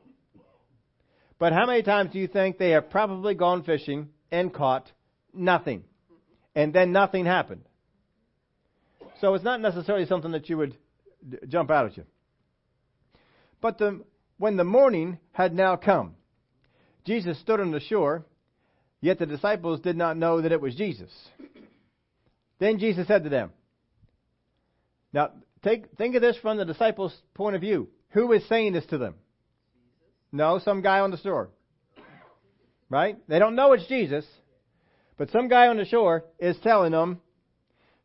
But 1.39 1.53
how 1.53 1.65
many 1.65 1.82
times 1.82 2.11
do 2.11 2.19
you 2.19 2.28
think 2.28 2.57
they 2.57 2.72
have 2.72 2.89
probably 2.89 3.36
gone 3.36 3.63
fishing 3.63 4.09
and 4.30 4.53
caught 4.53 4.91
nothing? 5.34 5.86
And 6.55 6.74
then 6.74 6.91
nothing 6.91 7.26
happened. 7.26 7.61
So 9.22 9.34
it's 9.34 9.45
not 9.45 9.61
necessarily 9.61 10.05
something 10.07 10.34
that 10.34 10.49
you 10.49 10.57
would 10.57 10.76
d- 11.28 11.38
jump 11.47 11.72
out 11.72 11.86
at 11.86 11.95
you. 11.95 12.03
But 13.61 13.78
the, 13.78 14.03
when 14.38 14.57
the 14.57 14.65
morning 14.65 15.19
had 15.32 15.53
now 15.53 15.78
come, 15.78 16.15
Jesus 17.05 17.39
stood 17.39 17.61
on 17.61 17.72
the 17.72 17.80
shore, 17.80 18.26
yet 18.99 19.19
the 19.19 19.26
disciples 19.26 19.80
did 19.80 19.95
not 19.95 20.17
know 20.17 20.41
that 20.41 20.51
it 20.51 20.59
was 20.59 20.76
Jesus. 20.76 21.11
Then 22.59 22.78
Jesus 22.78 23.07
said 23.07 23.24
to 23.24 23.30
them, 23.30 23.51
Now, 25.13 25.32
take 25.64 25.95
think 25.97 26.16
of 26.16 26.22
this 26.22 26.38
from 26.38 26.57
the 26.57 26.66
disciples' 26.66 27.16
point 27.34 27.55
of 27.55 27.62
view. 27.62 27.89
Who 28.09 28.32
is 28.34 28.47
saying 28.47 28.74
this 28.74 28.86
to 28.88 28.97
them? 28.97 29.16
No, 30.32 30.59
some 30.59 30.82
guy 30.82 30.99
on 30.99 31.12
the 31.12 31.18
shore. 31.18 31.49
Right? 32.89 33.18
They 33.28 33.39
don't 33.39 33.55
know 33.55 33.74
it's 33.74 33.88
Jesus, 33.88 34.26
but 35.18 35.30
some 35.32 35.47
guy 35.47 35.68
on 35.68 35.78
the 35.78 35.86
shore 35.86 36.26
is 36.39 36.57
telling 36.64 36.91
them, 36.91 37.22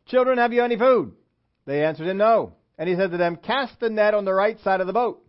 Children, 0.07 0.39
have 0.39 0.53
you 0.53 0.63
any 0.63 0.79
food? 0.79 1.13
They 1.67 1.85
answered 1.85 2.07
him, 2.07 2.19
No. 2.19 2.55
And 2.79 2.89
he 2.89 2.95
said 2.95 3.11
to 3.11 3.17
them, 3.17 3.37
Cast 3.37 3.81
the 3.81 3.91
net 3.91 4.15
on 4.15 4.25
the 4.25 4.35
right 4.35 4.59
side 4.61 4.81
of 4.81 4.87
the 4.87 4.93
boat, 4.93 5.25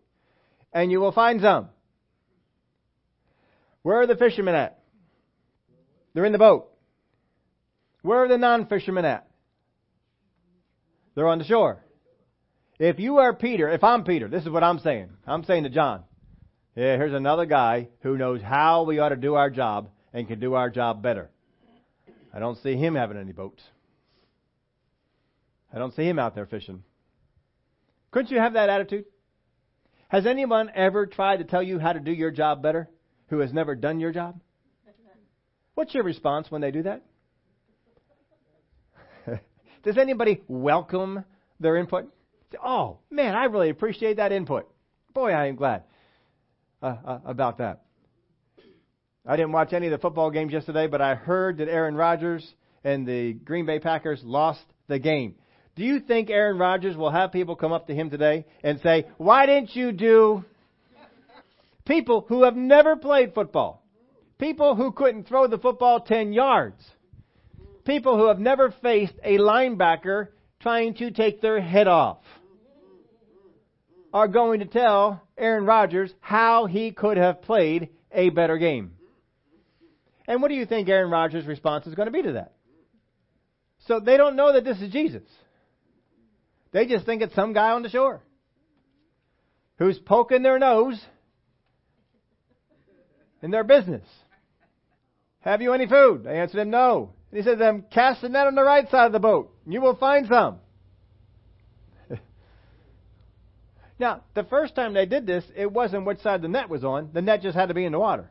and 0.74 0.92
you 0.92 1.00
will 1.00 1.12
find 1.12 1.42
some. 1.42 1.70
Where 3.82 4.02
are 4.02 4.08
the 4.08 4.16
fishermen 4.16 4.54
at? 4.54 4.80
They're 6.14 6.26
in 6.26 6.34
the 6.34 6.38
boat. 6.38 6.68
Where 8.02 8.24
are 8.24 8.28
the 8.28 8.38
non 8.38 8.68
fishermen 8.68 9.06
at? 9.06 9.28
They're 11.16 11.28
on 11.28 11.40
the 11.40 11.46
shore. 11.46 11.84
If 12.80 13.00
you 13.00 13.18
are 13.18 13.34
Peter, 13.34 13.70
if 13.70 13.84
I'm 13.84 14.04
Peter, 14.04 14.28
this 14.28 14.44
is 14.44 14.50
what 14.50 14.64
I'm 14.64 14.78
saying. 14.80 15.10
I'm 15.26 15.44
saying 15.44 15.64
to 15.64 15.70
John, 15.70 16.04
yeah, 16.76 16.96
here's 16.96 17.14
another 17.14 17.48
guy 17.48 17.88
who 18.02 18.18
knows 18.18 18.40
how 18.42 18.84
we 18.84 19.00
ought 19.00 19.10
to 19.10 19.16
do 19.16 19.34
our 19.34 19.50
job 19.50 19.90
and 20.14 20.28
can 20.28 20.40
do 20.40 20.54
our 20.54 20.70
job 20.70 21.02
better. 21.02 21.32
I 22.32 22.40
don't 22.40 22.62
see 22.62 22.76
him 22.76 22.94
having 22.94 23.18
any 23.18 23.32
boats. 23.32 23.64
I 25.74 25.80
don't 25.80 25.96
see 25.96 26.08
him 26.08 26.20
out 26.20 26.36
there 26.36 26.46
fishing. 26.46 26.84
Couldn't 28.12 28.30
you 28.30 28.38
have 28.38 28.54
that 28.54 28.70
attitude? 28.70 29.06
Has 30.10 30.28
anyone 30.28 30.72
ever 30.76 31.08
tried 31.08 31.38
to 31.38 31.46
tell 31.46 31.64
you 31.64 31.80
how 31.80 31.94
to 31.94 32.00
do 32.00 32.12
your 32.12 32.32
job 32.32 32.62
better 32.62 32.90
who 33.30 33.40
has 33.40 33.52
never 33.52 33.74
done 33.74 34.00
your 34.00 34.12
job? 34.12 34.40
What's 35.74 35.96
your 35.96 36.04
response 36.04 36.52
when 36.52 36.62
they 36.62 36.72
do 36.72 36.84
that? 36.84 37.04
Does 39.84 39.98
anybody 39.98 40.44
welcome 40.48 41.26
their 41.60 41.76
input? 41.76 42.12
Oh, 42.64 43.00
man, 43.10 43.36
I 43.36 43.46
really 43.46 43.70
appreciate 43.70 44.18
that 44.18 44.32
input. 44.32 44.70
Boy, 45.14 45.32
I 45.32 45.48
am 45.48 45.56
glad 45.56 45.84
uh, 46.82 46.96
uh, 47.06 47.20
about 47.26 47.58
that. 47.58 47.84
I 49.26 49.36
didn't 49.36 49.52
watch 49.52 49.74
any 49.74 49.88
of 49.88 49.92
the 49.92 49.98
football 49.98 50.32
games 50.32 50.54
yesterday, 50.54 50.88
but 50.88 51.02
I 51.02 51.16
heard 51.16 51.58
that 51.58 51.68
Aaron 51.68 51.96
Rodgers 51.96 52.48
and 52.84 53.06
the 53.06 53.34
Green 53.34 53.66
Bay 53.66 53.80
Packers 53.80 54.22
lost 54.24 54.62
the 54.88 55.00
game. 55.00 55.36
Do 55.76 55.84
you 55.84 56.00
think 56.00 56.30
Aaron 56.30 56.58
Rodgers 56.58 56.96
will 56.96 57.12
have 57.12 57.32
people 57.32 57.56
come 57.56 57.74
up 57.74 57.88
to 57.88 57.94
him 57.94 58.10
today 58.10 58.46
and 58.64 58.80
say, 58.80 59.06
Why 59.18 59.46
didn't 59.46 59.76
you 59.76 59.92
do 59.92 60.46
people 61.86 62.26
who 62.30 62.44
have 62.44 62.56
never 62.56 62.96
played 62.96 63.34
football? 63.34 63.84
People 64.40 64.76
who 64.76 64.92
couldn't 64.92 65.28
throw 65.28 65.48
the 65.48 65.58
football 65.58 66.00
10 66.00 66.32
yards. 66.32 66.84
People 67.86 68.18
who 68.18 68.28
have 68.28 68.40
never 68.40 68.74
faced 68.82 69.14
a 69.24 69.38
linebacker 69.38 70.30
trying 70.60 70.96
to 70.96 71.12
take 71.12 71.42
their 71.42 71.62
head 71.62 71.88
off 71.88 72.20
are 74.14 74.28
going 74.28 74.60
to 74.62 74.66
tell 74.66 75.22
Aaron 75.38 75.66
Rodgers 75.66 76.12
how 76.20 76.66
he 76.66 76.92
could 76.92 77.18
have 77.18 77.42
played 77.42 77.90
a 78.12 78.30
better 78.30 78.58
game. 78.58 78.94
And 80.28 80.42
what 80.42 80.50
do 80.50 80.56
you 80.56 80.66
think 80.66 80.90
Aaron 80.90 81.12
Rodgers' 81.12 81.46
response 81.46 81.88
is 81.88 81.96
going 81.96 82.08
to 82.08 82.12
be 82.12 82.24
to 82.24 82.34
that? 82.34 82.54
So 83.88 84.00
they 84.00 84.18
don't 84.18 84.36
know 84.36 84.54
that 84.54 84.66
this 84.66 84.82
is 84.82 84.92
Jesus. 84.92 85.24
They 86.72 86.86
just 86.86 87.06
think 87.06 87.22
it's 87.22 87.36
some 87.36 87.54
guy 87.54 87.72
on 87.72 87.84
the 87.84 87.90
shore 87.90 88.22
who's 89.78 89.98
poking 89.98 90.44
their 90.44 90.60
nose 90.60 91.00
in 93.42 93.52
their 93.52 93.64
business. 93.64 94.04
Have 95.40 95.62
you 95.62 95.74
any 95.74 95.88
food? 95.88 96.24
They 96.24 96.40
answered 96.40 96.60
him, 96.60 96.70
No. 96.70 97.14
And 97.32 97.38
he 97.38 97.44
said 97.44 97.54
to 97.54 97.58
them, 97.58 97.86
Cast 97.92 98.22
the 98.22 98.30
net 98.30 98.48
on 98.48 98.56
the 98.56 98.64
right 98.64 98.90
side 98.90 99.06
of 99.06 99.12
the 99.14 99.20
boat, 99.20 99.54
you 99.68 99.82
will 99.82 99.96
find 99.96 100.28
some. 100.28 100.60
Now, 104.00 104.22
the 104.36 104.44
first 104.44 104.76
time 104.76 104.94
they 104.94 105.08
did 105.08 105.26
this, 105.26 105.44
it 105.56 105.72
wasn't 105.72 106.06
which 106.06 106.20
side 106.20 106.44
the 106.44 106.48
net 106.48 106.70
was 106.70 106.84
on. 106.84 107.10
The 107.14 107.22
net 107.22 107.42
just 107.42 107.58
had 107.58 107.70
to 107.70 107.74
be 107.74 107.84
in 107.84 107.92
the 107.92 108.00
water. 108.00 108.30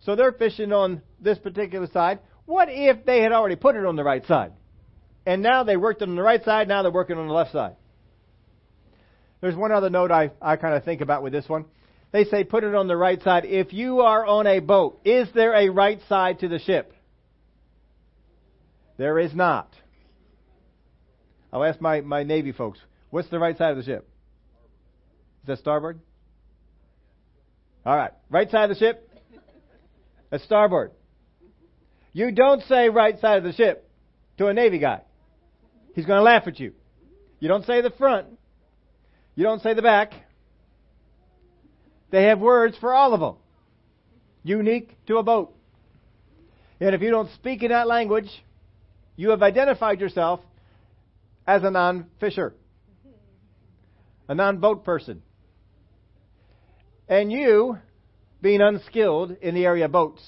So 0.00 0.14
they're 0.14 0.32
fishing 0.32 0.72
on 0.72 1.02
this 1.20 1.38
particular 1.38 1.86
side. 1.86 2.20
What 2.46 2.68
if 2.70 3.04
they 3.04 3.22
had 3.22 3.32
already 3.32 3.56
put 3.56 3.76
it 3.76 3.84
on 3.86 3.96
the 3.96 4.04
right 4.04 4.26
side? 4.26 4.52
And 5.26 5.42
now 5.42 5.64
they 5.64 5.76
worked 5.76 6.02
it 6.02 6.08
on 6.08 6.16
the 6.16 6.22
right 6.22 6.42
side, 6.44 6.68
now 6.68 6.82
they're 6.82 6.90
working 6.90 7.18
on 7.18 7.28
the 7.28 7.32
left 7.32 7.52
side. 7.52 7.76
There's 9.40 9.56
one 9.56 9.72
other 9.72 9.90
note 9.90 10.10
I, 10.10 10.32
I 10.40 10.56
kind 10.56 10.74
of 10.74 10.84
think 10.84 11.00
about 11.00 11.22
with 11.22 11.32
this 11.32 11.48
one. 11.48 11.64
They 12.12 12.24
say 12.24 12.44
put 12.44 12.64
it 12.64 12.74
on 12.74 12.88
the 12.88 12.96
right 12.96 13.22
side. 13.22 13.44
If 13.44 13.72
you 13.72 14.00
are 14.00 14.26
on 14.26 14.46
a 14.46 14.60
boat, 14.60 15.00
is 15.04 15.28
there 15.34 15.54
a 15.54 15.68
right 15.68 16.00
side 16.08 16.40
to 16.40 16.48
the 16.48 16.58
ship? 16.58 16.92
There 19.00 19.18
is 19.18 19.34
not. 19.34 19.74
I'll 21.50 21.64
ask 21.64 21.80
my, 21.80 22.02
my 22.02 22.22
Navy 22.22 22.52
folks, 22.52 22.78
what's 23.08 23.30
the 23.30 23.38
right 23.38 23.56
side 23.56 23.70
of 23.70 23.78
the 23.78 23.82
ship? 23.82 24.06
Is 25.40 25.46
that 25.46 25.58
starboard? 25.60 26.00
All 27.86 27.96
right. 27.96 28.10
Right 28.28 28.50
side 28.50 28.70
of 28.70 28.76
the 28.76 28.78
ship? 28.78 29.08
That's 30.28 30.44
starboard. 30.44 30.90
You 32.12 32.30
don't 32.30 32.62
say 32.64 32.90
right 32.90 33.18
side 33.18 33.38
of 33.38 33.44
the 33.44 33.54
ship 33.54 33.90
to 34.36 34.48
a 34.48 34.52
Navy 34.52 34.78
guy. 34.78 35.00
He's 35.94 36.04
going 36.04 36.18
to 36.18 36.22
laugh 36.22 36.46
at 36.46 36.60
you. 36.60 36.74
You 37.38 37.48
don't 37.48 37.64
say 37.64 37.80
the 37.80 37.92
front. 37.92 38.26
You 39.34 39.44
don't 39.44 39.62
say 39.62 39.72
the 39.72 39.80
back. 39.80 40.12
They 42.10 42.24
have 42.24 42.38
words 42.38 42.76
for 42.78 42.92
all 42.92 43.14
of 43.14 43.20
them. 43.20 43.36
Unique 44.42 44.94
to 45.06 45.16
a 45.16 45.22
boat. 45.22 45.54
And 46.80 46.94
if 46.94 47.00
you 47.00 47.08
don't 47.08 47.30
speak 47.36 47.62
in 47.62 47.70
that 47.70 47.88
language, 47.88 48.28
you 49.20 49.30
have 49.30 49.42
identified 49.42 50.00
yourself 50.00 50.40
as 51.46 51.62
a 51.62 51.70
non 51.70 52.06
fisher, 52.20 52.54
a 54.28 54.34
non 54.34 54.58
boat 54.58 54.82
person. 54.82 55.20
And 57.06 57.30
you, 57.30 57.76
being 58.40 58.62
unskilled 58.62 59.36
in 59.42 59.54
the 59.54 59.66
area 59.66 59.84
of 59.84 59.92
boats, 59.92 60.22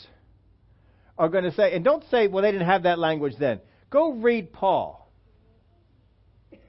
are 1.17 1.31
going 1.31 1.45
to 1.45 1.53
say, 1.53 1.75
and 1.75 1.83
don't 1.83 2.05
say, 2.11 2.27
well, 2.27 2.43
they 2.43 2.53
didn't 2.53 2.67
have 2.67 2.83
that 2.83 2.99
language 2.99 3.33
then. 3.41 3.61
Go 3.89 4.13
read 4.13 4.53
Paul. 4.53 5.11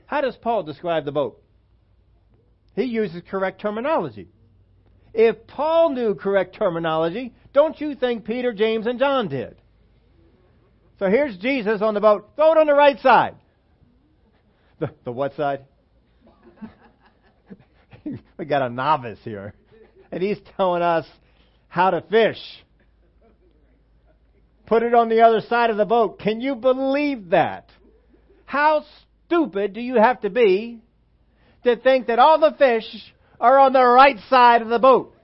How 0.05 0.21
does 0.21 0.37
Paul 0.37 0.63
describe 0.63 1.03
the 1.03 1.11
boat? 1.11 1.41
He 2.73 2.83
uses 2.83 3.21
correct 3.29 3.59
terminology. 3.59 4.29
If 5.13 5.45
Paul 5.47 5.89
knew 5.89 6.15
correct 6.15 6.55
terminology, 6.55 7.33
don't 7.53 7.79
you 7.81 7.95
think 7.95 8.23
Peter, 8.23 8.53
James, 8.53 8.87
and 8.87 8.97
John 8.97 9.27
did? 9.27 9.57
So 10.99 11.09
here's 11.09 11.37
Jesus 11.37 11.81
on 11.81 11.93
the 11.93 12.01
boat. 12.01 12.29
Throw 12.35 12.53
it 12.53 12.57
on 12.57 12.67
the 12.67 12.73
right 12.73 12.99
side. 12.99 13.35
The, 14.79 14.91
the 15.03 15.11
what 15.11 15.35
side? 15.35 15.65
we 18.37 18.45
got 18.45 18.61
a 18.61 18.69
novice 18.69 19.19
here 19.23 19.53
and 20.13 20.21
he's 20.21 20.37
telling 20.57 20.83
us 20.83 21.07
how 21.67 21.89
to 21.89 22.01
fish. 22.01 22.37
Put 24.67 24.83
it 24.83 24.93
on 24.93 25.09
the 25.09 25.21
other 25.21 25.41
side 25.41 25.71
of 25.71 25.77
the 25.77 25.85
boat. 25.85 26.19
Can 26.19 26.39
you 26.39 26.55
believe 26.55 27.31
that? 27.31 27.69
How 28.45 28.85
stupid 29.25 29.73
do 29.73 29.81
you 29.81 29.95
have 29.95 30.21
to 30.21 30.29
be 30.29 30.81
to 31.63 31.75
think 31.75 32.07
that 32.07 32.19
all 32.19 32.39
the 32.39 32.55
fish 32.57 32.85
are 33.39 33.57
on 33.57 33.73
the 33.73 33.83
right 33.83 34.17
side 34.29 34.61
of 34.61 34.69
the 34.69 34.77
boat? 34.77 35.15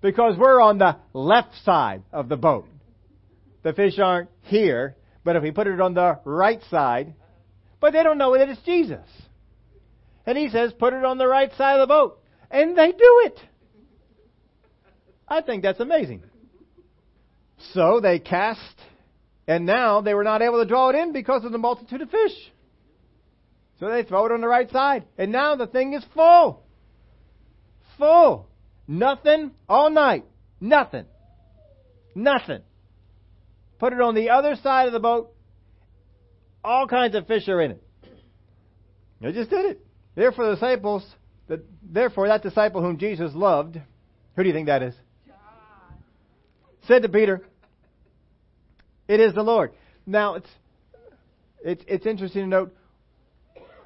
Because 0.00 0.38
we're 0.38 0.60
on 0.60 0.78
the 0.78 0.96
left 1.12 1.54
side 1.64 2.04
of 2.12 2.28
the 2.28 2.36
boat. 2.36 2.68
The 3.66 3.72
fish 3.72 3.98
aren't 3.98 4.30
here, 4.42 4.94
but 5.24 5.34
if 5.34 5.42
we 5.42 5.50
put 5.50 5.66
it 5.66 5.80
on 5.80 5.92
the 5.92 6.20
right 6.24 6.60
side, 6.70 7.14
but 7.80 7.92
they 7.92 8.04
don't 8.04 8.16
know 8.16 8.38
that 8.38 8.48
it's 8.48 8.62
Jesus. 8.62 9.08
And 10.24 10.38
he 10.38 10.50
says, 10.50 10.72
put 10.72 10.92
it 10.92 11.04
on 11.04 11.18
the 11.18 11.26
right 11.26 11.50
side 11.58 11.80
of 11.80 11.88
the 11.88 11.92
boat. 11.92 12.20
And 12.48 12.78
they 12.78 12.92
do 12.92 13.22
it. 13.24 13.40
I 15.26 15.40
think 15.40 15.64
that's 15.64 15.80
amazing. 15.80 16.22
So 17.72 17.98
they 17.98 18.20
cast, 18.20 18.60
and 19.48 19.66
now 19.66 20.00
they 20.00 20.14
were 20.14 20.22
not 20.22 20.42
able 20.42 20.62
to 20.62 20.68
draw 20.68 20.90
it 20.90 20.94
in 20.94 21.12
because 21.12 21.44
of 21.44 21.50
the 21.50 21.58
multitude 21.58 22.02
of 22.02 22.10
fish. 22.10 22.52
So 23.80 23.90
they 23.90 24.04
throw 24.04 24.26
it 24.26 24.32
on 24.32 24.42
the 24.42 24.46
right 24.46 24.70
side, 24.70 25.06
and 25.18 25.32
now 25.32 25.56
the 25.56 25.66
thing 25.66 25.92
is 25.94 26.04
full. 26.14 26.62
Full. 27.98 28.46
Nothing 28.86 29.50
all 29.68 29.90
night. 29.90 30.24
Nothing. 30.60 31.06
Nothing. 32.14 32.62
Put 33.78 33.92
it 33.92 34.00
on 34.00 34.14
the 34.14 34.30
other 34.30 34.56
side 34.56 34.86
of 34.86 34.92
the 34.92 35.00
boat. 35.00 35.32
All 36.64 36.86
kinds 36.88 37.14
of 37.14 37.26
fish 37.26 37.46
are 37.48 37.60
in 37.60 37.72
it. 37.72 37.82
They 39.20 39.32
just 39.32 39.50
did 39.50 39.66
it. 39.66 39.86
Therefore, 40.14 40.46
the 40.46 40.54
disciples, 40.54 41.06
the, 41.46 41.62
therefore 41.82 42.28
that 42.28 42.42
disciple 42.42 42.82
whom 42.82 42.98
Jesus 42.98 43.32
loved, 43.34 43.78
who 44.34 44.42
do 44.42 44.48
you 44.48 44.54
think 44.54 44.66
that 44.66 44.82
is? 44.82 44.94
said 46.86 47.02
to 47.02 47.08
Peter, 47.08 47.42
It 49.08 49.20
is 49.20 49.34
the 49.34 49.42
Lord. 49.42 49.72
Now, 50.06 50.34
it's, 50.34 50.48
it's, 51.64 51.84
it's 51.88 52.06
interesting 52.06 52.42
to 52.42 52.48
note 52.48 52.76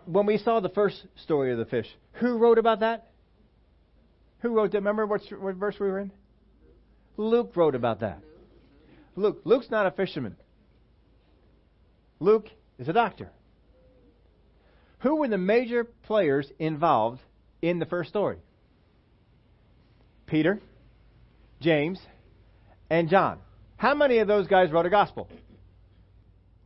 when 0.07 0.27
we 0.27 0.39
saw 0.39 0.61
the 0.61 0.69
first 0.69 1.03
story 1.17 1.53
of 1.53 1.59
the 1.59 1.65
fish, 1.65 1.87
who 2.15 2.39
wrote 2.39 2.59
about 2.59 2.81
that? 2.81 3.11
Who 4.41 4.51
wrote 4.51 4.73
that? 4.73 4.79
Remember 4.79 5.07
what, 5.07 5.23
what 5.39 5.55
verse 5.55 5.77
we 5.79 5.87
were 5.87 6.01
in? 6.01 6.13
Luke 7.17 7.53
wrote 7.55 7.75
about 7.75 8.01
that. 8.01 8.19
Luke. 9.21 9.43
Luke's 9.45 9.71
not 9.71 9.87
a 9.87 9.91
fisherman. 9.91 10.37
Luke 12.19 12.49
is 12.79 12.89
a 12.89 12.93
doctor. 12.93 13.31
Who 15.01 15.17
were 15.17 15.29
the 15.29 15.39
major 15.39 15.85
players 15.85 16.51
involved 16.59 17.21
in 17.63 17.79
the 17.79 17.87
first 17.87 18.11
story? 18.11 18.39
Peter, 20.27 20.61
James, 21.61 22.01
and 22.89 23.09
John. 23.09 23.39
How 23.77 23.95
many 23.95 24.19
of 24.19 24.29
those 24.29 24.47
guys 24.47 24.71
wrote 24.71 24.87
a 24.87 24.91
gospel? 24.91 25.29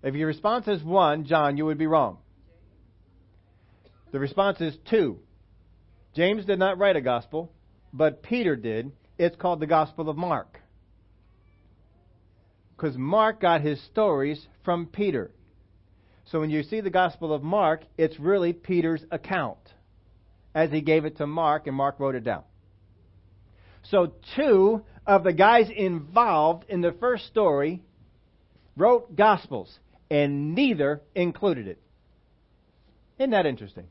If 0.03 0.15
your 0.15 0.27
response 0.27 0.69
is 0.69 0.83
one, 0.83 1.25
John, 1.25 1.57
you 1.57 1.65
would 1.67 1.79
be 1.79 1.87
wrong. 1.87 2.19
The 4.13 4.21
response 4.21 4.61
is 4.61 4.77
two. 4.91 5.19
James 6.15 6.45
did 6.45 6.59
not 6.59 6.79
write 6.79 6.97
a 6.97 7.01
gospel, 7.01 7.51
but 7.93 8.23
Peter 8.23 8.55
did. 8.55 8.93
It's 9.19 9.37
called 9.37 9.61
the 9.61 9.67
Gospel 9.67 10.09
of 10.09 10.17
Mark. 10.17 10.61
Because 12.77 12.97
Mark 12.97 13.41
got 13.41 13.61
his 13.61 13.81
stories 13.85 14.47
from 14.65 14.87
Peter. 14.87 15.31
So 16.27 16.41
when 16.41 16.51
you 16.51 16.63
see 16.63 16.81
the 16.81 16.91
Gospel 16.91 17.33
of 17.33 17.43
Mark, 17.43 17.83
it's 17.97 18.19
really 18.19 18.53
Peter's 18.53 19.05
account 19.11 19.59
as 20.55 20.71
he 20.71 20.81
gave 20.81 21.05
it 21.05 21.19
to 21.19 21.27
Mark, 21.27 21.67
and 21.67 21.77
Mark 21.77 21.99
wrote 21.99 22.15
it 22.15 22.25
down. 22.25 22.43
So 23.83 24.13
two 24.37 24.83
of 25.07 25.25
the 25.25 25.33
guys 25.33 25.69
involved 25.75 26.65
in 26.69 26.81
the 26.81 26.93
first 26.93 27.27
story 27.27 27.83
wrote 28.77 29.15
Gospels, 29.17 29.79
and 30.11 30.55
neither 30.55 31.03
included 31.15 31.67
it. 31.67 31.81
Isn't 33.19 33.31
that 33.31 33.47
interesting? 33.47 33.87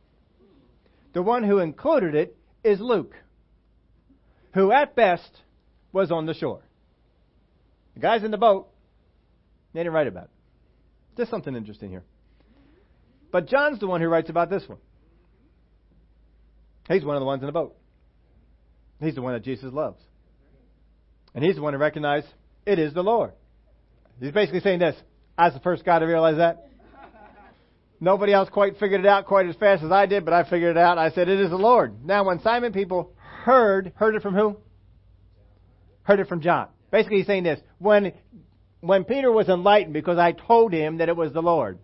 The 1.14 1.22
one 1.22 1.44
who 1.44 1.60
included 1.60 2.16
it 2.16 2.36
is 2.64 2.80
Luke, 2.80 3.14
who 4.54 4.72
at 4.72 4.96
best 4.96 5.42
was 5.92 6.12
on 6.12 6.26
the 6.26 6.34
shore. 6.34 6.62
The 7.94 8.00
guys 8.00 8.24
in 8.24 8.32
the 8.32 8.38
boat, 8.38 8.70
they 9.74 9.80
didn't 9.80 9.94
write 9.94 10.08
about 10.08 10.26
it. 10.26 10.30
Just 11.18 11.32
something 11.32 11.56
interesting 11.56 11.90
here. 11.90 12.04
But 13.32 13.48
John's 13.48 13.80
the 13.80 13.88
one 13.88 14.02
who 14.02 14.08
writes 14.08 14.30
about 14.30 14.50
this 14.50 14.64
one. 14.68 14.80
He's 16.88 17.04
one 17.04 17.16
of 17.16 17.22
the 17.22 17.26
ones 17.26 17.42
in 17.42 17.48
the 17.48 17.54
boat. 17.54 17.76
He's 19.00 19.16
the 19.16 19.22
one 19.22 19.34
that 19.34 19.44
Jesus 19.44 19.74
loves. 19.74 20.00
And 21.34 21.44
he's 21.44 21.56
the 21.56 21.62
one 21.62 21.74
who 21.74 21.80
recognized 21.80 22.28
it 22.66 22.80
is 22.80 22.94
the 22.94 23.04
Lord. 23.04 23.32
He's 24.20 24.32
basically 24.32 24.60
saying 24.60 24.80
this 24.80 24.96
I 25.38 25.46
was 25.46 25.54
the 25.54 25.60
first 25.62 25.84
guy 25.84 26.00
to 26.00 26.06
realize 26.06 26.38
that. 26.38 26.70
Nobody 28.00 28.34
else 28.34 28.50
quite 28.50 28.78
figured 28.80 29.00
it 29.00 29.08
out 29.08 29.26
quite 29.28 29.48
as 29.48 29.56
fast 29.56 29.82
as 29.82 29.92
I 29.92 30.06
did, 30.06 30.26
but 30.26 30.34
I 30.34 30.44
figured 30.50 30.76
it 30.76 30.80
out. 30.80 30.98
I 30.98 31.12
said, 31.12 31.30
It 31.30 31.40
is 31.40 31.50
the 31.50 31.56
Lord. 31.56 32.06
Now, 32.06 32.26
when 32.26 32.42
Simon 32.42 32.74
Peter 32.74 33.04
heard, 33.44 33.94
heard 33.96 34.16
it 34.16 34.22
from 34.22 34.36
who? 34.36 34.58
Heard 36.04 36.20
it 36.20 36.28
from 36.28 36.42
John. 36.42 36.68
Basically, 36.92 37.20
he's 37.20 37.28
saying 37.28 37.44
this. 37.44 37.62
When, 37.80 38.12
when 38.84 39.06
Peter 39.06 39.32
was 39.32 39.48
enlightened 39.48 39.94
because 39.94 40.18
I 40.18 40.34
told 40.34 40.74
him 40.74 40.98
that 40.98 41.08
it 41.08 41.16
was 41.16 41.32
the 41.32 41.42
Lord, 41.42 41.80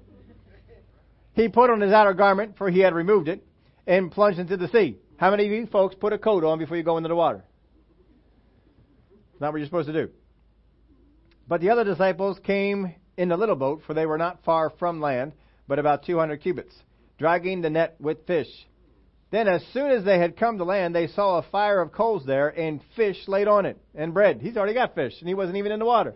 he 1.33 1.47
put 1.47 1.69
on 1.69 1.79
his 1.79 1.93
outer 1.93 2.13
garment, 2.13 2.57
for 2.57 2.69
he 2.69 2.79
had 2.79 2.93
removed 2.93 3.29
it, 3.29 3.41
and 3.87 4.11
plunged 4.11 4.37
into 4.37 4.57
the 4.57 4.67
sea. 4.67 4.97
How 5.15 5.31
many 5.31 5.45
of 5.45 5.51
you 5.51 5.65
folks 5.67 5.95
put 5.95 6.11
a 6.11 6.17
coat 6.17 6.43
on 6.43 6.59
before 6.59 6.75
you 6.75 6.83
go 6.83 6.97
into 6.97 7.07
the 7.07 7.15
water? 7.15 7.45
Not 9.39 9.53
what 9.53 9.59
you're 9.59 9.67
supposed 9.67 9.87
to 9.87 9.93
do. 9.93 10.11
But 11.47 11.61
the 11.61 11.69
other 11.69 11.85
disciples 11.85 12.37
came 12.43 12.93
in 13.15 13.29
the 13.29 13.37
little 13.37 13.55
boat, 13.55 13.83
for 13.87 13.93
they 13.93 14.05
were 14.05 14.17
not 14.17 14.43
far 14.43 14.69
from 14.69 14.99
land 14.99 15.31
but 15.69 15.79
about 15.79 16.03
200 16.03 16.41
cubits, 16.41 16.75
dragging 17.17 17.61
the 17.61 17.69
net 17.69 17.95
with 17.99 18.25
fish. 18.27 18.49
Then, 19.31 19.47
as 19.47 19.63
soon 19.71 19.91
as 19.91 20.03
they 20.03 20.17
had 20.17 20.35
come 20.35 20.57
to 20.57 20.63
land, 20.65 20.93
they 20.93 21.07
saw 21.07 21.37
a 21.37 21.43
fire 21.43 21.79
of 21.79 21.93
coals 21.93 22.25
there 22.25 22.49
and 22.49 22.81
fish 22.97 23.27
laid 23.27 23.47
on 23.47 23.65
it, 23.65 23.77
and 23.95 24.13
bread. 24.13 24.41
He's 24.41 24.57
already 24.57 24.73
got 24.73 24.95
fish, 24.95 25.13
and 25.19 25.29
he 25.29 25.35
wasn't 25.35 25.57
even 25.57 25.71
in 25.71 25.79
the 25.79 25.85
water. 25.85 26.15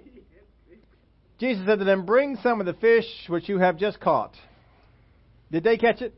Jesus 1.44 1.66
said 1.66 1.80
to 1.80 1.84
them, 1.84 2.06
Bring 2.06 2.38
some 2.41 2.62
of 2.62 2.66
the 2.66 2.74
fish 2.74 3.06
which 3.28 3.50
you 3.50 3.60
have 3.60 3.76
just 3.76 4.00
caught. 4.00 4.34
Did 5.52 5.66
they 5.66 5.76
catch 5.76 6.02
it? 6.02 6.18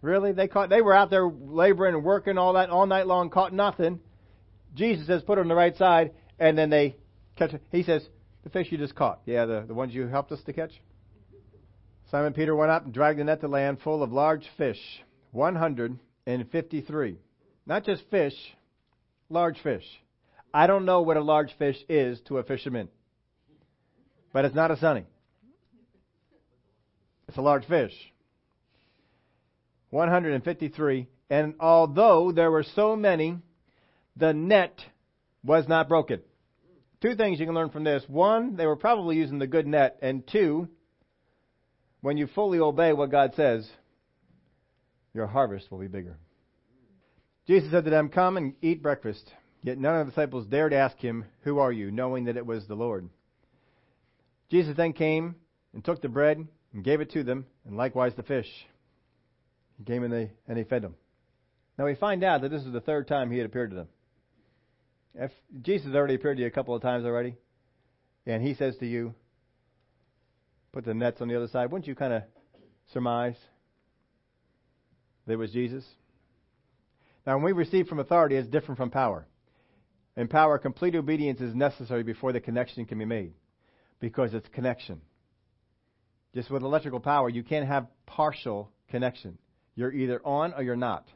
Really? 0.00 0.32
They 0.32 0.48
caught 0.48 0.70
they 0.70 0.80
were 0.80 0.94
out 0.94 1.10
there 1.10 1.28
laboring 1.28 1.94
and 1.94 2.02
working 2.02 2.38
all 2.38 2.54
that 2.54 2.70
all 2.70 2.86
night 2.86 3.06
long, 3.06 3.28
caught 3.28 3.52
nothing. 3.52 4.00
Jesus 4.74 5.06
says, 5.06 5.20
Put 5.20 5.36
it 5.36 5.42
on 5.42 5.48
the 5.48 5.54
right 5.54 5.76
side, 5.76 6.12
and 6.38 6.56
then 6.56 6.70
they 6.70 6.96
catch 7.36 7.52
it. 7.52 7.60
He 7.70 7.82
says, 7.82 8.02
The 8.44 8.48
fish 8.48 8.68
you 8.70 8.78
just 8.78 8.94
caught. 8.94 9.20
Yeah, 9.26 9.44
the, 9.44 9.64
the 9.68 9.74
ones 9.74 9.92
you 9.92 10.06
helped 10.06 10.32
us 10.32 10.40
to 10.46 10.54
catch? 10.54 10.72
Simon 12.10 12.32
Peter 12.32 12.56
went 12.56 12.70
up 12.70 12.86
and 12.86 12.94
dragged 12.94 13.18
the 13.18 13.24
net 13.24 13.42
to 13.42 13.48
land 13.48 13.76
full 13.84 14.02
of 14.02 14.10
large 14.10 14.46
fish, 14.56 14.80
153. 15.32 17.18
Not 17.66 17.84
just 17.84 18.04
fish, 18.10 18.32
large 19.28 19.60
fish. 19.62 19.84
I 20.54 20.66
don't 20.66 20.86
know 20.86 21.02
what 21.02 21.18
a 21.18 21.22
large 21.22 21.52
fish 21.58 21.76
is 21.90 22.18
to 22.28 22.38
a 22.38 22.42
fisherman, 22.42 22.88
but 24.32 24.44
it's 24.44 24.54
not 24.54 24.70
a 24.70 24.76
sunny. 24.76 25.04
It's 27.28 27.36
a 27.36 27.42
large 27.42 27.66
fish. 27.66 27.92
153. 29.90 31.08
And 31.30 31.54
although 31.60 32.32
there 32.32 32.50
were 32.50 32.64
so 32.74 32.96
many, 32.96 33.38
the 34.16 34.32
net 34.32 34.78
was 35.44 35.68
not 35.68 35.88
broken. 35.88 36.20
Two 37.00 37.14
things 37.14 37.40
you 37.40 37.46
can 37.46 37.54
learn 37.54 37.70
from 37.70 37.84
this. 37.84 38.04
One, 38.06 38.56
they 38.56 38.66
were 38.66 38.76
probably 38.76 39.16
using 39.16 39.38
the 39.38 39.46
good 39.46 39.66
net. 39.66 39.98
And 40.02 40.26
two, 40.26 40.68
when 42.00 42.16
you 42.16 42.26
fully 42.28 42.58
obey 42.58 42.92
what 42.92 43.10
God 43.10 43.34
says, 43.34 43.68
your 45.14 45.26
harvest 45.26 45.70
will 45.70 45.78
be 45.78 45.88
bigger. 45.88 46.16
Jesus 47.46 47.70
said 47.70 47.84
to 47.84 47.90
them, 47.90 48.08
Come 48.08 48.36
and 48.36 48.54
eat 48.62 48.82
breakfast. 48.82 49.30
Yet 49.62 49.78
none 49.78 49.96
of 49.96 50.06
the 50.06 50.10
disciples 50.10 50.46
dared 50.46 50.72
ask 50.72 50.96
him, 50.98 51.24
Who 51.42 51.58
are 51.58 51.72
you? 51.72 51.90
knowing 51.90 52.24
that 52.24 52.36
it 52.36 52.46
was 52.46 52.66
the 52.66 52.74
Lord. 52.74 53.08
Jesus 54.52 54.76
then 54.76 54.92
came 54.92 55.36
and 55.72 55.82
took 55.82 56.02
the 56.02 56.10
bread 56.10 56.46
and 56.74 56.84
gave 56.84 57.00
it 57.00 57.10
to 57.12 57.24
them, 57.24 57.46
and 57.64 57.74
likewise 57.74 58.12
the 58.14 58.22
fish. 58.22 58.46
He 59.78 59.84
came 59.84 60.04
and, 60.04 60.12
they, 60.12 60.30
and 60.46 60.58
he 60.58 60.64
fed 60.64 60.82
them. 60.82 60.94
Now 61.78 61.86
we 61.86 61.94
find 61.94 62.22
out 62.22 62.42
that 62.42 62.50
this 62.50 62.62
is 62.62 62.70
the 62.70 62.82
third 62.82 63.08
time 63.08 63.30
he 63.30 63.38
had 63.38 63.46
appeared 63.46 63.70
to 63.70 63.76
them. 63.76 63.88
If 65.14 65.30
Jesus 65.62 65.94
already 65.94 66.16
appeared 66.16 66.36
to 66.36 66.42
you 66.42 66.48
a 66.48 66.50
couple 66.50 66.74
of 66.74 66.82
times 66.82 67.06
already, 67.06 67.34
and 68.26 68.42
he 68.42 68.52
says 68.52 68.76
to 68.76 68.86
you, 68.86 69.14
put 70.70 70.84
the 70.84 70.92
nets 70.92 71.22
on 71.22 71.28
the 71.28 71.36
other 71.36 71.48
side, 71.48 71.72
wouldn't 71.72 71.88
you 71.88 71.94
kind 71.94 72.12
of 72.12 72.22
surmise 72.92 73.36
that 75.26 75.32
it 75.32 75.36
was 75.36 75.50
Jesus? 75.50 75.84
Now, 77.26 77.36
when 77.36 77.44
we 77.44 77.52
receive 77.52 77.88
from 77.88 78.00
authority, 78.00 78.36
it's 78.36 78.48
different 78.48 78.76
from 78.76 78.90
power. 78.90 79.26
In 80.14 80.28
power, 80.28 80.58
complete 80.58 80.94
obedience 80.94 81.40
is 81.40 81.54
necessary 81.54 82.02
before 82.02 82.34
the 82.34 82.40
connection 82.40 82.84
can 82.84 82.98
be 82.98 83.06
made 83.06 83.32
because 84.02 84.34
it's 84.34 84.48
connection. 84.48 85.00
Just 86.34 86.50
with 86.50 86.62
electrical 86.62 87.00
power, 87.00 87.30
you 87.30 87.42
can't 87.42 87.66
have 87.66 87.86
partial 88.04 88.70
connection. 88.90 89.38
You're 89.74 89.92
either 89.92 90.20
on 90.22 90.52
or 90.52 90.62
you're 90.62 90.76
not. 90.76 91.08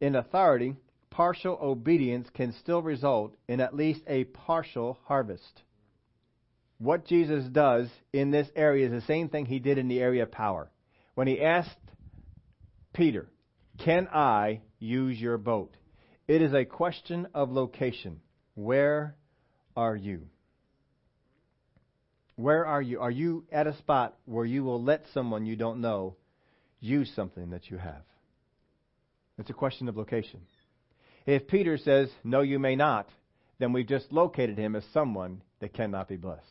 In 0.00 0.14
authority, 0.14 0.76
partial 1.10 1.58
obedience 1.60 2.28
can 2.32 2.52
still 2.60 2.82
result 2.82 3.34
in 3.48 3.60
at 3.60 3.74
least 3.74 4.02
a 4.06 4.22
partial 4.22 5.00
harvest 5.06 5.62
what 6.82 7.06
Jesus 7.06 7.44
does 7.44 7.88
in 8.12 8.32
this 8.32 8.48
area 8.56 8.86
is 8.86 8.92
the 8.92 9.06
same 9.06 9.28
thing 9.28 9.46
he 9.46 9.60
did 9.60 9.78
in 9.78 9.86
the 9.86 10.00
area 10.00 10.24
of 10.24 10.32
power. 10.32 10.68
When 11.14 11.28
he 11.28 11.40
asked 11.40 11.78
Peter, 12.92 13.28
Can 13.78 14.08
I 14.08 14.62
use 14.80 15.20
your 15.20 15.38
boat? 15.38 15.76
It 16.26 16.42
is 16.42 16.52
a 16.52 16.64
question 16.64 17.28
of 17.34 17.52
location. 17.52 18.20
Where 18.54 19.14
are 19.76 19.94
you? 19.94 20.22
Where 22.42 22.66
are 22.66 22.82
you? 22.82 23.00
Are 23.00 23.10
you 23.10 23.44
at 23.52 23.68
a 23.68 23.76
spot 23.76 24.16
where 24.24 24.44
you 24.44 24.64
will 24.64 24.82
let 24.82 25.04
someone 25.14 25.46
you 25.46 25.54
don't 25.54 25.80
know 25.80 26.16
use 26.80 27.12
something 27.14 27.50
that 27.50 27.70
you 27.70 27.78
have? 27.78 28.02
It's 29.38 29.48
a 29.48 29.54
question 29.54 29.88
of 29.88 29.96
location. 29.96 30.40
If 31.24 31.46
Peter 31.46 31.78
says, 31.78 32.10
No, 32.24 32.40
you 32.40 32.58
may 32.58 32.74
not, 32.74 33.08
then 33.60 33.72
we've 33.72 33.86
just 33.86 34.10
located 34.10 34.58
him 34.58 34.74
as 34.74 34.82
someone 34.92 35.40
that 35.60 35.72
cannot 35.72 36.08
be 36.08 36.16
blessed. 36.16 36.42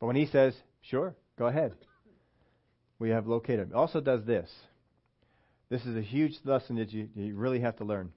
But 0.00 0.06
when 0.06 0.16
he 0.16 0.26
says, 0.26 0.54
sure, 0.80 1.14
go 1.38 1.46
ahead, 1.46 1.76
we 2.98 3.10
have 3.10 3.28
located 3.28 3.70
him. 3.70 3.76
Also 3.76 4.00
does 4.00 4.24
this. 4.24 4.50
This 5.68 5.84
is 5.84 5.96
a 5.96 6.02
huge 6.02 6.32
lesson 6.44 6.74
that 6.76 6.92
you, 6.92 7.08
you 7.14 7.36
really 7.36 7.60
have 7.60 7.76
to 7.76 7.84
learn 7.84 8.10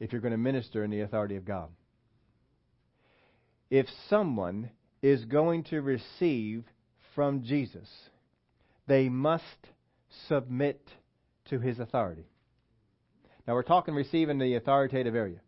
if 0.00 0.12
you're 0.12 0.22
going 0.22 0.32
to 0.32 0.38
minister 0.38 0.82
in 0.82 0.90
the 0.90 1.02
authority 1.02 1.36
of 1.36 1.44
God. 1.44 1.68
If 3.68 3.84
someone 4.08 4.70
is 5.04 5.26
going 5.26 5.62
to 5.64 5.82
receive 5.82 6.64
from 7.14 7.42
Jesus, 7.42 7.86
they 8.86 9.10
must 9.10 9.44
submit 10.28 10.80
to 11.50 11.60
his 11.60 11.78
authority. 11.78 12.24
Now, 13.46 13.52
we're 13.52 13.64
talking 13.64 13.94
receiving 13.94 14.38
the 14.38 14.54
authoritative 14.54 15.14
area. 15.14 15.40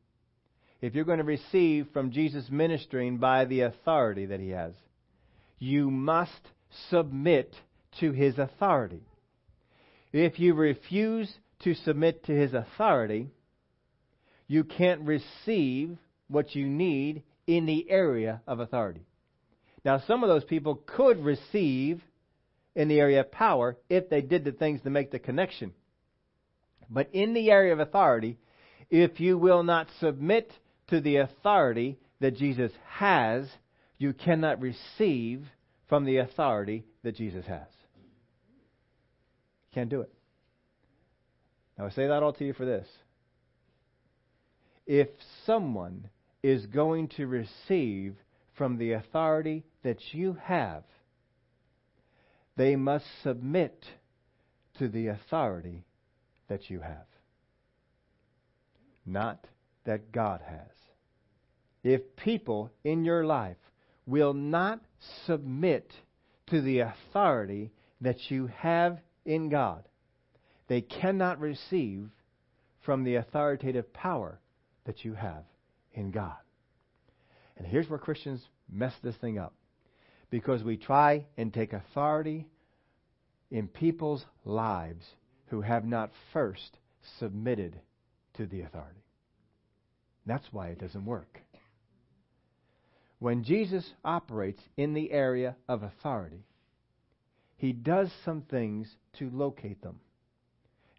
If 0.82 0.94
you're 0.94 1.06
going 1.06 1.20
to 1.20 1.24
receive 1.24 1.86
from 1.94 2.10
Jesus 2.10 2.44
ministering 2.50 3.16
by 3.16 3.46
the 3.46 3.62
authority 3.62 4.26
that 4.26 4.40
he 4.40 4.50
has, 4.50 4.74
you 5.58 5.90
must 5.90 6.32
submit 6.90 7.56
to 8.00 8.12
his 8.12 8.38
authority. 8.38 9.06
If 10.12 10.38
you 10.38 10.52
refuse 10.52 11.32
to 11.60 11.72
submit 11.72 12.26
to 12.26 12.32
his 12.32 12.52
authority, 12.52 13.30
you 14.48 14.64
can't 14.64 15.00
receive 15.00 15.96
what 16.28 16.54
you 16.54 16.66
need 16.66 17.22
in 17.46 17.64
the 17.64 17.90
area 17.90 18.42
of 18.46 18.60
authority. 18.60 19.06
Now, 19.86 20.02
some 20.08 20.24
of 20.24 20.28
those 20.28 20.42
people 20.42 20.82
could 20.84 21.24
receive 21.24 22.02
in 22.74 22.88
the 22.88 22.98
area 22.98 23.20
of 23.20 23.30
power 23.30 23.76
if 23.88 24.10
they 24.10 24.20
did 24.20 24.44
the 24.44 24.50
things 24.50 24.82
to 24.82 24.90
make 24.90 25.12
the 25.12 25.20
connection. 25.20 25.72
But 26.90 27.10
in 27.12 27.34
the 27.34 27.52
area 27.52 27.72
of 27.72 27.78
authority, 27.78 28.36
if 28.90 29.20
you 29.20 29.38
will 29.38 29.62
not 29.62 29.86
submit 30.00 30.50
to 30.88 31.00
the 31.00 31.18
authority 31.18 32.00
that 32.18 32.36
Jesus 32.36 32.72
has, 32.88 33.48
you 33.96 34.12
cannot 34.12 34.60
receive 34.60 35.44
from 35.88 36.04
the 36.04 36.16
authority 36.16 36.84
that 37.04 37.14
Jesus 37.14 37.46
has. 37.46 37.68
Can't 39.72 39.88
do 39.88 40.00
it. 40.00 40.12
Now, 41.78 41.86
I 41.86 41.90
say 41.90 42.08
that 42.08 42.24
all 42.24 42.32
to 42.32 42.44
you 42.44 42.54
for 42.54 42.64
this. 42.64 42.88
If 44.84 45.10
someone 45.44 46.10
is 46.42 46.66
going 46.66 47.06
to 47.18 47.28
receive 47.28 48.16
from 48.56 48.78
the 48.78 48.92
authority 48.92 49.64
that 49.86 50.12
you 50.12 50.36
have, 50.42 50.82
they 52.56 52.74
must 52.74 53.04
submit 53.22 53.84
to 54.78 54.88
the 54.88 55.06
authority 55.06 55.84
that 56.48 56.68
you 56.68 56.80
have, 56.80 57.06
not 59.06 59.46
that 59.84 60.10
God 60.10 60.40
has. 60.44 60.72
If 61.84 62.16
people 62.16 62.72
in 62.82 63.04
your 63.04 63.24
life 63.24 63.58
will 64.06 64.34
not 64.34 64.80
submit 65.24 65.92
to 66.48 66.60
the 66.60 66.80
authority 66.80 67.70
that 68.00 68.28
you 68.28 68.48
have 68.58 68.98
in 69.24 69.48
God, 69.50 69.86
they 70.66 70.80
cannot 70.80 71.38
receive 71.38 72.08
from 72.84 73.04
the 73.04 73.14
authoritative 73.14 73.92
power 73.92 74.40
that 74.84 75.04
you 75.04 75.14
have 75.14 75.44
in 75.92 76.10
God. 76.10 76.34
And 77.56 77.64
here's 77.64 77.88
where 77.88 78.00
Christians 78.00 78.42
mess 78.68 78.92
this 79.04 79.14
thing 79.20 79.38
up. 79.38 79.54
Because 80.30 80.62
we 80.62 80.76
try 80.76 81.24
and 81.36 81.52
take 81.52 81.72
authority 81.72 82.46
in 83.50 83.68
people's 83.68 84.24
lives 84.44 85.04
who 85.46 85.60
have 85.60 85.84
not 85.84 86.10
first 86.32 86.78
submitted 87.18 87.80
to 88.34 88.46
the 88.46 88.62
authority. 88.62 89.04
That's 90.26 90.46
why 90.52 90.68
it 90.68 90.80
doesn't 90.80 91.04
work. 91.04 91.40
When 93.18 93.44
Jesus 93.44 93.88
operates 94.04 94.60
in 94.76 94.92
the 94.92 95.10
area 95.10 95.56
of 95.68 95.82
authority, 95.82 96.44
he 97.56 97.72
does 97.72 98.10
some 98.24 98.42
things 98.42 98.88
to 99.18 99.30
locate 99.30 99.80
them 99.82 100.00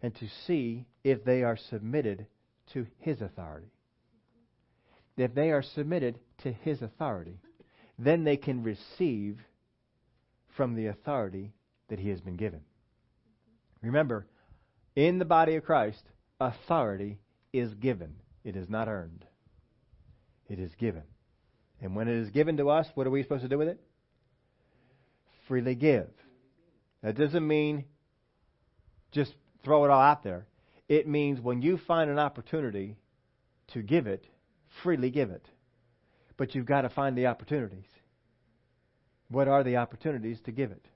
and 0.02 0.14
to 0.16 0.28
see 0.46 0.86
if 1.04 1.24
they 1.24 1.42
are 1.42 1.56
submitted 1.56 2.26
to 2.72 2.86
his 2.98 3.20
authority. 3.20 3.70
If 5.16 5.34
they 5.34 5.50
are 5.50 5.62
submitted 5.62 6.18
to 6.42 6.52
his 6.52 6.82
authority, 6.82 7.38
then 7.98 8.24
they 8.24 8.36
can 8.36 8.62
receive 8.62 9.38
from 10.56 10.74
the 10.74 10.86
authority 10.86 11.52
that 11.88 11.98
he 11.98 12.10
has 12.10 12.20
been 12.20 12.36
given. 12.36 12.60
Remember, 13.82 14.26
in 14.94 15.18
the 15.18 15.24
body 15.24 15.56
of 15.56 15.64
Christ, 15.64 16.02
authority 16.40 17.18
is 17.52 17.74
given, 17.74 18.14
it 18.44 18.56
is 18.56 18.68
not 18.68 18.88
earned. 18.88 19.24
It 20.48 20.58
is 20.58 20.74
given. 20.76 21.02
And 21.80 21.94
when 21.94 22.08
it 22.08 22.16
is 22.16 22.30
given 22.30 22.56
to 22.56 22.70
us, 22.70 22.88
what 22.94 23.06
are 23.06 23.10
we 23.10 23.22
supposed 23.22 23.42
to 23.42 23.48
do 23.48 23.58
with 23.58 23.68
it? 23.68 23.80
Freely 25.46 25.74
give. 25.74 26.08
That 27.02 27.16
doesn't 27.16 27.46
mean 27.46 27.84
just 29.12 29.34
throw 29.64 29.84
it 29.84 29.90
all 29.90 30.00
out 30.00 30.22
there. 30.22 30.46
It 30.88 31.06
means 31.06 31.40
when 31.40 31.62
you 31.62 31.78
find 31.86 32.10
an 32.10 32.18
opportunity 32.18 32.96
to 33.68 33.82
give 33.82 34.06
it, 34.06 34.24
freely 34.82 35.10
give 35.10 35.30
it. 35.30 35.44
But 36.38 36.54
you've 36.54 36.64
got 36.64 36.82
to 36.82 36.88
find 36.88 37.18
the 37.18 37.26
opportunities. 37.26 37.84
What 39.28 39.48
are 39.48 39.62
the 39.62 39.76
opportunities 39.76 40.38
to 40.46 40.52
give 40.52 40.70
it? 40.70 40.86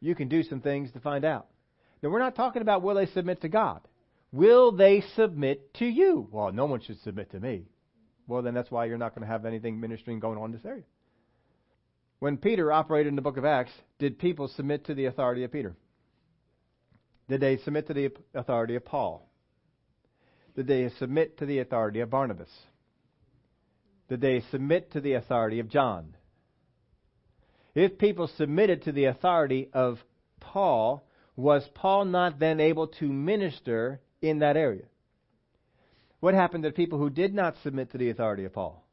You 0.00 0.14
can 0.14 0.28
do 0.28 0.44
some 0.44 0.60
things 0.60 0.92
to 0.92 1.00
find 1.00 1.24
out. 1.24 1.48
Now, 2.00 2.10
we're 2.10 2.20
not 2.20 2.36
talking 2.36 2.62
about 2.62 2.82
will 2.82 2.94
they 2.94 3.06
submit 3.06 3.40
to 3.40 3.48
God. 3.48 3.80
Will 4.30 4.70
they 4.70 5.02
submit 5.16 5.74
to 5.74 5.86
you? 5.86 6.28
Well, 6.30 6.52
no 6.52 6.66
one 6.66 6.80
should 6.80 7.00
submit 7.00 7.32
to 7.32 7.40
me. 7.40 7.64
Well, 8.28 8.42
then 8.42 8.54
that's 8.54 8.70
why 8.70 8.84
you're 8.84 8.98
not 8.98 9.14
going 9.14 9.26
to 9.26 9.32
have 9.32 9.46
anything 9.46 9.80
ministering 9.80 10.20
going 10.20 10.38
on 10.38 10.50
in 10.50 10.52
this 10.52 10.64
area. 10.64 10.84
When 12.20 12.36
Peter 12.36 12.70
operated 12.70 13.08
in 13.08 13.16
the 13.16 13.22
book 13.22 13.38
of 13.38 13.44
Acts, 13.44 13.72
did 13.98 14.18
people 14.18 14.48
submit 14.48 14.84
to 14.86 14.94
the 14.94 15.06
authority 15.06 15.44
of 15.44 15.52
Peter? 15.52 15.74
Did 17.28 17.40
they 17.40 17.56
submit 17.58 17.86
to 17.86 17.94
the 17.94 18.10
authority 18.34 18.74
of 18.74 18.84
Paul? 18.84 19.28
Did 20.54 20.66
they 20.66 20.90
submit 20.98 21.38
to 21.38 21.46
the 21.46 21.60
authority 21.60 22.00
of 22.00 22.10
Barnabas? 22.10 22.50
Did 24.08 24.20
they 24.20 24.40
submit 24.50 24.92
to 24.92 25.00
the 25.00 25.14
authority 25.14 25.60
of 25.60 25.68
John? 25.68 26.14
If 27.74 27.98
people 27.98 28.26
submitted 28.26 28.82
to 28.82 28.92
the 28.92 29.04
authority 29.04 29.68
of 29.72 29.98
Paul, 30.40 31.04
was 31.36 31.68
Paul 31.74 32.06
not 32.06 32.38
then 32.38 32.58
able 32.58 32.88
to 32.88 33.12
minister 33.12 34.00
in 34.20 34.40
that 34.40 34.56
area? 34.56 34.86
What 36.20 36.34
happened 36.34 36.64
to 36.64 36.70
the 36.70 36.74
people 36.74 36.98
who 36.98 37.10
did 37.10 37.34
not 37.34 37.54
submit 37.62 37.92
to 37.92 37.98
the 37.98 38.10
authority 38.10 38.44
of 38.44 38.52
Paul? 38.52 38.84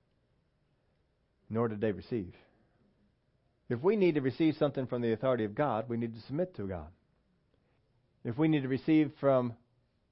Nor 1.50 1.70
did 1.70 1.82
they 1.82 1.92
receive. 1.92 2.34
If 3.70 3.82
we 3.82 3.96
need 3.96 4.16
to 4.16 4.22
receive 4.22 4.58
something 4.58 4.86
from 4.86 5.02
the 5.02 5.14
authority 5.14 5.44
of 5.44 5.56
God, 5.56 5.90
we 5.90 5.98
need 5.98 6.14
to 6.14 6.22
submit 6.22 6.56
to 6.58 6.68
God. 6.68 6.88
If 8.24 8.38
we 8.38 8.48
need 8.48 8.62
to 8.64 8.68
receive 8.68 9.12
from 9.20 9.54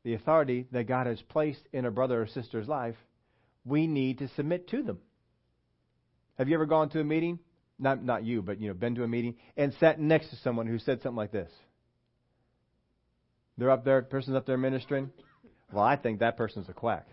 the 0.04 0.16
authority 0.16 0.68
that 0.72 0.88
God 0.88 1.08
has 1.08 1.22
placed 1.22 1.62
in 1.72 1.86
a 1.86 1.92
brother 1.92 2.22
or 2.22 2.28
sister's 2.28 2.68
life, 2.68 2.96
we 3.66 3.88
need 3.88 4.20
to 4.20 4.28
submit 4.30 4.70
to 4.70 4.84
them. 4.84 5.00
Have 6.38 6.50
you 6.50 6.56
ever 6.56 6.66
gone 6.66 6.90
to 6.90 7.00
a 7.00 7.04
meeting? 7.04 7.40
Not 7.80 8.04
not 8.04 8.24
you, 8.24 8.42
but 8.42 8.60
you 8.60 8.68
know, 8.68 8.74
been 8.74 8.96
to 8.96 9.04
a 9.04 9.08
meeting 9.08 9.36
and 9.58 9.74
sat 9.80 10.00
next 10.00 10.30
to 10.30 10.36
someone 10.38 10.68
who 10.68 10.80
said 10.80 11.02
something 11.02 11.18
like 11.18 11.32
this. 11.32 11.52
They're 13.58 13.72
up 13.72 13.86
there, 13.86 14.02
person's 14.02 14.36
up 14.36 14.46
there 14.46 14.58
ministering. 14.58 15.12
Well, 15.72 15.84
I 15.84 15.96
think 15.96 16.20
that 16.20 16.38
person's 16.38 16.70
a 16.70 16.74
quack. 16.74 17.08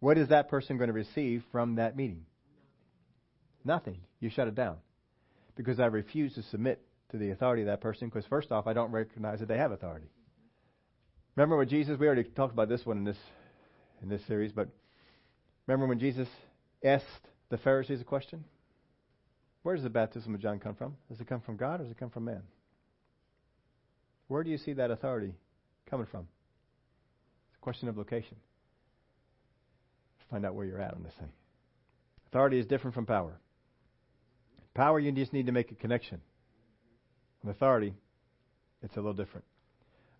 What 0.00 0.18
is 0.18 0.28
that 0.28 0.48
person 0.48 0.78
going 0.78 0.88
to 0.88 0.94
receive 0.94 1.44
from 1.52 1.76
that 1.76 1.96
meeting? 1.96 2.24
Nothing. 3.64 3.98
You 4.20 4.30
shut 4.30 4.48
it 4.48 4.54
down 4.54 4.76
because 5.56 5.78
I 5.78 5.86
refuse 5.86 6.34
to 6.34 6.42
submit 6.44 6.80
to 7.10 7.18
the 7.18 7.30
authority 7.30 7.62
of 7.62 7.66
that 7.66 7.80
person 7.80 8.08
because, 8.08 8.24
first 8.26 8.50
off, 8.50 8.66
I 8.66 8.72
don't 8.72 8.92
recognize 8.92 9.40
that 9.40 9.48
they 9.48 9.58
have 9.58 9.72
authority. 9.72 10.06
Remember 11.36 11.56
what 11.56 11.68
Jesus, 11.68 11.98
we 11.98 12.06
already 12.06 12.24
talked 12.24 12.52
about 12.52 12.68
this 12.68 12.84
one 12.84 12.98
in 12.98 13.04
this, 13.04 13.18
in 14.02 14.08
this 14.08 14.24
series, 14.26 14.52
but 14.52 14.68
remember 15.70 15.86
when 15.86 16.00
Jesus 16.00 16.28
asked 16.84 17.04
the 17.48 17.58
Pharisees 17.58 18.00
a 18.00 18.04
question? 18.04 18.44
Where 19.62 19.74
does 19.74 19.84
the 19.84 19.90
baptism 19.90 20.34
of 20.34 20.40
John 20.40 20.58
come 20.58 20.74
from? 20.74 20.96
Does 21.08 21.20
it 21.20 21.28
come 21.28 21.40
from 21.40 21.56
God 21.56 21.80
or 21.80 21.84
does 21.84 21.92
it 21.92 21.98
come 21.98 22.10
from 22.10 22.24
man? 22.24 22.42
Where 24.28 24.42
do 24.42 24.50
you 24.50 24.58
see 24.58 24.72
that 24.74 24.90
authority 24.90 25.32
coming 25.88 26.06
from? 26.10 26.26
It's 27.48 27.56
a 27.56 27.60
question 27.60 27.88
of 27.88 27.96
location. 27.96 28.36
Find 30.30 30.46
out 30.46 30.54
where 30.54 30.64
you're 30.64 30.80
at 30.80 30.94
on 30.94 31.02
this 31.02 31.12
thing. 31.18 31.28
Authority 32.28 32.58
is 32.58 32.66
different 32.66 32.94
from 32.94 33.06
power. 33.06 33.38
Power, 34.74 35.00
you 35.00 35.10
just 35.12 35.32
need 35.32 35.46
to 35.46 35.52
make 35.52 35.72
a 35.72 35.74
connection. 35.74 36.20
With 37.42 37.56
authority, 37.56 37.94
it's 38.82 38.94
a 38.94 39.00
little 39.00 39.14
different. 39.14 39.44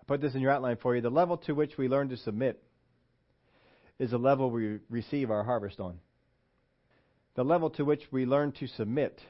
I 0.01 0.05
put 0.05 0.21
this 0.21 0.35
in 0.35 0.41
your 0.41 0.51
outline 0.51 0.79
for 0.83 0.97
you. 0.97 1.03
The 1.03 1.11
level 1.11 1.37
to 1.39 1.55
which 1.55 1.79
we 1.79 1.89
learn 1.89 2.09
to 2.09 2.17
submit 2.17 2.61
is 4.01 4.11
the 4.11 4.19
level 4.19 4.51
we 4.51 4.79
receive 4.89 5.31
our 5.31 5.45
harvest 5.45 5.79
on. 5.79 6.01
The 7.37 7.45
level 7.45 7.69
to 7.71 7.85
which 7.85 8.03
we 8.11 8.25
learn 8.25 8.51
to 8.53 8.67
submit 8.67 9.21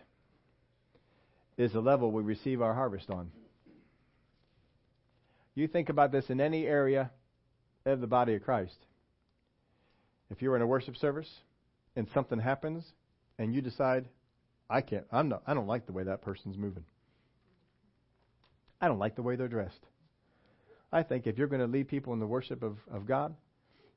is 1.59 1.73
the 1.73 1.81
level 1.81 2.13
we 2.13 2.23
receive 2.23 2.63
our 2.63 2.73
harvest 2.73 3.11
on. 3.11 3.33
You 5.57 5.67
think 5.67 5.89
about 5.89 6.13
this 6.13 6.31
in 6.31 6.41
any 6.41 6.67
area 6.67 7.11
of 7.85 8.01
the 8.01 8.07
body 8.07 8.35
of 8.35 8.45
Christ. 8.45 8.79
If 10.31 10.41
you're 10.41 10.55
in 10.55 10.63
a 10.63 10.67
worship 10.67 10.97
service 10.97 11.29
and 11.97 12.07
something 12.15 12.39
happens 12.39 12.85
and 13.39 13.53
you 13.53 13.61
decide 13.61 14.07
I 14.71 14.83
can't. 14.83 15.05
I'm 15.11 15.29
not. 15.29 15.43
I 15.49 15.55
don't 15.55 15.67
like 15.67 15.87
the 15.87 15.93
way 15.93 16.05
that 16.05 16.23
person's 16.23 16.57
moving. 16.57 16.85
I 18.81 18.87
don't 18.87 19.01
like 19.01 19.17
the 19.17 19.23
way 19.23 19.35
they're 19.35 19.49
dressed. 19.49 19.85
I 20.93 21.03
think 21.03 21.27
if 21.27 21.37
you're 21.37 21.49
going 21.49 21.61
to 21.61 21.67
lead 21.67 21.89
people 21.89 22.13
in 22.13 22.21
the 22.21 22.27
worship 22.27 22.63
of, 22.63 22.79
of 22.89 23.05
God, 23.05 23.35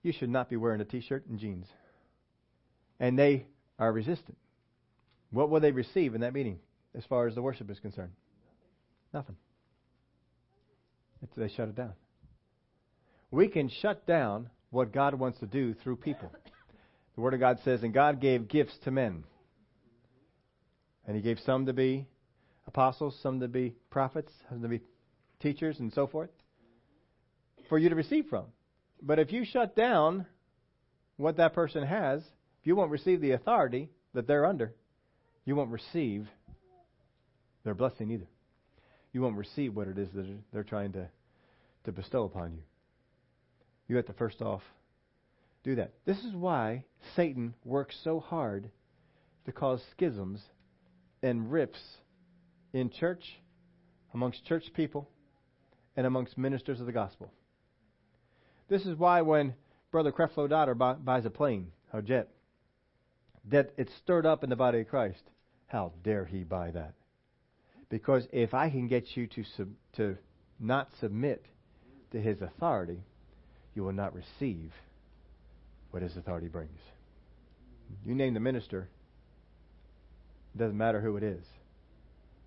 you 0.04 0.12
should 0.12 0.30
not 0.30 0.50
be 0.50 0.58
wearing 0.58 0.82
a 0.82 0.86
t-shirt 0.86 1.26
and 1.28 1.40
jeans. 1.40 1.66
And 3.00 3.18
they 3.18 3.48
are 3.80 3.92
resistant. 3.92 4.38
What 5.32 5.50
will 5.50 5.60
they 5.60 5.72
receive 5.72 6.14
in 6.14 6.22
that 6.22 6.34
meeting 6.34 6.60
as 6.96 7.04
far 7.06 7.28
as 7.28 7.34
the 7.34 7.42
worship 7.42 7.70
is 7.72 7.80
concerned? 7.80 8.12
Nothing. 9.14 9.36
They 11.36 11.48
shut 11.48 11.70
it 11.70 11.76
down. 11.76 11.94
We 13.32 13.48
can 13.48 13.70
shut 13.82 14.06
down 14.06 14.50
what 14.70 14.92
God 14.92 15.16
wants 15.16 15.40
to 15.40 15.48
do 15.48 15.74
through 15.74 15.96
people. 15.96 16.32
The 17.16 17.22
Word 17.22 17.34
of 17.34 17.40
God 17.40 17.60
says, 17.64 17.82
and 17.82 17.94
God 17.94 18.20
gave 18.20 18.48
gifts 18.48 18.78
to 18.84 18.92
men. 18.92 19.24
And 21.08 21.16
he 21.16 21.22
gave 21.22 21.40
some 21.46 21.66
to 21.66 21.74
be 21.74 22.08
apostles, 22.68 23.18
some 23.24 23.40
to 23.40 23.48
be 23.48 23.74
prophets, 23.90 24.32
some 24.50 24.62
to 24.62 24.68
be 24.68 24.82
teachers, 25.40 25.80
and 25.80 25.94
so 25.94 26.08
forth, 26.08 26.30
for 27.70 27.78
you 27.78 27.90
to 27.90 27.96
receive 27.96 28.26
from. 28.30 28.46
But 29.06 29.20
if 29.20 29.34
you 29.34 29.44
shut 29.44 29.76
down 29.76 30.26
what 31.18 31.36
that 31.38 31.54
person 31.54 31.84
has, 31.84 32.24
you 32.64 32.76
won't 32.78 32.90
receive 32.90 33.20
the 33.20 33.32
authority 33.32 33.90
that 34.14 34.28
they're 34.28 34.46
under, 34.46 34.74
you 35.44 35.56
won't 35.58 35.72
receive 35.72 36.28
their 37.66 37.74
blessing 37.74 38.12
either. 38.12 38.28
you 39.12 39.22
won't 39.22 39.38
receive 39.38 39.76
what 39.76 39.88
it 39.88 39.98
is 39.98 40.10
that 40.16 40.26
they're 40.52 40.64
trying 40.64 40.94
to, 40.94 41.08
to 41.84 41.92
bestow 41.92 42.24
upon 42.24 42.54
you. 42.54 42.64
You 43.88 43.98
have 43.98 44.08
to 44.08 44.14
first 44.14 44.42
off 44.42 44.62
do 45.64 45.76
that. 45.76 45.92
This 46.06 46.18
is 46.20 46.34
why 46.34 46.86
Satan 47.16 47.54
works 47.64 47.96
so 48.04 48.20
hard 48.20 48.70
to 49.46 49.52
cause 49.52 49.82
schisms 49.92 50.42
and 51.22 51.52
rifts 51.52 51.82
in 52.74 52.90
church, 52.90 53.24
amongst 54.14 54.46
church 54.46 54.64
people, 54.74 55.10
and 55.96 56.08
amongst 56.08 56.38
ministers 56.38 56.80
of 56.80 56.86
the 56.86 56.92
gospel. 56.92 57.32
This 58.70 58.86
is 58.86 58.98
why 58.98 59.22
when 59.22 59.54
Brother 59.92 60.12
Creflo 60.12 60.50
Dollar 60.50 60.74
buys 60.76 61.26
a 61.26 61.30
plane, 61.30 61.72
a 61.92 62.02
jet, 62.02 62.30
that 63.50 63.74
it's 63.78 63.94
stirred 64.02 64.26
up 64.26 64.44
in 64.44 64.50
the 64.50 64.56
body 64.56 64.82
of 64.82 64.88
Christ. 64.88 65.22
How 65.68 65.92
dare 66.04 66.26
he 66.26 66.44
buy 66.44 66.72
that? 66.72 66.94
Because 67.90 68.28
if 68.32 68.54
I 68.54 68.70
can 68.70 68.88
get 68.88 69.16
you 69.16 69.28
to 69.28 69.44
sub, 69.58 69.70
to 69.98 70.18
not 70.60 70.90
submit 71.00 71.46
to 72.12 72.22
his 72.22 72.42
authority, 72.42 73.04
you 73.76 73.84
will 73.84 73.92
not 73.92 74.16
receive 74.16 74.72
what 75.92 76.02
his 76.02 76.16
authority 76.16 76.48
brings. 76.48 76.80
You 78.06 78.16
name 78.16 78.34
the 78.34 78.40
minister, 78.40 78.88
it 80.56 80.58
doesn't 80.58 80.78
matter 80.78 81.02
who 81.02 81.18
it 81.18 81.24
is, 81.24 81.44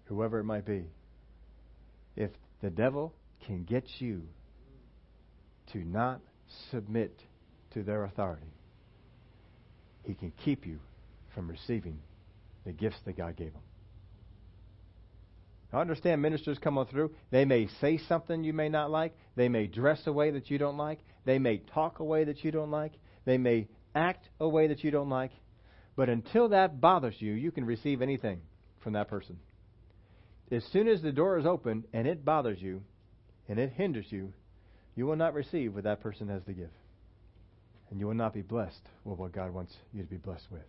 whoever 0.06 0.40
it 0.40 0.44
might 0.44 0.64
be. 0.64 0.86
If 2.16 2.30
the 2.62 2.70
devil 2.70 3.12
can 3.46 3.64
get 3.64 3.84
you 3.98 4.22
to 5.72 5.78
not 5.78 6.20
submit 6.70 7.20
to 7.72 7.82
their 7.82 8.04
authority, 8.04 8.52
he 10.02 10.14
can 10.14 10.32
keep 10.44 10.66
you 10.66 10.78
from 11.34 11.48
receiving 11.48 11.98
the 12.64 12.72
gifts 12.72 12.98
that 13.04 13.16
God 13.16 13.36
gave 13.36 13.52
them. 13.52 13.62
I 15.72 15.80
understand 15.80 16.22
ministers 16.22 16.58
come 16.58 16.78
on 16.78 16.86
through. 16.86 17.10
They 17.30 17.44
may 17.44 17.68
say 17.80 17.98
something 18.08 18.44
you 18.44 18.52
may 18.52 18.68
not 18.68 18.90
like. 18.90 19.14
They 19.34 19.48
may 19.48 19.66
dress 19.66 20.00
a 20.06 20.12
way 20.12 20.30
that 20.30 20.50
you 20.50 20.58
don't 20.58 20.76
like. 20.76 21.00
They 21.24 21.38
may 21.38 21.58
talk 21.58 21.98
a 21.98 22.04
way 22.04 22.24
that 22.24 22.44
you 22.44 22.50
don't 22.50 22.70
like. 22.70 22.92
They 23.24 23.36
may 23.36 23.68
act 23.94 24.28
a 24.40 24.48
way 24.48 24.68
that 24.68 24.84
you 24.84 24.90
don't 24.90 25.10
like. 25.10 25.32
But 25.96 26.08
until 26.08 26.50
that 26.50 26.80
bothers 26.80 27.16
you, 27.18 27.32
you 27.32 27.50
can 27.50 27.64
receive 27.64 28.00
anything 28.00 28.40
from 28.82 28.92
that 28.92 29.08
person. 29.08 29.38
As 30.50 30.64
soon 30.72 30.86
as 30.86 31.02
the 31.02 31.12
door 31.12 31.38
is 31.38 31.46
open 31.46 31.84
and 31.92 32.06
it 32.06 32.24
bothers 32.24 32.62
you 32.62 32.82
and 33.48 33.58
it 33.58 33.72
hinders 33.72 34.06
you, 34.10 34.32
you 34.96 35.06
will 35.06 35.16
not 35.16 35.34
receive 35.34 35.74
what 35.74 35.84
that 35.84 36.00
person 36.00 36.28
has 36.28 36.42
to 36.44 36.52
give. 36.52 36.70
And 37.90 38.00
you 38.00 38.06
will 38.06 38.14
not 38.14 38.34
be 38.34 38.42
blessed 38.42 38.82
with 39.04 39.18
what 39.18 39.32
God 39.32 39.52
wants 39.54 39.72
you 39.92 40.02
to 40.02 40.08
be 40.08 40.16
blessed 40.16 40.46
with. 40.50 40.64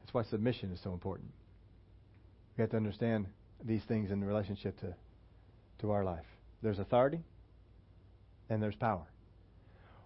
That's 0.00 0.14
why 0.14 0.22
submission 0.22 0.72
is 0.72 0.80
so 0.82 0.92
important. 0.92 1.28
We 2.56 2.62
have 2.62 2.70
to 2.70 2.76
understand 2.76 3.26
these 3.62 3.82
things 3.88 4.10
in 4.10 4.24
relationship 4.24 4.80
to, 4.80 4.94
to 5.80 5.90
our 5.90 6.04
life. 6.04 6.24
There's 6.62 6.78
authority 6.78 7.20
and 8.48 8.62
there's 8.62 8.76
power. 8.76 9.06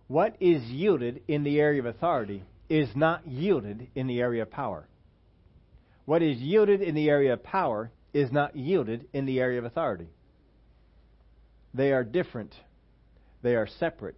What 0.09 0.37
is 0.41 0.63
yielded 0.65 1.23
in 1.29 1.45
the 1.45 1.61
area 1.61 1.81
of 1.81 1.87
authority 1.87 2.43
is 2.69 2.89
not 2.97 3.27
yielded 3.27 3.89
in 3.95 4.07
the 4.07 4.21
area 4.21 4.43
of 4.43 4.51
power. 4.51 4.89
What 6.05 6.23
is 6.23 6.39
yielded 6.39 6.83
in 6.83 6.95
the 6.95 7.09
area 7.09 7.35
of 7.35 7.45
power 7.45 7.93
is 8.13 8.33
not 8.33 8.57
yielded 8.57 9.07
in 9.13 9.25
the 9.25 9.39
area 9.39 9.59
of 9.59 9.65
authority. 9.65 10.09
They 11.75 11.93
are 11.93 12.05
different, 12.05 12.55
they 13.43 13.57
are 13.57 13.67
separate, 13.67 14.17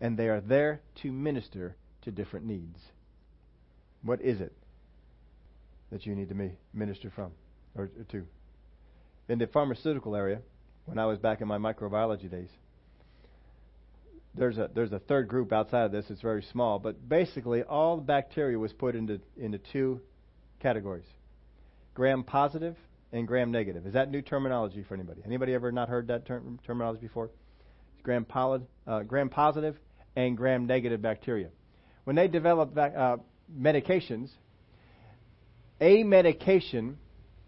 and 0.00 0.18
they 0.18 0.28
are 0.28 0.40
there 0.40 0.80
to 1.02 1.10
minister 1.10 1.76
to 2.02 2.10
different 2.10 2.46
needs. 2.46 2.78
What 4.02 4.20
is 4.20 4.40
it 4.40 4.52
that 5.90 6.06
you 6.06 6.14
need 6.14 6.28
to 6.28 6.50
minister 6.72 7.10
from 7.10 7.32
or 7.74 7.88
to? 8.10 8.26
In 9.28 9.38
the 9.38 9.46
pharmaceutical 9.46 10.14
area, 10.14 10.40
when 10.84 10.98
I 10.98 11.06
was 11.06 11.18
back 11.18 11.40
in 11.40 11.48
my 11.48 11.58
microbiology 11.58 12.30
days, 12.30 12.48
there's 14.34 14.58
a 14.58 14.70
there's 14.74 14.92
a 14.92 14.98
third 14.98 15.28
group 15.28 15.52
outside 15.52 15.84
of 15.84 15.92
this. 15.92 16.06
It's 16.10 16.20
very 16.20 16.42
small, 16.42 16.78
but 16.78 17.08
basically 17.08 17.62
all 17.62 17.96
the 17.96 18.02
bacteria 18.02 18.58
was 18.58 18.72
put 18.72 18.94
into 18.94 19.20
into 19.36 19.58
two 19.58 20.00
categories: 20.60 21.06
gram 21.94 22.22
positive 22.24 22.76
and 23.12 23.26
gram 23.26 23.50
negative. 23.50 23.86
Is 23.86 23.94
that 23.94 24.10
new 24.10 24.22
terminology 24.22 24.82
for 24.82 24.94
anybody? 24.94 25.22
Anybody 25.24 25.54
ever 25.54 25.72
not 25.72 25.88
heard 25.88 26.08
that 26.08 26.26
term, 26.26 26.58
terminology 26.66 27.00
before? 27.00 27.30
Gram, 28.02 28.24
poly, 28.24 28.60
uh, 28.86 29.02
gram 29.02 29.28
positive 29.28 29.76
and 30.16 30.36
gram 30.36 30.66
negative 30.66 31.00
bacteria. 31.00 31.48
When 32.04 32.16
they 32.16 32.28
develop 32.28 32.76
uh, 32.76 33.16
medications, 33.54 34.30
a 35.80 36.02
medication 36.02 36.98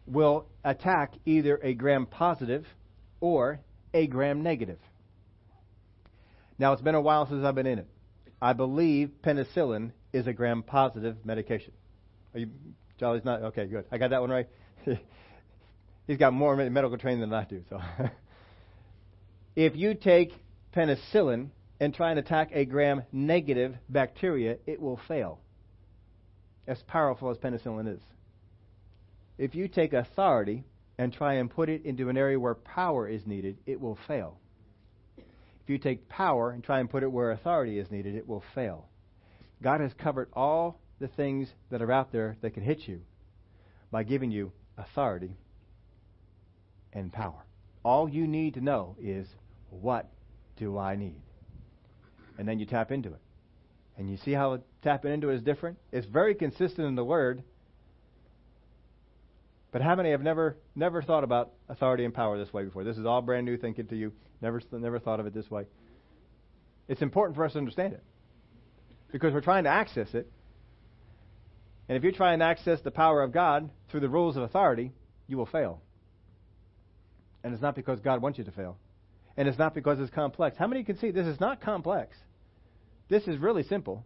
will 0.07 0.47
attack 0.65 1.15
either 1.25 1.59
a 1.63 1.75
gram 1.75 2.07
positive 2.07 2.67
or 3.21 3.61
a 3.95 4.07
gram 4.07 4.43
negative. 4.43 4.79
Now, 6.59 6.73
it's 6.73 6.83
been 6.83 6.95
a 6.95 7.01
while 7.01 7.27
since 7.27 7.45
I've 7.45 7.55
been 7.55 7.67
in 7.67 7.79
it. 7.79 7.89
I 8.43 8.53
believe 8.53 9.11
penicillin 9.25 9.93
is 10.13 10.27
a 10.27 10.33
gram 10.33 10.63
positive 10.63 11.17
medication. 11.25 11.73
Are 12.35 12.41
you, 12.41 12.51
Charlie's 12.99 13.25
not? 13.25 13.43
Okay, 13.43 13.67
good. 13.67 13.85
I 13.91 13.99
got 13.99 14.11
that 14.11 14.21
one 14.21 14.31
right. 14.31 14.49
He's 16.11 16.19
got 16.19 16.33
more 16.33 16.57
medical 16.57 16.99
training 16.99 17.21
than 17.21 17.33
I 17.33 17.45
do. 17.45 17.63
So, 17.71 17.81
if 19.55 19.77
you 19.77 19.95
take 19.95 20.33
penicillin 20.75 21.51
and 21.79 21.95
try 21.95 22.11
and 22.11 22.19
attack 22.19 22.51
a 22.53 22.65
gram 22.65 23.05
negative 23.13 23.77
bacteria, 23.89 24.57
it 24.67 24.81
will 24.81 24.99
fail. 25.07 25.39
As 26.67 26.83
powerful 26.89 27.31
as 27.31 27.37
penicillin 27.37 27.95
is. 27.95 28.01
If 29.39 29.55
you 29.55 29.69
take 29.69 29.93
authority 29.93 30.65
and 30.99 31.13
try 31.13 31.35
and 31.35 31.49
put 31.49 31.69
it 31.69 31.85
into 31.85 32.09
an 32.09 32.17
area 32.17 32.41
where 32.41 32.57
power 32.57 33.07
is 33.07 33.25
needed, 33.25 33.59
it 33.65 33.81
will 33.81 33.97
fail. 34.09 34.37
If 35.17 35.69
you 35.69 35.79
take 35.79 36.09
power 36.09 36.51
and 36.51 36.65
try 36.65 36.81
and 36.81 36.91
put 36.91 37.05
it 37.05 37.13
where 37.13 37.31
authority 37.31 37.79
is 37.79 37.89
needed, 37.89 38.17
it 38.17 38.27
will 38.27 38.43
fail. 38.53 38.89
God 39.63 39.81
has 39.81 39.93
covered 39.95 40.29
all 40.33 40.81
the 40.99 41.07
things 41.07 41.49
that 41.71 41.81
are 41.81 41.93
out 41.93 42.11
there 42.11 42.37
that 42.41 42.55
can 42.55 42.65
hit 42.65 42.89
you 42.89 43.03
by 43.93 44.03
giving 44.03 44.33
you 44.33 44.51
authority 44.77 45.37
and 46.93 47.13
power. 47.13 47.45
All 47.85 48.09
you 48.09 48.27
need 48.27 48.55
to 48.55 48.61
know 48.61 48.97
is 49.01 49.27
what 49.71 50.11
do 50.57 50.77
I 50.79 50.97
need? 50.97 51.21
And 52.39 52.47
then 52.47 52.59
you 52.59 52.67
tap 52.67 52.91
into 52.91 53.11
it. 53.11 53.21
And 53.97 54.11
you 54.11 54.17
see 54.19 54.33
how 54.33 54.61
tapping 54.83 55.13
into 55.13 55.31
it 55.31 55.37
is 55.37 55.43
different? 55.43 55.79
It's 55.93 56.07
very 56.07 56.35
consistent 56.35 56.87
in 56.89 56.95
the 56.95 57.05
Word. 57.05 57.43
But 59.73 59.83
how 59.83 59.95
many 59.95 60.11
have 60.11 60.23
never 60.23 60.57
never 60.75 61.03
thought 61.03 61.23
about 61.23 61.53
authority 61.69 62.05
and 62.05 62.13
power 62.13 62.39
this 62.39 62.53
way 62.53 62.65
before? 62.65 62.83
This 62.83 62.99
is 62.99 63.07
all 63.07 63.23
brand 63.23 63.47
new 63.47 63.57
thinking 63.57 63.87
to 63.89 63.97
you. 63.97 64.13
Never, 64.41 64.61
never 64.73 64.99
thought 64.99 65.21
of 65.21 65.27
it 65.27 65.35
this 65.35 65.51
way. 65.51 65.67
It's 66.89 67.03
important 67.03 67.37
for 67.37 67.45
us 67.45 67.53
to 67.53 67.59
understand 67.59 67.93
it 67.93 68.03
because 69.13 69.33
we're 69.33 69.43
trying 69.43 69.65
to 69.65 69.71
access 69.71 70.13
it. 70.15 70.31
And 71.89 71.97
if 71.97 72.05
you 72.05 72.13
try 72.13 72.33
and 72.33 72.43
access 72.43 72.81
the 72.81 72.91
power 72.91 73.23
of 73.23 73.33
God 73.33 73.71
through 73.91 74.01
the 74.01 74.09
rules 74.09 74.37
of 74.37 74.45
authority, 74.45 74.93
you 75.27 75.37
will 75.37 75.47
fail. 75.47 75.83
And 77.43 77.53
it's 77.53 77.63
not 77.63 77.75
because 77.75 78.01
God 78.01 78.23
wants 78.23 78.39
you 78.39 78.45
to 78.45 78.51
fail. 78.51 78.77
And 79.37 79.49
it's 79.49 79.59
not 79.59 79.75
because 79.75 79.99
it's 80.01 80.13
complex. 80.13 80.57
How 80.59 80.67
many 80.67 80.85
can 80.85 80.99
see 80.99 81.11
this 81.11 81.27
is 81.27 81.41
not 81.41 81.61
complex? 81.61 82.17
This 83.09 83.27
is 83.27 83.39
really 83.39 83.63
simple. 83.63 84.05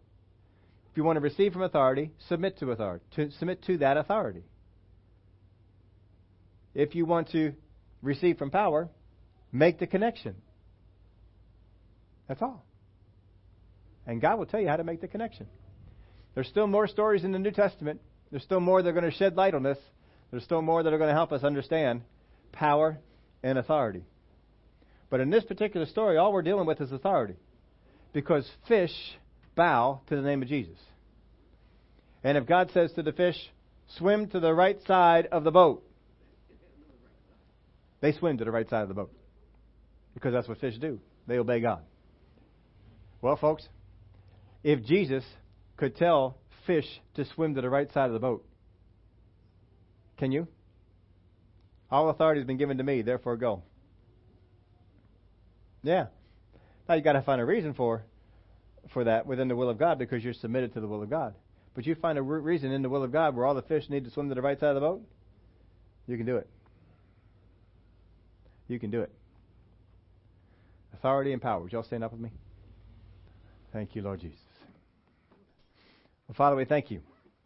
If 0.91 0.97
you 0.97 1.05
want 1.05 1.17
to 1.17 1.21
receive 1.21 1.53
from 1.53 1.63
authority, 1.63 2.13
submit 2.29 2.59
to 2.59 2.71
authority. 2.71 3.05
To 3.17 3.31
submit 3.33 3.63
to 3.65 3.79
that 3.79 3.97
authority. 3.97 4.45
If 6.75 6.95
you 6.95 7.05
want 7.05 7.31
to 7.33 7.55
receive 8.03 8.39
from 8.39 8.51
power, 8.51 8.89
Make 9.55 9.79
the 9.79 9.87
connection. 9.87 10.35
That's 12.27 12.43
all. 12.43 12.67
And 14.05 14.21
God 14.21 14.37
will 14.37 14.47
tell 14.47 14.61
you 14.61 14.67
how 14.67 14.77
to 14.77 14.83
make 14.83 15.01
the 15.01 15.07
connection. 15.07 15.47
There's 16.35 16.49
still 16.49 16.67
more 16.67 16.89
stories 16.89 17.23
in 17.23 17.31
the 17.31 17.39
New 17.39 17.53
Testament. 17.53 18.01
There's 18.33 18.43
still 18.43 18.59
more 18.59 18.83
that 18.83 18.89
are 18.89 18.93
going 18.93 19.09
to 19.09 19.17
shed 19.17 19.37
light 19.37 19.55
on 19.55 19.63
this. 19.63 19.79
There's 20.33 20.43
still 20.43 20.61
more 20.61 20.83
that 20.83 20.93
are 20.93 20.99
going 20.99 21.09
to 21.09 21.15
help 21.15 21.31
us 21.31 21.45
understand 21.45 22.03
power 22.51 22.99
and 23.45 23.59
authority. 23.59 24.03
But 25.11 25.21
in 25.21 25.31
this 25.31 25.45
particular 25.45 25.87
story, 25.87 26.17
all 26.17 26.33
we're 26.33 26.43
dealing 26.43 26.67
with 26.67 26.81
is 26.81 26.91
authority. 26.91 27.37
Because 28.13 28.49
fish 28.67 28.91
bow 29.55 30.01
to 30.09 30.17
the 30.17 30.23
name 30.23 30.43
of 30.43 30.49
Jesus. 30.49 30.79
And 32.25 32.39
if 32.39 32.47
God 32.47 32.71
says 32.73 32.91
to 32.95 33.03
the 33.03 33.13
fish, 33.13 33.37
swim 33.99 34.29
to 34.31 34.41
the 34.41 34.53
right 34.53 34.79
side 34.87 35.27
of 35.31 35.45
the 35.45 35.51
boat, 35.51 35.85
they 38.01 38.13
swim 38.13 38.39
to 38.39 38.45
the 38.45 38.51
right 38.51 38.69
side 38.69 38.83
of 38.83 38.89
the 38.89 38.95
boat 38.95 39.13
because 40.15 40.33
that's 40.33 40.49
what 40.49 40.59
fish 40.59 40.77
do. 40.79 40.99
They 41.27 41.39
obey 41.39 41.61
God. 41.61 41.83
Well, 43.21 43.37
folks, 43.37 43.69
if 44.63 44.83
Jesus 44.85 45.25
could 45.77 45.97
tell 45.97 46.39
fish 46.67 46.87
to 47.15 47.25
swim 47.35 47.55
to 47.55 47.61
the 47.61 47.71
right 47.71 47.93
side 47.93 48.07
of 48.07 48.15
the 48.15 48.21
boat, 48.21 48.45
can 50.19 50.33
you? 50.33 50.47
All 51.95 52.09
authority 52.09 52.41
has 52.41 52.47
been 52.47 52.57
given 52.57 52.79
to 52.79 52.83
me, 52.83 53.03
therefore 53.03 53.37
go. 53.37 53.63
Yeah. 55.85 56.07
Now 56.89 56.97
you 56.97 57.03
got 57.03 57.13
to 57.13 57.23
find 57.23 57.41
a 57.41 57.45
reason 57.45 57.73
for 57.73 58.03
for 58.89 59.05
that 59.05 59.27
within 59.27 59.47
the 59.47 59.55
will 59.55 59.69
of 59.69 59.79
God 59.79 59.97
because 59.97 60.25
you're 60.25 60.35
submitted 60.35 60.75
to 60.75 60.81
the 60.81 60.89
will 60.89 61.05
of 61.05 61.09
God. 61.09 61.37
But 61.73 61.87
you 61.87 61.95
find 61.95 62.19
a 62.19 62.23
reason 62.23 62.73
in 62.73 62.83
the 62.83 62.89
will 62.89 63.05
of 63.05 63.13
God 63.13 63.37
where 63.37 63.47
all 63.47 63.55
the 63.55 63.63
fish 63.63 63.89
need 63.89 64.07
to 64.07 64.11
swim 64.11 64.29
to 64.29 64.35
the 64.35 64.43
right 64.43 64.59
side 64.59 64.71
of 64.71 64.75
the 64.75 64.81
boat, 64.81 65.03
you 66.09 66.17
can 66.17 66.27
do 66.27 66.37
it. 66.37 66.49
You 68.67 68.81
can 68.81 68.91
do 68.91 69.01
it. 69.03 69.13
Authority 70.95 71.33
and 71.33 71.41
power. 71.41 71.63
Would 71.63 71.73
y'all 71.73 71.85
stand 71.85 72.03
up 72.03 72.11
with 72.11 72.21
me? 72.21 72.33
Thank 73.73 73.95
you, 73.95 74.03
Lord 74.03 74.21
Jesus. 74.21 74.41
Well, 76.27 76.35
Father, 76.35 76.57
we 76.57 76.65
thank 76.65 76.91
you 76.91 77.03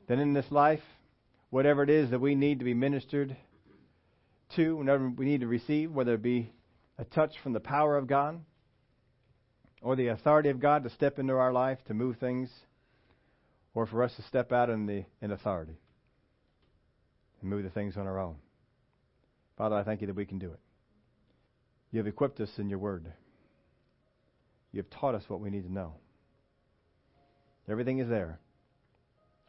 that 0.07 0.19
in 0.19 0.33
this 0.33 0.51
life, 0.51 0.83
whatever 1.51 1.83
it 1.83 1.91
is 1.91 2.09
that 2.13 2.21
we 2.21 2.35
need 2.35 2.61
to 2.61 2.65
be 2.65 2.73
ministered 2.73 3.37
to, 4.57 4.77
whenever 4.77 5.09
we 5.09 5.27
need 5.27 5.41
to 5.41 5.47
receive, 5.47 5.93
whether 5.93 6.15
it 6.15 6.23
be 6.23 6.53
a 6.99 7.05
touch 7.05 7.33
from 7.43 7.53
the 7.53 7.61
power 7.61 7.97
of 7.97 8.07
God 8.07 8.41
or 9.83 9.95
the 9.95 10.09
authority 10.09 10.49
of 10.49 10.61
God 10.61 10.85
to 10.85 10.91
step 10.91 11.19
into 11.19 11.35
our 11.35 11.53
life 11.53 11.79
to 11.87 11.95
move 11.95 12.17
things, 12.19 12.51
or 13.75 13.87
for 13.87 14.03
us 14.03 14.13
to 14.17 14.23
step 14.23 14.51
out 14.51 14.71
in 14.71 14.87
the 14.87 15.05
in 15.23 15.31
authority 15.31 15.79
and 17.41 17.51
move 17.51 17.63
the 17.63 17.71
things 17.71 17.97
on 17.97 18.07
our 18.07 18.19
own. 18.19 18.35
Father, 19.57 19.77
I 19.77 19.85
thank 19.85 20.01
you 20.01 20.09
that 20.09 20.17
we 20.17 20.27
can 20.27 20.39
do 20.39 20.51
it. 20.51 20.59
You 21.93 21.99
have 21.99 22.07
equipped 22.07 22.41
us 22.41 22.51
in 22.59 22.69
your 22.69 22.79
word. 22.79 23.07
You 24.73 24.79
have 24.83 24.91
taught 24.91 25.15
us 25.15 25.23
what 25.29 25.41
we 25.41 25.51
need 25.51 25.65
to 25.65 25.73
know. 25.73 25.95
Everything 27.69 27.99
is 27.99 28.09
there. 28.09 28.41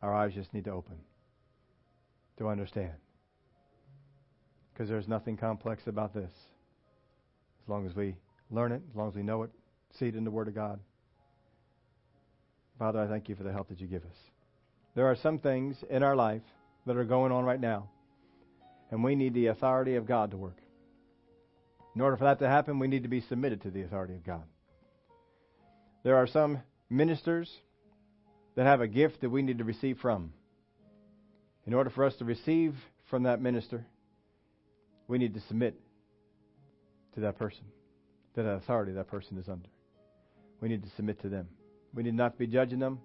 Our 0.01 0.13
eyes 0.13 0.33
just 0.33 0.53
need 0.53 0.65
to 0.65 0.71
open 0.71 0.95
to 2.37 2.47
understand. 2.47 2.93
Because 4.79 4.89
there's 4.89 5.09
nothing 5.09 5.35
complex 5.35 5.87
about 5.87 6.13
this. 6.13 6.31
As 6.31 7.67
long 7.67 7.85
as 7.85 7.93
we 7.93 8.15
learn 8.49 8.71
it, 8.71 8.81
as 8.89 8.95
long 8.95 9.09
as 9.09 9.13
we 9.13 9.23
know 9.23 9.43
it, 9.43 9.49
see 9.99 10.05
it 10.05 10.15
in 10.15 10.23
the 10.23 10.31
Word 10.31 10.47
of 10.47 10.55
God. 10.55 10.79
Father, 12.77 13.01
I 13.01 13.07
thank 13.07 13.27
you 13.27 13.35
for 13.35 13.43
the 13.43 13.51
help 13.51 13.67
that 13.67 13.81
you 13.81 13.87
give 13.87 14.05
us. 14.05 14.15
There 14.95 15.07
are 15.07 15.17
some 15.17 15.37
things 15.37 15.75
in 15.89 16.01
our 16.01 16.15
life 16.15 16.43
that 16.85 16.95
are 16.95 17.03
going 17.03 17.33
on 17.33 17.43
right 17.43 17.59
now, 17.59 17.89
and 18.89 19.03
we 19.03 19.17
need 19.17 19.33
the 19.33 19.47
authority 19.47 19.95
of 19.95 20.05
God 20.05 20.31
to 20.31 20.37
work. 20.37 20.61
In 21.93 21.99
order 21.99 22.15
for 22.15 22.23
that 22.23 22.39
to 22.39 22.47
happen, 22.47 22.79
we 22.79 22.87
need 22.87 23.03
to 23.03 23.09
be 23.09 23.19
submitted 23.19 23.63
to 23.63 23.71
the 23.71 23.81
authority 23.81 24.13
of 24.13 24.23
God. 24.23 24.43
There 26.03 26.15
are 26.15 26.27
some 26.27 26.59
ministers 26.89 27.51
that 28.55 28.65
have 28.65 28.79
a 28.79 28.87
gift 28.87 29.19
that 29.19 29.29
we 29.29 29.41
need 29.41 29.57
to 29.57 29.65
receive 29.65 29.97
from. 29.97 30.31
In 31.67 31.73
order 31.73 31.89
for 31.89 32.05
us 32.05 32.15
to 32.15 32.23
receive 32.23 32.75
from 33.09 33.23
that 33.23 33.41
minister, 33.41 33.85
we 35.09 35.17
need 35.17 35.33
to 35.33 35.41
submit 35.41 35.75
to 37.15 37.19
that 37.21 37.37
person, 37.37 37.63
to 38.35 38.43
that 38.43 38.49
authority 38.49 38.93
that 38.93 39.07
person 39.07 39.37
is 39.37 39.49
under. 39.49 39.67
We 40.61 40.69
need 40.69 40.83
to 40.83 40.89
submit 40.95 41.19
to 41.23 41.29
them. 41.29 41.47
We 41.93 42.03
need 42.03 42.13
not 42.13 42.33
to 42.33 42.37
be 42.37 42.47
judging 42.47 42.79
them. 42.79 42.99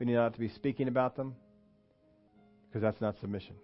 We 0.00 0.06
need 0.06 0.16
not 0.16 0.34
to 0.34 0.40
be 0.40 0.48
speaking 0.48 0.88
about 0.88 1.16
them 1.16 1.34
because 2.68 2.82
that's 2.82 3.00
not 3.00 3.14
submission. 3.20 3.54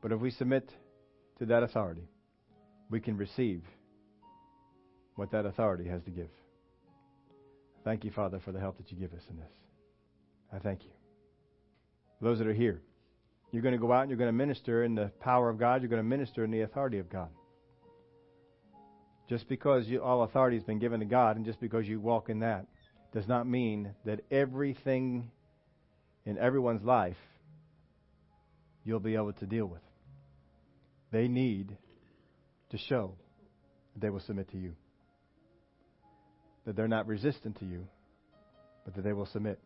But 0.00 0.10
if 0.10 0.20
we 0.20 0.30
submit 0.30 0.70
to 1.38 1.46
that 1.46 1.62
authority, 1.62 2.08
we 2.88 2.98
can 2.98 3.16
receive 3.18 3.62
what 5.16 5.30
that 5.32 5.44
authority 5.44 5.86
has 5.88 6.02
to 6.04 6.10
give. 6.10 6.30
Thank 7.84 8.04
you, 8.04 8.10
Father, 8.10 8.40
for 8.42 8.52
the 8.52 8.60
help 8.60 8.78
that 8.78 8.90
you 8.90 8.96
give 8.96 9.12
us 9.12 9.22
in 9.28 9.36
this. 9.36 9.52
I 10.50 10.58
thank 10.60 10.82
you. 10.84 10.90
Those 12.22 12.38
that 12.38 12.46
are 12.46 12.54
here, 12.54 12.80
you're 13.52 13.62
going 13.62 13.74
to 13.74 13.78
go 13.78 13.92
out 13.92 14.00
and 14.00 14.10
you're 14.10 14.18
going 14.18 14.28
to 14.28 14.32
minister 14.32 14.82
in 14.82 14.94
the 14.94 15.12
power 15.20 15.50
of 15.50 15.58
God. 15.58 15.82
You're 15.82 15.90
going 15.90 16.02
to 16.02 16.08
minister 16.08 16.42
in 16.42 16.50
the 16.50 16.62
authority 16.62 16.98
of 16.98 17.10
God. 17.10 17.28
Just 19.28 19.46
because 19.48 19.86
you, 19.86 20.02
all 20.02 20.22
authority 20.22 20.56
has 20.56 20.64
been 20.64 20.78
given 20.78 21.00
to 21.00 21.06
God 21.06 21.36
and 21.36 21.44
just 21.44 21.60
because 21.60 21.86
you 21.86 22.00
walk 22.00 22.30
in 22.30 22.40
that 22.40 22.66
does 23.12 23.28
not 23.28 23.46
mean 23.46 23.94
that 24.06 24.20
everything 24.30 25.30
in 26.24 26.38
everyone's 26.38 26.82
life 26.82 27.16
you'll 28.84 29.00
be 29.00 29.14
able 29.14 29.32
to 29.34 29.46
deal 29.46 29.66
with. 29.66 29.82
They 31.12 31.28
need 31.28 31.76
to 32.70 32.78
show 32.78 33.14
that 33.92 34.00
they 34.00 34.10
will 34.10 34.20
submit 34.20 34.50
to 34.52 34.56
you. 34.56 34.74
That 36.64 36.74
they're 36.74 36.88
not 36.88 37.06
resistant 37.06 37.58
to 37.58 37.66
you, 37.66 37.86
but 38.84 38.94
that 38.94 39.02
they 39.02 39.12
will 39.12 39.26
submit. 39.26 39.58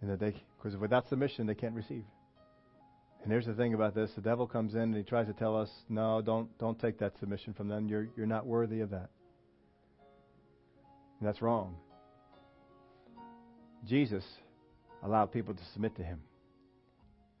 And 0.00 0.10
that 0.10 0.20
they, 0.20 0.34
because 0.56 0.78
without 0.78 1.08
submission, 1.08 1.46
they 1.46 1.54
can't 1.54 1.74
receive. 1.74 2.04
And 3.22 3.30
here's 3.30 3.46
the 3.46 3.54
thing 3.54 3.74
about 3.74 3.94
this: 3.94 4.10
the 4.14 4.20
devil 4.20 4.46
comes 4.46 4.74
in 4.74 4.80
and 4.80 4.96
he 4.96 5.02
tries 5.02 5.26
to 5.28 5.32
tell 5.32 5.56
us, 5.56 5.70
"No, 5.88 6.20
don't 6.20 6.56
don't 6.58 6.78
take 6.78 6.98
that 6.98 7.16
submission 7.18 7.54
from 7.54 7.68
them. 7.68 7.88
You're 7.88 8.08
you're 8.16 8.26
not 8.26 8.46
worthy 8.46 8.80
of 8.80 8.90
that." 8.90 9.10
And 11.20 11.28
that's 11.28 11.40
wrong. 11.40 11.76
Jesus 13.86 14.24
allowed 15.04 15.26
people 15.26 15.54
to 15.54 15.64
submit 15.72 15.96
to 15.96 16.02
him. 16.02 16.20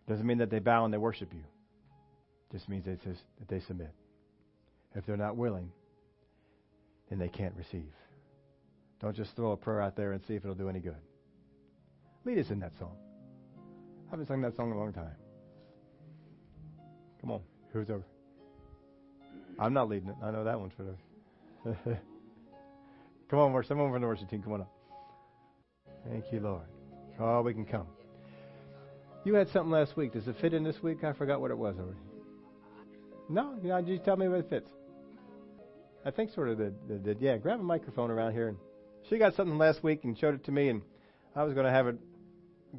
Doesn't 0.08 0.26
mean 0.26 0.38
that 0.38 0.50
they 0.50 0.58
bow 0.60 0.84
and 0.84 0.92
they 0.92 0.98
worship 0.98 1.32
you. 1.32 1.42
Just 2.52 2.68
means 2.68 2.84
that 2.84 2.98
they 3.48 3.60
submit. 3.60 3.92
If 4.94 5.06
they're 5.06 5.16
not 5.16 5.36
willing, 5.36 5.70
then 7.08 7.18
they 7.18 7.28
can't 7.28 7.54
receive. 7.56 7.92
Don't 9.00 9.16
just 9.16 9.34
throw 9.34 9.52
a 9.52 9.56
prayer 9.56 9.80
out 9.80 9.96
there 9.96 10.12
and 10.12 10.22
see 10.26 10.34
if 10.34 10.44
it'll 10.44 10.54
do 10.54 10.68
any 10.68 10.80
good. 10.80 11.00
Lead 12.24 12.38
us 12.38 12.50
in 12.50 12.60
that 12.60 12.72
song. 12.78 12.96
I 14.06 14.10
haven't 14.10 14.26
sung 14.26 14.42
that 14.42 14.54
song 14.54 14.70
in 14.70 14.76
a 14.76 14.78
long 14.78 14.92
time. 14.92 15.14
Come 17.22 17.30
on, 17.30 17.40
who's 17.72 17.88
over? 17.88 18.04
I'm 19.58 19.72
not 19.72 19.88
leading 19.88 20.08
it. 20.08 20.16
I 20.22 20.30
know 20.30 20.44
that 20.44 20.58
one's 20.58 20.72
for 20.76 20.82
the. 20.82 21.74
come 23.30 23.38
on, 23.38 23.52
more 23.52 23.62
someone 23.62 23.90
from 23.90 24.02
the 24.02 24.08
worship 24.08 24.28
team, 24.28 24.42
come 24.42 24.52
on 24.54 24.62
up. 24.62 24.72
Thank 26.08 26.24
you, 26.32 26.40
Lord. 26.40 26.66
Oh, 27.20 27.42
we 27.42 27.54
can 27.54 27.64
come. 27.64 27.86
You 29.24 29.34
had 29.34 29.48
something 29.50 29.70
last 29.70 29.96
week. 29.96 30.12
Does 30.12 30.26
it 30.26 30.36
fit 30.40 30.52
in 30.52 30.64
this 30.64 30.82
week? 30.82 31.04
I 31.04 31.12
forgot 31.12 31.40
what 31.40 31.52
it 31.52 31.58
was 31.58 31.76
already. 31.78 31.98
No, 33.28 33.56
you 33.62 33.68
know, 33.68 33.80
just 33.80 34.04
tell 34.04 34.16
me 34.16 34.28
what 34.28 34.40
it 34.40 34.50
fits. 34.50 34.68
I 36.04 36.10
think 36.10 36.32
sort 36.34 36.48
of 36.48 36.58
the 36.58 36.72
did. 36.98 37.18
Yeah, 37.20 37.36
grab 37.36 37.60
a 37.60 37.62
microphone 37.62 38.10
around 38.10 38.32
here. 38.32 38.48
And 38.48 38.58
she 39.08 39.18
got 39.18 39.34
something 39.34 39.58
last 39.58 39.84
week 39.84 40.02
and 40.02 40.18
showed 40.18 40.34
it 40.34 40.44
to 40.44 40.52
me, 40.52 40.68
and 40.68 40.82
I 41.36 41.44
was 41.44 41.54
going 41.54 41.66
to 41.66 41.72
have 41.72 41.86
it 41.86 41.96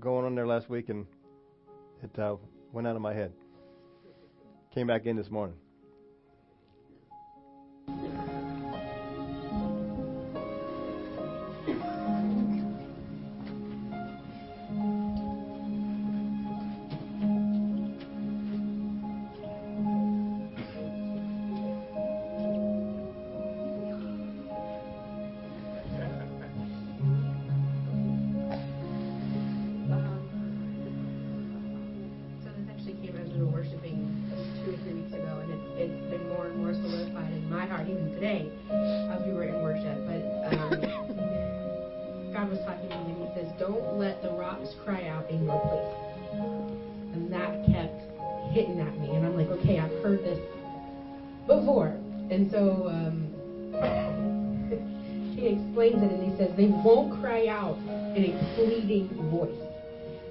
going 0.01 0.25
on 0.25 0.35
there 0.35 0.45
last 0.45 0.69
week, 0.69 0.89
and 0.89 1.05
it 2.03 2.19
uh, 2.19 2.35
went 2.73 2.87
out 2.87 2.97
of 2.97 3.01
my 3.01 3.13
head. 3.13 3.31
Came 4.73 4.87
back 4.87 5.05
in 5.05 5.15
this 5.15 5.29
morning. 5.29 5.55
today 38.23 38.49
as 39.11 39.21
we 39.27 39.33
were 39.33 39.43
in 39.43 39.61
worship. 39.61 39.99
But 40.07 40.23
um, 40.55 40.69
God 42.31 42.49
was 42.49 42.59
talking 42.65 42.87
to 42.87 42.95
me 43.03 43.11
and 43.11 43.27
he 43.27 43.33
says, 43.35 43.51
Don't 43.59 43.99
let 43.99 44.21
the 44.23 44.31
rocks 44.31 44.69
cry 44.85 45.07
out 45.09 45.29
in 45.29 45.43
your 45.43 45.59
place. 45.59 45.93
And 47.13 47.31
that 47.33 47.65
kept 47.67 47.99
hitting 48.53 48.79
at 48.79 48.97
me. 48.97 49.09
And 49.11 49.25
I'm 49.25 49.35
like, 49.35 49.49
Okay, 49.59 49.77
I've 49.77 49.91
heard 50.01 50.19
this 50.19 50.39
before. 51.47 51.97
And 52.31 52.49
so 52.49 52.87
um, 52.87 53.27
he 55.35 55.47
explains 55.47 56.01
it 56.01 56.11
and 56.11 56.31
he 56.31 56.37
says, 56.37 56.55
They 56.55 56.67
won't 56.67 57.19
cry 57.19 57.47
out 57.47 57.77
in 58.15 58.23
a 58.23 58.55
pleading 58.55 59.09
voice. 59.29 59.72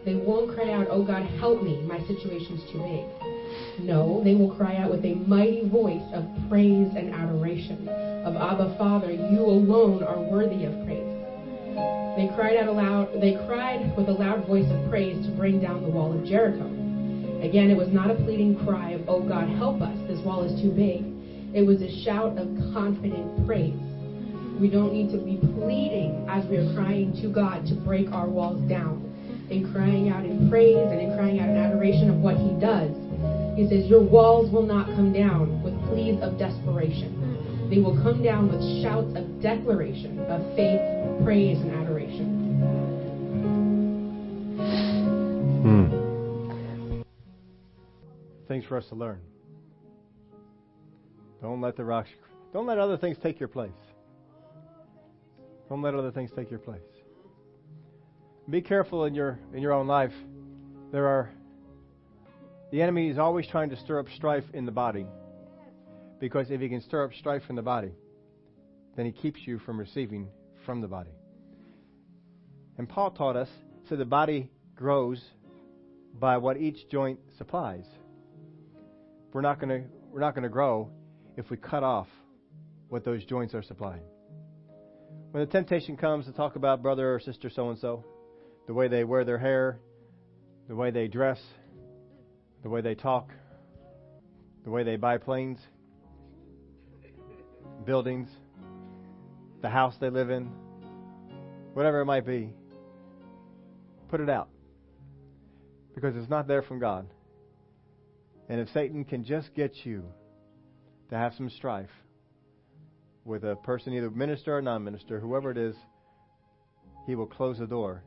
Oh 0.04 2.00
situation's 2.06 2.62
too 2.72 2.78
big. 2.78 3.86
No, 3.86 4.22
they 4.24 4.34
will 4.34 4.54
cry 4.56 4.76
out 4.78 4.90
with 4.90 5.04
a 5.04 5.14
mighty 5.14 5.68
voice 5.68 6.02
of 6.12 6.24
praise 6.48 6.90
and 6.96 7.14
adoration. 7.14 7.86
Of 8.26 8.34
Abba 8.34 8.74
Father, 8.78 9.10
you 9.10 9.40
alone 9.42 10.02
are 10.02 10.18
worthy 10.18 10.64
of 10.64 10.72
praise. 10.84 11.06
They 12.16 12.26
cried 12.34 12.56
out 12.56 12.68
aloud, 12.68 13.20
they 13.20 13.32
cried 13.46 13.96
with 13.96 14.08
a 14.08 14.12
loud 14.12 14.46
voice 14.46 14.66
of 14.70 14.90
praise 14.90 15.24
to 15.26 15.32
bring 15.36 15.60
down 15.60 15.82
the 15.82 15.88
wall 15.88 16.12
of 16.12 16.26
Jericho. 16.26 16.66
Again, 17.40 17.70
it 17.70 17.76
was 17.76 17.88
not 17.90 18.10
a 18.10 18.14
pleading 18.14 18.58
cry 18.64 18.90
of, 18.90 19.08
Oh 19.08 19.20
God, 19.26 19.48
help 19.56 19.80
us, 19.80 19.96
this 20.08 20.18
wall 20.24 20.42
is 20.42 20.60
too 20.60 20.70
big. 20.70 21.02
It 21.54 21.62
was 21.62 21.80
a 21.80 22.02
shout 22.02 22.38
of 22.38 22.48
confident 22.72 23.46
praise. 23.46 23.78
We 24.58 24.68
don't 24.68 24.92
need 24.92 25.10
to 25.10 25.18
be 25.18 25.36
pleading 25.58 26.26
as 26.28 26.44
we 26.46 26.56
are 26.56 26.74
crying 26.74 27.12
to 27.22 27.28
God 27.28 27.66
to 27.66 27.74
break 27.74 28.10
our 28.10 28.28
walls 28.28 28.60
down 28.68 29.11
in 29.50 29.72
crying 29.72 30.08
out 30.08 30.24
in 30.24 30.48
praise 30.50 30.76
and 30.90 31.00
in 31.00 31.16
crying 31.16 31.40
out 31.40 31.48
in 31.48 31.56
adoration 31.56 32.10
of 32.10 32.16
what 32.16 32.36
he 32.36 32.50
does. 32.60 32.90
He 33.56 33.68
says, 33.68 33.86
Your 33.86 34.02
walls 34.02 34.50
will 34.50 34.66
not 34.66 34.86
come 34.94 35.12
down 35.12 35.62
with 35.62 35.74
pleas 35.88 36.20
of 36.22 36.38
desperation. 36.38 37.68
They 37.70 37.78
will 37.78 38.00
come 38.02 38.22
down 38.22 38.50
with 38.52 38.60
shouts 38.82 39.16
of 39.16 39.40
declaration, 39.40 40.18
of 40.20 40.40
faith, 40.56 40.80
praise, 41.24 41.58
and 41.58 41.72
adoration. 41.72 42.42
Hmm. 45.62 47.02
Things 48.48 48.64
for 48.66 48.76
us 48.76 48.86
to 48.88 48.94
learn. 48.94 49.20
Don't 51.40 51.60
let 51.60 51.76
the 51.76 51.84
rocks. 51.84 52.10
Don't 52.52 52.66
let 52.66 52.78
other 52.78 52.96
things 52.96 53.16
take 53.22 53.40
your 53.40 53.48
place. 53.48 53.70
Don't 55.68 55.82
let 55.82 55.94
other 55.94 56.10
things 56.10 56.30
take 56.36 56.50
your 56.50 56.60
place. 56.60 56.80
Be 58.50 58.60
careful 58.60 59.04
in 59.04 59.14
your 59.14 59.38
in 59.54 59.62
your 59.62 59.72
own 59.72 59.86
life. 59.86 60.12
There 60.90 61.06
are 61.06 61.30
the 62.72 62.82
enemy 62.82 63.08
is 63.08 63.18
always 63.18 63.46
trying 63.46 63.70
to 63.70 63.76
stir 63.76 64.00
up 64.00 64.06
strife 64.16 64.44
in 64.52 64.66
the 64.66 64.72
body. 64.72 65.06
Because 66.18 66.50
if 66.50 66.60
he 66.60 66.68
can 66.68 66.80
stir 66.80 67.04
up 67.04 67.12
strife 67.14 67.42
in 67.48 67.56
the 67.56 67.62
body, 67.62 67.92
then 68.96 69.06
he 69.06 69.12
keeps 69.12 69.40
you 69.44 69.58
from 69.58 69.78
receiving 69.78 70.28
from 70.64 70.80
the 70.80 70.88
body. 70.88 71.10
And 72.78 72.88
Paul 72.88 73.10
taught 73.10 73.36
us 73.36 73.48
so 73.88 73.96
the 73.96 74.04
body 74.04 74.50
grows 74.74 75.22
by 76.18 76.36
what 76.38 76.56
each 76.56 76.88
joint 76.90 77.18
supplies. 77.38 77.84
We're 79.32 79.40
not 79.40 79.60
going 79.60 79.82
to 79.82 79.88
we're 80.10 80.20
not 80.20 80.34
going 80.34 80.44
to 80.44 80.48
grow 80.48 80.90
if 81.36 81.48
we 81.48 81.56
cut 81.56 81.82
off 81.82 82.08
what 82.88 83.04
those 83.04 83.24
joints 83.24 83.54
are 83.54 83.62
supplying. 83.62 84.02
When 85.30 85.44
the 85.44 85.50
temptation 85.50 85.96
comes 85.96 86.26
to 86.26 86.32
talk 86.32 86.56
about 86.56 86.82
brother 86.82 87.14
or 87.14 87.20
sister 87.20 87.48
so 87.48 87.70
and 87.70 87.78
so, 87.78 88.04
the 88.66 88.74
way 88.74 88.88
they 88.88 89.04
wear 89.04 89.24
their 89.24 89.38
hair, 89.38 89.78
the 90.68 90.74
way 90.74 90.90
they 90.90 91.08
dress, 91.08 91.40
the 92.62 92.68
way 92.68 92.80
they 92.80 92.94
talk, 92.94 93.30
the 94.64 94.70
way 94.70 94.84
they 94.84 94.96
buy 94.96 95.18
planes, 95.18 95.58
buildings, 97.84 98.28
the 99.60 99.68
house 99.68 99.94
they 100.00 100.10
live 100.10 100.30
in, 100.30 100.50
whatever 101.74 102.00
it 102.00 102.04
might 102.06 102.24
be, 102.24 102.52
put 104.08 104.20
it 104.20 104.30
out. 104.30 104.48
Because 105.94 106.16
it's 106.16 106.30
not 106.30 106.46
there 106.46 106.62
from 106.62 106.78
God. 106.78 107.06
And 108.48 108.60
if 108.60 108.68
Satan 108.70 109.04
can 109.04 109.24
just 109.24 109.54
get 109.54 109.72
you 109.84 110.04
to 111.10 111.16
have 111.16 111.34
some 111.34 111.50
strife 111.50 111.90
with 113.24 113.44
a 113.44 113.56
person, 113.56 113.92
either 113.92 114.10
minister 114.10 114.56
or 114.56 114.62
non 114.62 114.82
minister, 114.84 115.20
whoever 115.20 115.50
it 115.50 115.58
is, 115.58 115.76
he 117.06 117.14
will 117.14 117.26
close 117.26 117.58
the 117.58 117.66
door 117.66 118.02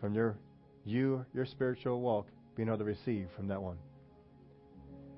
from 0.00 0.14
your 0.14 0.36
you, 0.84 1.24
your 1.34 1.44
spiritual 1.44 2.00
walk, 2.00 2.28
being 2.56 2.68
able 2.68 2.78
to 2.78 2.84
receive 2.84 3.28
from 3.36 3.48
that 3.48 3.60
one. 3.60 3.76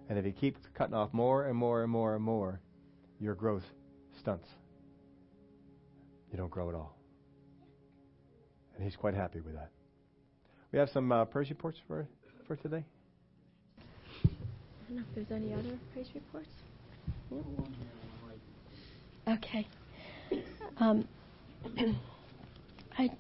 And 0.09 0.19
if 0.19 0.25
he 0.25 0.33
keeps 0.33 0.59
cutting 0.75 0.95
off 0.95 1.13
more 1.13 1.47
and 1.47 1.57
more 1.57 1.83
and 1.83 1.91
more 1.91 2.15
and 2.15 2.25
more, 2.25 2.61
your 3.21 3.35
growth 3.35 3.63
stunts. 4.19 4.49
You 6.33 6.39
don't 6.39 6.51
grow 6.51 6.69
at 6.69 6.75
all. 6.75 6.97
And 8.75 8.85
he's 8.85 8.97
quite 8.97 9.15
happy 9.15 9.41
with 9.41 9.55
that. 9.55 9.71
We 10.73 10.79
have 10.79 10.89
some 10.91 11.11
uh, 11.13 11.25
praise 11.25 11.51
reports 11.51 11.79
for, 11.87 12.09
for 12.47 12.57
today. 12.57 12.85
I 14.25 14.29
don't 14.89 14.97
know 14.97 15.03
if 15.09 15.15
there's 15.15 15.43
any 15.43 15.53
other 15.53 15.79
praise 15.93 16.09
reports. 16.15 16.49
Okay. 19.29 19.69
Um, 20.79 21.07
I, 22.99 23.11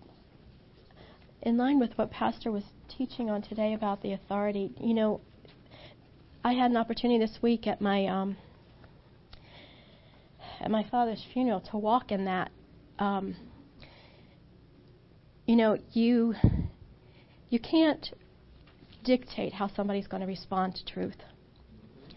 in 1.42 1.56
line 1.56 1.78
with 1.78 1.96
what 1.96 2.10
Pastor 2.10 2.50
was 2.50 2.64
teaching 2.88 3.30
on 3.30 3.42
today 3.42 3.72
about 3.74 4.02
the 4.02 4.12
authority, 4.12 4.72
you 4.78 4.94
know, 4.94 5.20
I 6.44 6.52
had 6.52 6.70
an 6.70 6.76
opportunity 6.76 7.18
this 7.18 7.38
week 7.42 7.66
at 7.66 7.80
my 7.80 8.06
um, 8.06 8.36
at 10.60 10.70
my 10.70 10.84
father's 10.90 11.24
funeral 11.32 11.60
to 11.70 11.78
walk 11.78 12.12
in 12.12 12.24
that. 12.26 12.50
Um, 12.98 13.36
you 15.46 15.56
know, 15.56 15.78
you 15.92 16.34
you 17.48 17.58
can't 17.58 18.06
dictate 19.04 19.52
how 19.52 19.68
somebody's 19.74 20.06
going 20.06 20.20
to 20.20 20.26
respond 20.26 20.74
to 20.76 20.84
truth. 20.84 21.16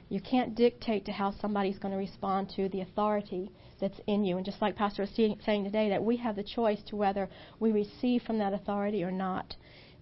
You 0.10 0.22
can't 0.22 0.54
dictate 0.54 1.06
to 1.06 1.12
how 1.12 1.34
somebody's 1.40 1.80
going 1.80 1.94
to 1.94 1.98
respond 1.98 2.52
to 2.56 2.70
the 2.70 2.82
authority 2.82 3.50
that's 3.84 4.00
in 4.08 4.24
you. 4.24 4.38
And 4.38 4.46
just 4.46 4.62
like 4.62 4.78
Pastor 4.78 5.02
was 5.04 5.12
saying 5.14 5.66
today, 5.66 5.90
that 5.90 6.02
we 6.02 6.16
have 6.18 6.38
the 6.38 6.44
choice 6.44 6.80
to 6.88 6.96
whether 6.96 7.30
we 7.60 7.72
receive 7.72 8.24
from 8.24 8.40
that 8.40 8.54
authority 8.54 9.04
or 9.04 9.12
not. 9.12 9.56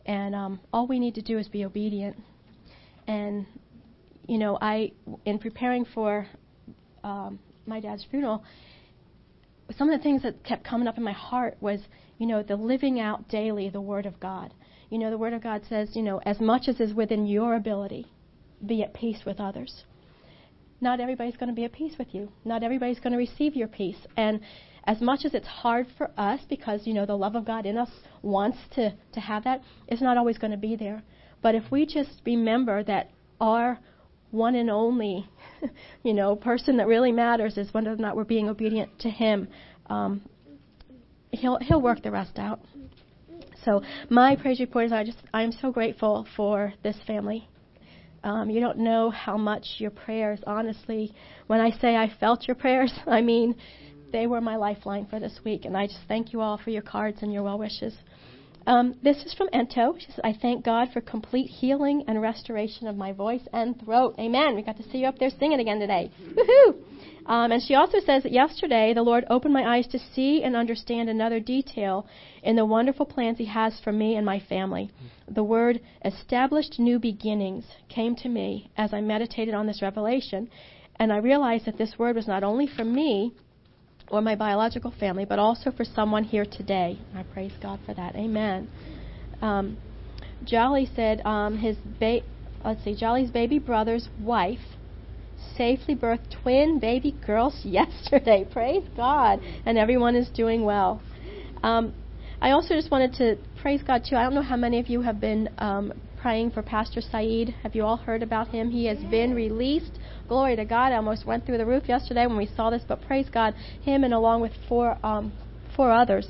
And 0.06 0.36
um, 0.36 0.60
all 0.72 0.86
we 0.86 1.00
need 1.00 1.16
to 1.16 1.22
do 1.22 1.40
is 1.40 1.48
be 1.48 1.66
obedient. 1.66 2.16
And, 3.08 3.48
you 4.28 4.38
know, 4.38 4.58
I, 4.62 4.92
in 5.26 5.40
preparing 5.40 5.86
for 5.86 6.28
um, 7.04 7.40
my 7.66 7.80
dad's 7.80 8.06
funeral, 8.12 8.44
some 9.76 9.90
of 9.90 10.00
the 10.00 10.04
things 10.04 10.22
that 10.22 10.44
kept 10.44 10.64
coming 10.64 10.88
up 10.88 10.98
in 10.98 11.04
my 11.04 11.12
heart 11.12 11.58
was, 11.60 11.80
you 12.20 12.28
know, 12.28 12.44
the 12.44 12.56
living 12.56 13.00
out 13.00 13.30
daily 13.30 13.70
the 13.70 13.82
Word 13.82 14.06
of 14.06 14.20
God. 14.20 14.54
You 14.92 15.00
know, 15.00 15.10
the 15.10 15.18
Word 15.18 15.34
of 15.34 15.42
God 15.42 15.64
says, 15.68 15.90
you 15.96 16.04
know, 16.04 16.22
as 16.24 16.40
much 16.40 16.68
as 16.68 16.80
is 16.80 16.94
within 16.94 17.26
your 17.26 17.56
ability, 17.56 18.06
be 18.64 18.84
at 18.84 18.94
peace 18.94 19.22
with 19.26 19.40
others. 19.40 19.86
Not 20.82 21.00
everybody's 21.00 21.38
going 21.38 21.50
to 21.50 21.56
be 21.56 21.64
at 21.64 21.72
peace 21.72 21.94
with 21.98 22.14
you. 22.14 22.30
Not 22.44 22.64
everybody's 22.64 23.00
going 23.00 23.14
to 23.14 23.18
receive 23.18 23.56
your 23.56 23.68
peace. 23.68 24.00
And 24.18 24.42
as 24.86 25.00
much 25.00 25.26
as 25.26 25.34
it's 25.36 25.48
hard 25.48 25.86
for 25.98 26.10
us 26.18 26.42
because, 26.50 26.82
you 26.86 26.94
know, 26.94 27.06
the 27.06 27.16
love 27.16 27.36
of 27.36 27.46
God 27.46 27.66
in 27.68 27.78
us 27.78 27.90
wants 28.24 28.58
to, 28.76 28.94
to 29.14 29.20
have 29.20 29.44
that, 29.44 29.62
it's 29.88 30.02
not 30.02 30.18
always 30.18 30.40
going 30.40 30.52
to 30.52 30.58
be 30.58 30.76
there. 30.76 31.04
But 31.42 31.56
if 31.56 31.70
we 31.72 31.86
just 31.86 32.22
remember 32.26 32.84
that 32.84 33.12
our 33.40 33.80
one 34.32 34.56
and 34.56 34.70
only, 34.70 35.30
you 36.04 36.14
know, 36.14 36.36
person 36.36 36.78
that 36.78 36.88
really 36.88 37.12
matters 37.12 37.58
is 37.58 37.74
whether 37.74 37.92
or 37.92 37.98
not 37.98 38.16
we're 38.16 38.24
being 38.24 38.50
obedient 38.50 39.00
to 39.00 39.10
Him. 39.10 39.48
Um, 39.88 40.22
he'll 41.32 41.60
He'll 41.60 41.82
work 41.82 42.02
the 42.02 42.12
rest 42.12 42.40
out. 42.40 42.62
So 43.64 43.84
my 44.10 44.36
praise 44.36 44.60
report 44.60 44.86
is 44.86 44.92
I 44.92 45.04
just 45.04 45.18
I 45.34 45.44
am 45.44 45.52
so 45.52 45.72
grateful 45.72 46.26
for 46.36 46.74
this 46.82 46.98
family. 47.06 47.48
Um, 48.24 48.50
you 48.50 48.60
don't 48.60 48.78
know 48.78 49.10
how 49.10 49.38
much 49.38 49.66
your 49.78 49.92
prayers, 49.92 50.40
honestly, 50.46 51.14
when 51.48 51.60
I 51.60 51.72
say 51.80 51.96
I 51.96 52.12
felt 52.20 52.48
your 52.48 52.56
prayers, 52.56 52.94
I 53.08 53.22
mean 53.22 53.56
they 54.12 54.28
were 54.28 54.42
my 54.42 54.58
lifeline 54.58 55.08
for 55.08 55.20
this 55.20 55.40
week, 55.44 55.66
and 55.66 55.76
I 55.76 55.88
just 55.88 56.02
thank 56.08 56.34
you 56.34 56.42
all 56.42 56.58
for 56.58 56.70
your 56.70 56.82
cards 56.82 57.20
and 57.22 57.34
your 57.34 57.44
well 57.44 57.58
wishes. 57.58 57.96
Um, 58.68 58.96
this 59.02 59.18
is 59.24 59.34
from 59.34 59.50
Ento. 59.50 60.00
She 60.00 60.06
says, 60.08 60.20
I 60.24 60.34
thank 60.40 60.64
God 60.64 60.90
for 60.94 61.02
complete 61.02 61.48
healing 61.48 62.04
and 62.08 62.22
restoration 62.22 62.88
of 62.88 62.96
my 62.96 63.12
voice 63.12 63.42
and 63.54 63.80
throat. 63.84 64.16
Amen. 64.20 64.56
We 64.56 64.62
got 64.62 64.78
to 64.78 64.90
see 64.90 65.00
you 65.00 65.08
up 65.08 65.18
there 65.18 65.32
singing 65.40 65.60
again 65.60 65.80
today. 65.80 66.12
Woohoo! 66.22 66.76
Um, 67.26 67.52
and 67.52 67.62
she 67.62 67.76
also 67.76 68.00
says 68.00 68.24
that 68.24 68.32
yesterday 68.32 68.94
the 68.94 69.04
Lord 69.04 69.26
opened 69.30 69.54
my 69.54 69.78
eyes 69.78 69.88
to 69.88 70.00
see 70.00 70.44
and 70.44 70.56
understand 70.56 71.10
another 71.10 71.40
detail 71.40 72.08
in 72.44 72.56
the 72.56 72.66
wonderful 72.66 73.06
plans 73.06 73.38
He 73.38 73.46
has 73.46 73.80
for 73.84 73.92
me 73.92 74.16
and 74.16 74.26
my 74.26 74.40
family. 74.40 74.92
The 75.28 75.44
word 75.44 75.82
established 76.04 76.80
new 76.80 77.00
beginnings 77.00 77.66
came 77.90 78.16
to 78.18 78.30
me 78.30 78.72
as 78.78 78.94
I 78.94 79.02
meditated 79.02 79.54
on 79.54 79.68
this 79.68 79.82
revelation, 79.82 80.50
and 80.98 81.14
I 81.14 81.18
realized 81.18 81.66
that 81.66 81.78
this 81.78 81.98
word 81.98 82.16
was 82.16 82.28
not 82.28 82.44
only 82.44 82.68
for 82.68 82.84
me, 82.84 83.34
or 84.12 84.22
my 84.22 84.36
biological 84.36 84.92
family, 85.00 85.26
but 85.26 85.40
also 85.40 85.72
for 85.72 85.86
someone 85.86 86.24
here 86.24 86.46
today. 86.46 87.00
I 87.16 87.24
praise 87.24 87.54
God 87.62 87.80
for 87.86 87.94
that. 87.94 88.16
Amen. 88.16 88.68
Um, 89.42 89.78
Jolly 90.44 90.90
said 90.96 91.22
um, 91.26 91.58
his 91.58 91.78
ba- 92.00 92.22
let's 92.64 92.84
see, 92.84 92.96
Jolly's 92.96 93.32
baby 93.32 93.58
brother's 93.58 94.08
wife 94.20 94.60
safely 95.58 95.96
birthed 95.96 96.36
twin 96.44 96.80
baby 96.80 97.16
girls 97.26 97.60
yesterday. 97.64 98.46
Praise 98.52 98.84
God, 98.96 99.40
and 99.66 99.78
everyone 99.78 100.16
is 100.16 100.30
doing 100.30 100.64
well. 100.64 101.02
Um, 101.64 101.94
I 102.42 102.52
also 102.52 102.74
just 102.74 102.92
wanted 102.92 103.14
to 103.14 103.38
praise 103.62 103.82
God 103.86 104.04
too. 104.08 104.16
I 104.16 104.24
don't 104.24 104.34
know 104.34 104.42
how 104.42 104.58
many 104.58 104.80
of 104.80 104.88
you 104.88 105.02
have 105.02 105.22
been 105.22 105.48
um, 105.60 105.94
praying 106.22 106.52
for 106.52 106.64
Pastor 106.64 107.00
Saeed. 107.00 107.56
Have 107.64 107.76
you 107.76 107.86
all 107.86 107.98
heard 107.98 108.24
about 108.24 108.50
him? 108.50 108.72
He 108.72 108.86
has 108.86 108.98
been 109.10 109.34
released 109.36 110.00
Glory 110.32 110.56
to 110.56 110.64
God. 110.64 110.94
I 110.94 110.96
almost 110.96 111.26
went 111.26 111.46
through 111.46 111.58
the 111.58 111.66
roof 111.66 111.90
yesterday 111.90 112.26
when 112.26 112.38
we 112.38 112.50
saw 112.56 112.70
this, 112.70 112.84
but 112.88 113.02
praise 113.02 113.28
God, 113.30 113.54
him 113.82 114.06
and 114.06 114.14
along 114.14 114.40
with 114.40 114.54
four, 114.70 114.98
um, 115.06 115.34
four 115.76 115.92
others. 115.92 116.26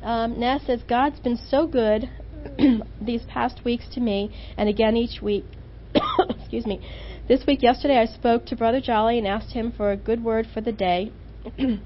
Um, 0.00 0.38
Ness 0.38 0.60
says, 0.64 0.80
God's 0.88 1.18
been 1.18 1.40
so 1.48 1.66
good 1.66 2.08
these 3.00 3.22
past 3.24 3.64
weeks 3.64 3.88
to 3.94 4.00
me, 4.00 4.32
and 4.56 4.68
again 4.68 4.96
each 4.96 5.20
week. 5.20 5.44
Excuse 6.38 6.66
me. 6.66 6.80
This 7.26 7.44
week, 7.48 7.64
yesterday, 7.64 7.98
I 7.98 8.06
spoke 8.06 8.46
to 8.46 8.54
Brother 8.54 8.80
Jolly 8.80 9.18
and 9.18 9.26
asked 9.26 9.50
him 9.50 9.72
for 9.76 9.90
a 9.90 9.96
good 9.96 10.22
word 10.22 10.46
for 10.54 10.60
the 10.60 10.70
day. 10.70 11.10
and 11.58 11.82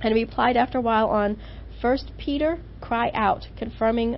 he 0.00 0.14
replied 0.14 0.56
after 0.56 0.78
a 0.78 0.80
while 0.80 1.08
on 1.08 1.38
1 1.82 1.98
Peter, 2.16 2.56
cry 2.80 3.10
out, 3.12 3.46
confirming 3.58 4.16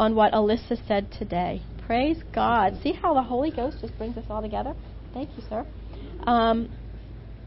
on 0.00 0.16
what 0.16 0.32
Alyssa 0.32 0.84
said 0.88 1.12
today. 1.12 1.62
Praise 1.86 2.16
God. 2.34 2.76
See 2.82 2.92
how 2.92 3.14
the 3.14 3.22
Holy 3.22 3.52
Ghost 3.52 3.76
just 3.80 3.96
brings 3.98 4.16
us 4.16 4.24
all 4.28 4.42
together? 4.42 4.74
Thank 5.14 5.30
you, 5.36 5.44
sir. 5.48 5.64
Um, 6.26 6.68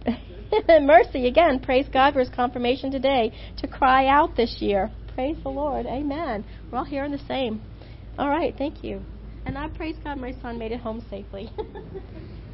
mercy 0.82 1.28
again. 1.28 1.59
Praise 1.59 1.86
God 1.91 2.13
for 2.13 2.20
His 2.20 2.30
confirmation 2.30 2.91
today 2.91 3.34
to 3.57 3.68
cry 3.68 4.07
out 4.07 4.36
this 4.36 4.57
year. 4.59 4.89
Praise 5.13 5.36
the 5.43 5.49
Lord. 5.49 5.86
Amen. 5.86 6.45
We're 6.72 6.80
all 6.80 6.86
hearing 6.86 7.11
the 7.11 7.22
same. 7.28 7.61
All 8.18 8.30
right. 8.30 8.55
Thank 8.57 8.84
you. 8.84 9.03
And 9.45 9.57
I 9.57 9.68
praise 9.68 9.95
God 10.03 10.18
my 10.18 10.34
son 10.41 10.57
made 10.57 10.72
it 10.72 10.80
home 10.80 11.03
safely. 11.09 11.51